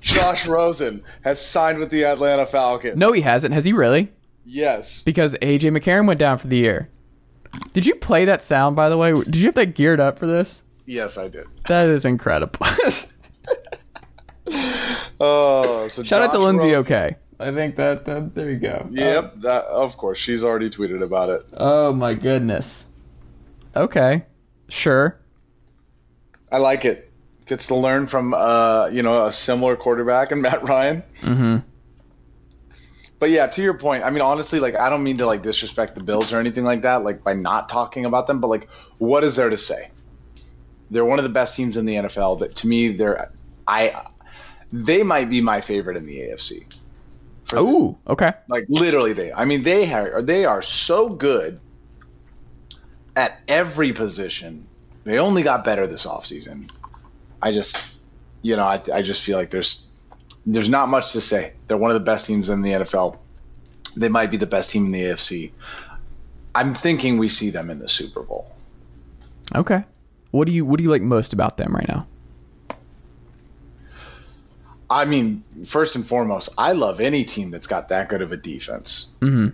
[0.00, 2.96] Josh Rosen has signed with the Atlanta Falcons.
[2.96, 3.52] no, he hasn't.
[3.54, 4.10] Has he really?
[4.44, 5.02] Yes.
[5.04, 6.88] Because AJ McCarron went down for the year.
[7.72, 9.12] Did you play that sound by the way?
[9.12, 10.62] Did you have that geared up for this?
[10.86, 11.46] Yes, I did.
[11.68, 12.66] That is incredible.
[15.22, 16.72] Oh, so Shout out to Josh Lindsay.
[16.72, 18.86] Rosen- Okay, I think that, that there you go.
[18.90, 21.42] Yep, that of course she's already tweeted about it.
[21.54, 22.86] Oh my goodness.
[23.76, 24.24] Okay.
[24.68, 25.18] Sure.
[26.50, 27.10] I like it.
[27.46, 31.02] Gets to learn from uh, you know a similar quarterback and Matt Ryan.
[31.20, 31.56] Mm-hmm.
[33.20, 35.94] But yeah, to your point, I mean honestly, like I don't mean to like disrespect
[35.94, 38.68] the Bills or anything like that, like by not talking about them, but like
[38.98, 39.90] what is there to say?
[40.90, 42.40] They're one of the best teams in the NFL.
[42.40, 43.28] That to me, they're
[43.68, 44.02] I
[44.72, 46.64] they might be my favorite in the AFC.
[47.54, 47.98] Ooh.
[48.08, 48.32] Okay.
[48.48, 51.58] like literally they i mean they are they are so good
[53.16, 54.66] at every position
[55.04, 56.70] they only got better this offseason
[57.42, 58.00] i just
[58.42, 59.89] you know I, I just feel like there's
[60.46, 63.18] there's not much to say they're one of the best teams in the nfl
[63.96, 65.50] they might be the best team in the afc
[66.54, 68.46] i'm thinking we see them in the super bowl
[69.54, 69.84] Okay.
[70.30, 72.06] What do you What do you like most about them right now?
[74.88, 78.36] I mean, first and foremost, I love any team that's got that good of a
[78.36, 79.16] defense.
[79.20, 79.48] hmm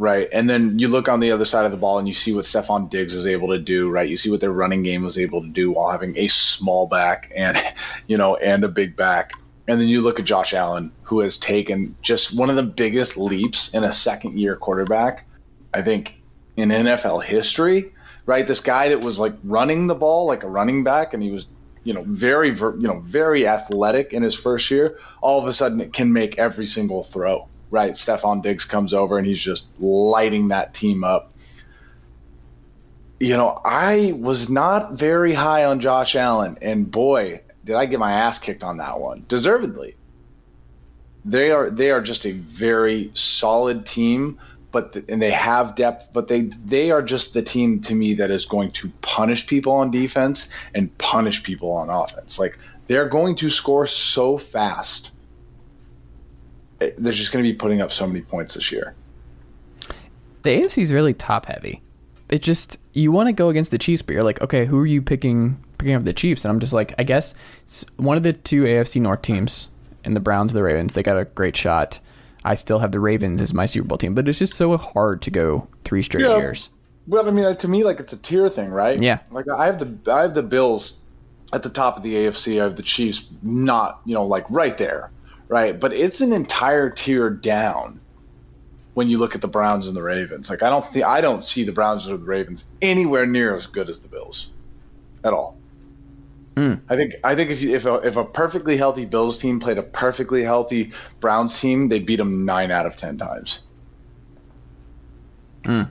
[0.00, 0.28] Right.
[0.32, 2.44] And then you look on the other side of the ball and you see what
[2.44, 4.08] Stefon Diggs is able to do, right?
[4.08, 7.32] You see what their running game was able to do while having a small back
[7.36, 7.56] and,
[8.06, 9.32] you know, and a big back.
[9.68, 13.16] And then you look at Josh Allen, who has taken just one of the biggest
[13.16, 15.26] leaps in a second year quarterback,
[15.74, 16.16] I think,
[16.56, 17.92] in NFL history,
[18.26, 18.46] right?
[18.46, 21.46] This guy that was like running the ball like a running back and he was,
[21.84, 24.96] you know, very, ver- you know, very athletic in his first year.
[25.20, 27.92] All of a sudden, it can make every single throw right?
[27.92, 31.34] Stefon Diggs comes over and he's just lighting that team up.
[33.20, 38.00] You know, I was not very high on Josh Allen, and boy, did I get
[38.00, 39.94] my ass kicked on that one, deservedly.
[41.26, 44.38] They are they are just a very solid team,
[44.72, 48.14] but the, and they have depth, but they they are just the team to me
[48.14, 52.38] that is going to punish people on defense and punish people on offense.
[52.38, 55.12] Like they're going to score so fast
[56.80, 58.94] eh, they're just going to be putting up so many points this year.
[60.40, 61.82] The AFC is really top heavy.
[62.30, 64.86] It just you want to go against the Chiefs, but you're like, okay, who are
[64.86, 65.62] you picking?
[65.78, 68.64] Picking up the Chiefs, and I'm just like, I guess it's one of the two
[68.64, 69.68] AFC North teams,
[70.04, 72.00] and the Browns, and the Ravens, they got a great shot.
[72.44, 75.22] I still have the Ravens as my Super Bowl team, but it's just so hard
[75.22, 76.38] to go three straight Yeah.
[76.38, 76.70] years.
[77.06, 79.00] Well, I mean, to me, like it's a tier thing, right?
[79.00, 79.20] Yeah.
[79.30, 81.02] Like I have the I have the Bills
[81.52, 82.60] at the top of the AFC.
[82.60, 85.10] I have the Chiefs not, you know, like right there,
[85.48, 85.78] right?
[85.78, 87.98] But it's an entire tier down
[88.94, 90.50] when you look at the Browns and the Ravens.
[90.50, 93.66] Like I don't think I don't see the Browns or the Ravens anywhere near as
[93.66, 94.50] good as the Bills,
[95.24, 95.56] at all.
[96.58, 96.80] Mm.
[96.88, 99.78] I think I think if you, if a, if a perfectly healthy Bills team played
[99.78, 100.90] a perfectly healthy
[101.20, 103.62] Browns team, they beat them nine out of ten times.
[105.62, 105.88] Mm.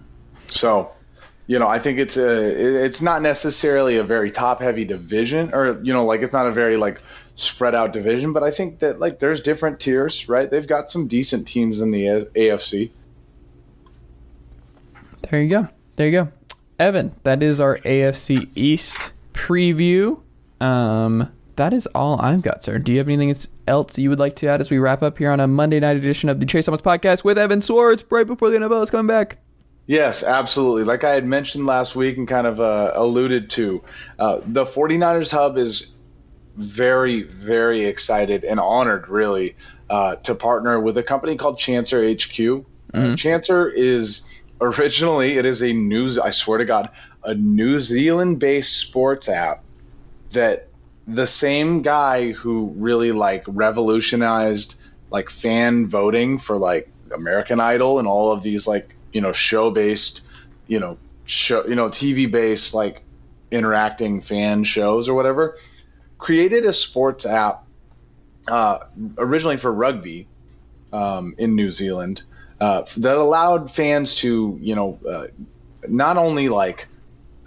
[0.52, 0.92] So,
[1.46, 5.80] you know, I think it's a it's not necessarily a very top heavy division, or
[5.84, 7.00] you know, like it's not a very like
[7.36, 8.34] spread out division.
[8.34, 10.52] But I think that like there's different tiers, right?
[10.52, 12.92] They've got some decent teams in the AFC.
[15.30, 15.70] There you go.
[15.96, 16.32] There you go.
[16.78, 20.20] Evan, that is our AFC East preview.
[20.60, 22.78] Um, that is all I've got, sir.
[22.78, 23.36] Do you have anything
[23.68, 25.98] else you would like to add as we wrap up here on a Monday night
[25.98, 29.08] edition of the Chase Thomas podcast with Evan Sowards right before the NFL is coming
[29.08, 29.38] back?
[29.88, 30.84] Yes, absolutely.
[30.84, 33.82] Like I had mentioned last week and kind of uh, alluded to,
[34.20, 35.94] uh, the 49ers Hub is
[36.58, 39.56] very, very excited and honored, really,
[39.90, 42.66] uh, to partner with a company called Chancer HQ.
[42.94, 46.90] Uh, Chancer is originally, it is a news, I swear to God,
[47.24, 49.64] a New Zealand based sports app
[50.32, 50.68] that
[51.08, 54.80] the same guy who really like revolutionized
[55.10, 59.72] like fan voting for like American Idol and all of these like you know show
[59.72, 60.22] based
[60.68, 63.04] you know show you know TV based like
[63.52, 65.56] interacting fan shows or whatever
[66.18, 67.64] created a sports app
[68.50, 68.80] uh,
[69.18, 70.28] originally for rugby
[70.92, 72.24] um, in New Zealand
[72.60, 75.28] uh, that allowed fans to you know uh,
[75.88, 76.88] not only like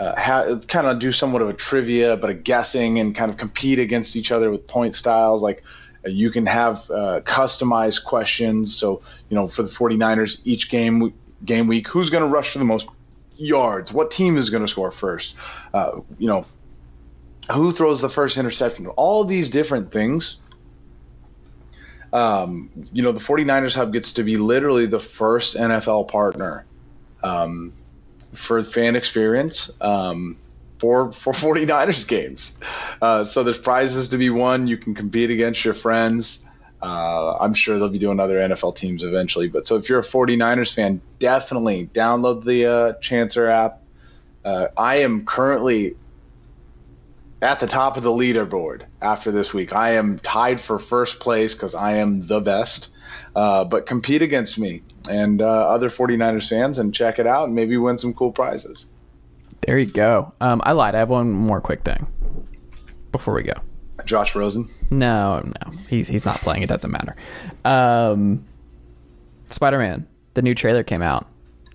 [0.00, 3.36] uh, ha- kind of do somewhat of a trivia, but a guessing and kind of
[3.36, 5.42] compete against each other with point styles.
[5.42, 5.62] Like
[6.06, 8.74] uh, you can have uh, customized questions.
[8.74, 11.12] So, you know, for the 49ers, each game
[11.44, 12.88] game week, who's going to rush for the most
[13.36, 13.92] yards?
[13.92, 15.36] What team is going to score first?
[15.74, 16.46] Uh, you know,
[17.52, 18.86] who throws the first interception?
[18.86, 20.38] All these different things.
[22.14, 26.64] Um, you know, the 49ers Hub gets to be literally the first NFL partner
[27.22, 27.72] um,
[28.34, 30.36] for fan experience um,
[30.78, 32.58] for for 49ers games.
[33.00, 34.66] Uh, so there's prizes to be won.
[34.66, 36.46] You can compete against your friends.
[36.82, 39.48] Uh, I'm sure they'll be doing other NFL teams eventually.
[39.48, 43.82] But so if you're a 49ers fan, definitely download the uh, Chancer app.
[44.44, 45.96] Uh, I am currently
[47.42, 49.74] at the top of the leaderboard after this week.
[49.74, 52.90] I am tied for first place because I am the best.
[53.34, 57.54] Uh, but compete against me and uh, other 49ers fans and check it out and
[57.54, 58.86] maybe win some cool prizes.
[59.66, 60.32] There you go.
[60.40, 60.94] Um, I lied.
[60.94, 62.06] I have one more quick thing
[63.12, 63.54] before we go.
[64.06, 64.66] Josh Rosen.
[64.90, 66.62] No, no, he's he's not playing.
[66.62, 67.14] It doesn't matter.
[67.64, 68.44] Um,
[69.50, 71.26] Spider Man, the new trailer came out.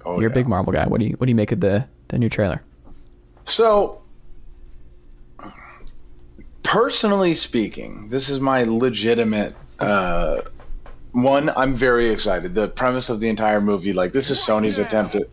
[0.06, 0.88] Oh, You're a big Marvel guy.
[0.88, 2.62] What do you what do you make of the the new trailer?
[3.46, 4.02] So,
[6.64, 10.42] personally speaking, this is my legitimate uh,
[11.16, 11.50] one.
[11.56, 12.54] I'm very excited.
[12.56, 15.24] The premise of the entire movie, like this, is Sony's attempt at,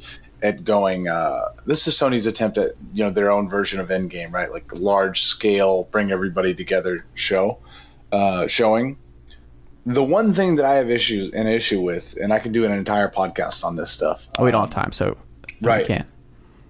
[0.43, 1.09] at going.
[1.09, 4.51] Uh, this is Sony's attempt at you know their own version of Endgame, right?
[4.51, 7.59] Like large scale, bring everybody together show,
[8.13, 8.97] uh, showing.
[9.85, 12.71] The one thing that I have issue an issue with, and I could do an
[12.73, 14.29] entire podcast on this stuff.
[14.39, 15.17] Oh, we don't have time, so
[15.61, 15.87] no, Right.
[15.87, 16.07] can't.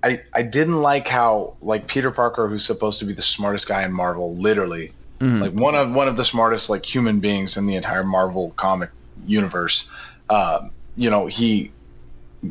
[0.04, 3.84] I, I didn't like how like Peter Parker, who's supposed to be the smartest guy
[3.84, 7.76] in Marvel, literally like one of one of the smartest like human beings in the
[7.76, 8.90] entire Marvel comic
[9.26, 9.90] universe.
[10.28, 11.72] Um, you know, he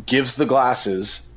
[0.06, 1.28] gives the glasses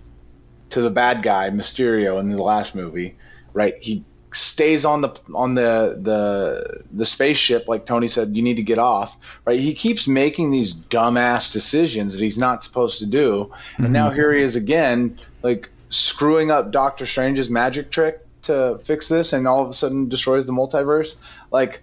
[0.70, 3.16] to the bad guy Mysterio in the last movie,
[3.52, 3.74] right?
[3.80, 8.64] He stays on the on the the the spaceship like Tony said you need to
[8.64, 13.52] get off right he keeps making these dumbass decisions that he's not supposed to do
[13.78, 19.08] and now here he is again like screwing up Doctor Strange's magic trick to fix
[19.08, 21.14] this and all of a sudden destroys the multiverse
[21.52, 21.80] like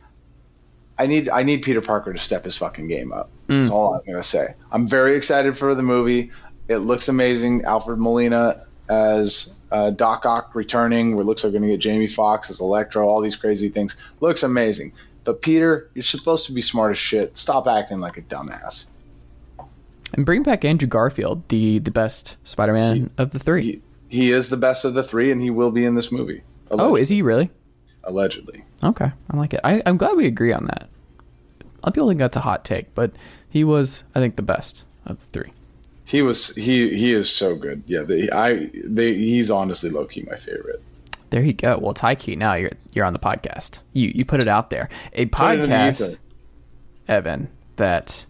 [1.02, 4.06] I need I need Peter Parker to step his fucking game up that's all I'm
[4.06, 6.32] gonna say I'm very excited for the movie
[6.68, 11.14] it looks amazing Alfred Molina as uh, Doc Ock returning.
[11.14, 13.95] It looks like we're going to get Jamie Foxx as Electro, all these crazy things.
[14.19, 14.94] Looks amazing.
[15.23, 17.38] But Peter, you're supposed to be smart as shit.
[17.38, 18.88] Stop acting like a dumbass.
[20.14, 23.64] And bring back Andrew Garfield, the the best Spider-Man of the three.
[23.64, 26.44] He, he is the best of the three, and he will be in this movie.
[26.69, 27.49] oh, is he really?
[28.03, 28.65] Allegedly.
[28.84, 29.61] Okay, I like it.
[29.64, 30.90] I, I'm glad we agree on that.
[31.84, 33.12] Of people think that's a hot take, but
[33.49, 35.53] he was, I think, the best of the three.
[36.06, 37.84] He was he he is so good.
[37.88, 40.82] Yeah, they, I they he's honestly low key my favorite.
[41.30, 41.78] There you go.
[41.78, 43.80] Well, Taiki, now you're you're on the podcast.
[43.94, 44.90] You you put it out there.
[45.14, 46.18] A podcast.
[47.08, 48.26] Evan, that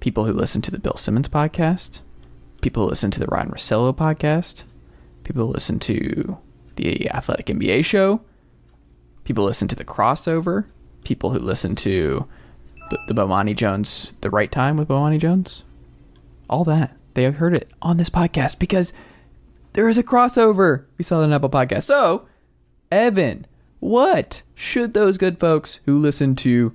[0.00, 2.00] people who listen to the Bill Simmons podcast,
[2.60, 4.64] people who listen to the Ryan Russillo podcast,
[5.24, 6.36] people who listen to
[6.76, 8.20] the Athletic NBA show,
[9.24, 10.66] people who listen to the crossover,
[11.04, 12.26] people who listen to
[12.90, 15.62] the, the Bomani Jones, the right time with Bomani Jones,
[16.48, 18.92] all that they have heard it on this podcast because
[19.72, 20.84] there is a crossover.
[20.98, 21.84] We saw it on Apple Podcast.
[21.84, 22.26] So,
[22.90, 23.46] Evan,
[23.80, 26.74] what should those good folks who listen to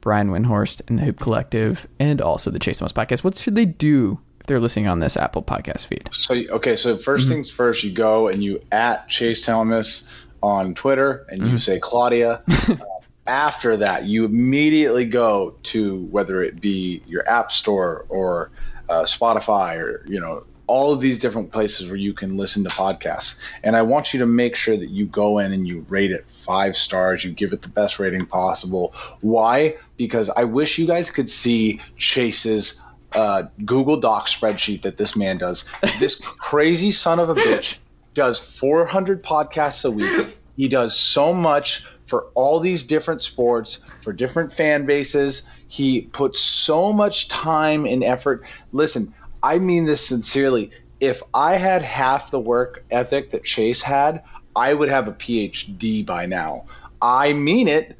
[0.00, 3.64] Brian Windhorst and the Hoop Collective and also the Chase Thomas podcast, what should they
[3.64, 6.08] do if they're listening on this Apple Podcast feed?
[6.12, 7.28] So okay, so 1st mm-hmm.
[7.28, 11.56] things first, you go and you at Chase Thomas on Twitter, and you mm-hmm.
[11.56, 12.42] say Claudia.
[13.26, 18.50] After that, you immediately go to whether it be your App Store or
[18.88, 22.70] uh, Spotify or you know all of these different places where you can listen to
[22.70, 23.40] podcasts.
[23.62, 26.28] And I want you to make sure that you go in and you rate it
[26.28, 27.24] five stars.
[27.24, 28.92] You give it the best rating possible.
[29.20, 29.76] Why?
[29.96, 35.38] Because I wish you guys could see Chase's uh, Google Doc spreadsheet that this man
[35.38, 35.70] does.
[36.00, 37.78] This crazy son of a bitch
[38.14, 40.36] does 400 podcasts a week.
[40.56, 45.50] He does so much for all these different sports, for different fan bases.
[45.68, 48.44] He puts so much time and effort.
[48.72, 50.70] Listen, I mean this sincerely.
[51.00, 54.22] If I had half the work ethic that Chase had,
[54.54, 56.64] I would have a PhD by now.
[57.02, 57.96] I mean it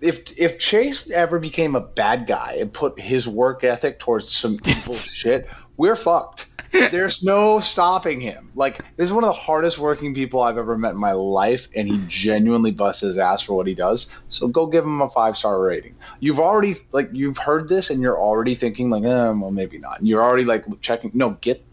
[0.00, 4.58] if if Chase ever became a bad guy and put his work ethic towards some
[4.66, 6.50] evil shit, we're fucked.
[6.72, 8.50] There's no stopping him.
[8.54, 11.68] Like this is one of the hardest working people I've ever met in my life,
[11.74, 14.18] and he genuinely busts his ass for what he does.
[14.28, 15.94] So go give him a five star rating.
[16.20, 19.98] You've already like you've heard this, and you're already thinking like, eh, well, maybe not.
[20.02, 21.10] You're already like checking.
[21.14, 21.64] No, get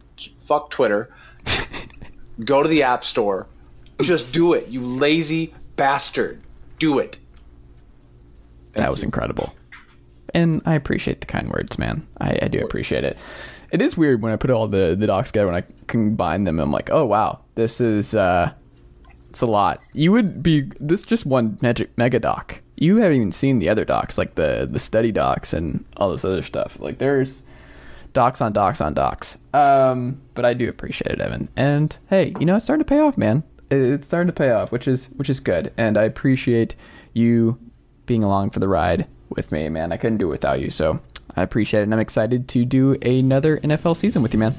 [0.41, 1.09] fuck Twitter.
[2.45, 3.47] go to the App Store.
[4.01, 6.41] Just do it, you lazy bastard.
[6.79, 7.17] Do it.
[8.73, 9.53] that was incredible.
[10.33, 12.05] And I appreciate the kind words, man.
[12.19, 13.17] I, I do appreciate it.
[13.73, 16.59] It is weird when I put all the, the docs together when I combine them.
[16.59, 18.53] I'm like, oh wow, this is uh,
[19.31, 19.81] it's a lot.
[19.93, 22.61] You would be this just one magic mega doc.
[22.75, 26.23] You haven't even seen the other docs, like the the study docs and all this
[26.23, 26.79] other stuff.
[26.79, 27.41] Like there's
[28.13, 29.39] docs on docs on docs.
[29.55, 31.49] Um, but I do appreciate it, Evan.
[31.55, 33.41] And hey, you know it's starting to pay off, man.
[33.71, 35.73] It's starting to pay off, which is which is good.
[35.79, 36.75] And I appreciate
[37.13, 37.57] you
[38.05, 39.91] being along for the ride with me, man.
[39.91, 40.69] I couldn't do it without you.
[40.69, 40.99] So
[41.35, 44.55] I appreciate it, and I'm excited to do another NFL season with you, man.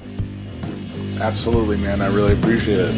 [1.21, 2.01] Absolutely, man.
[2.01, 2.95] I really appreciate it.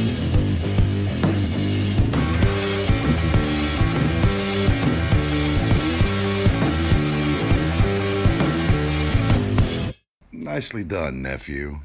[10.32, 11.80] Nicely done, nephew.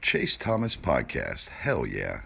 [0.00, 1.48] Chase Thomas Podcast.
[1.48, 2.20] Hell yeah.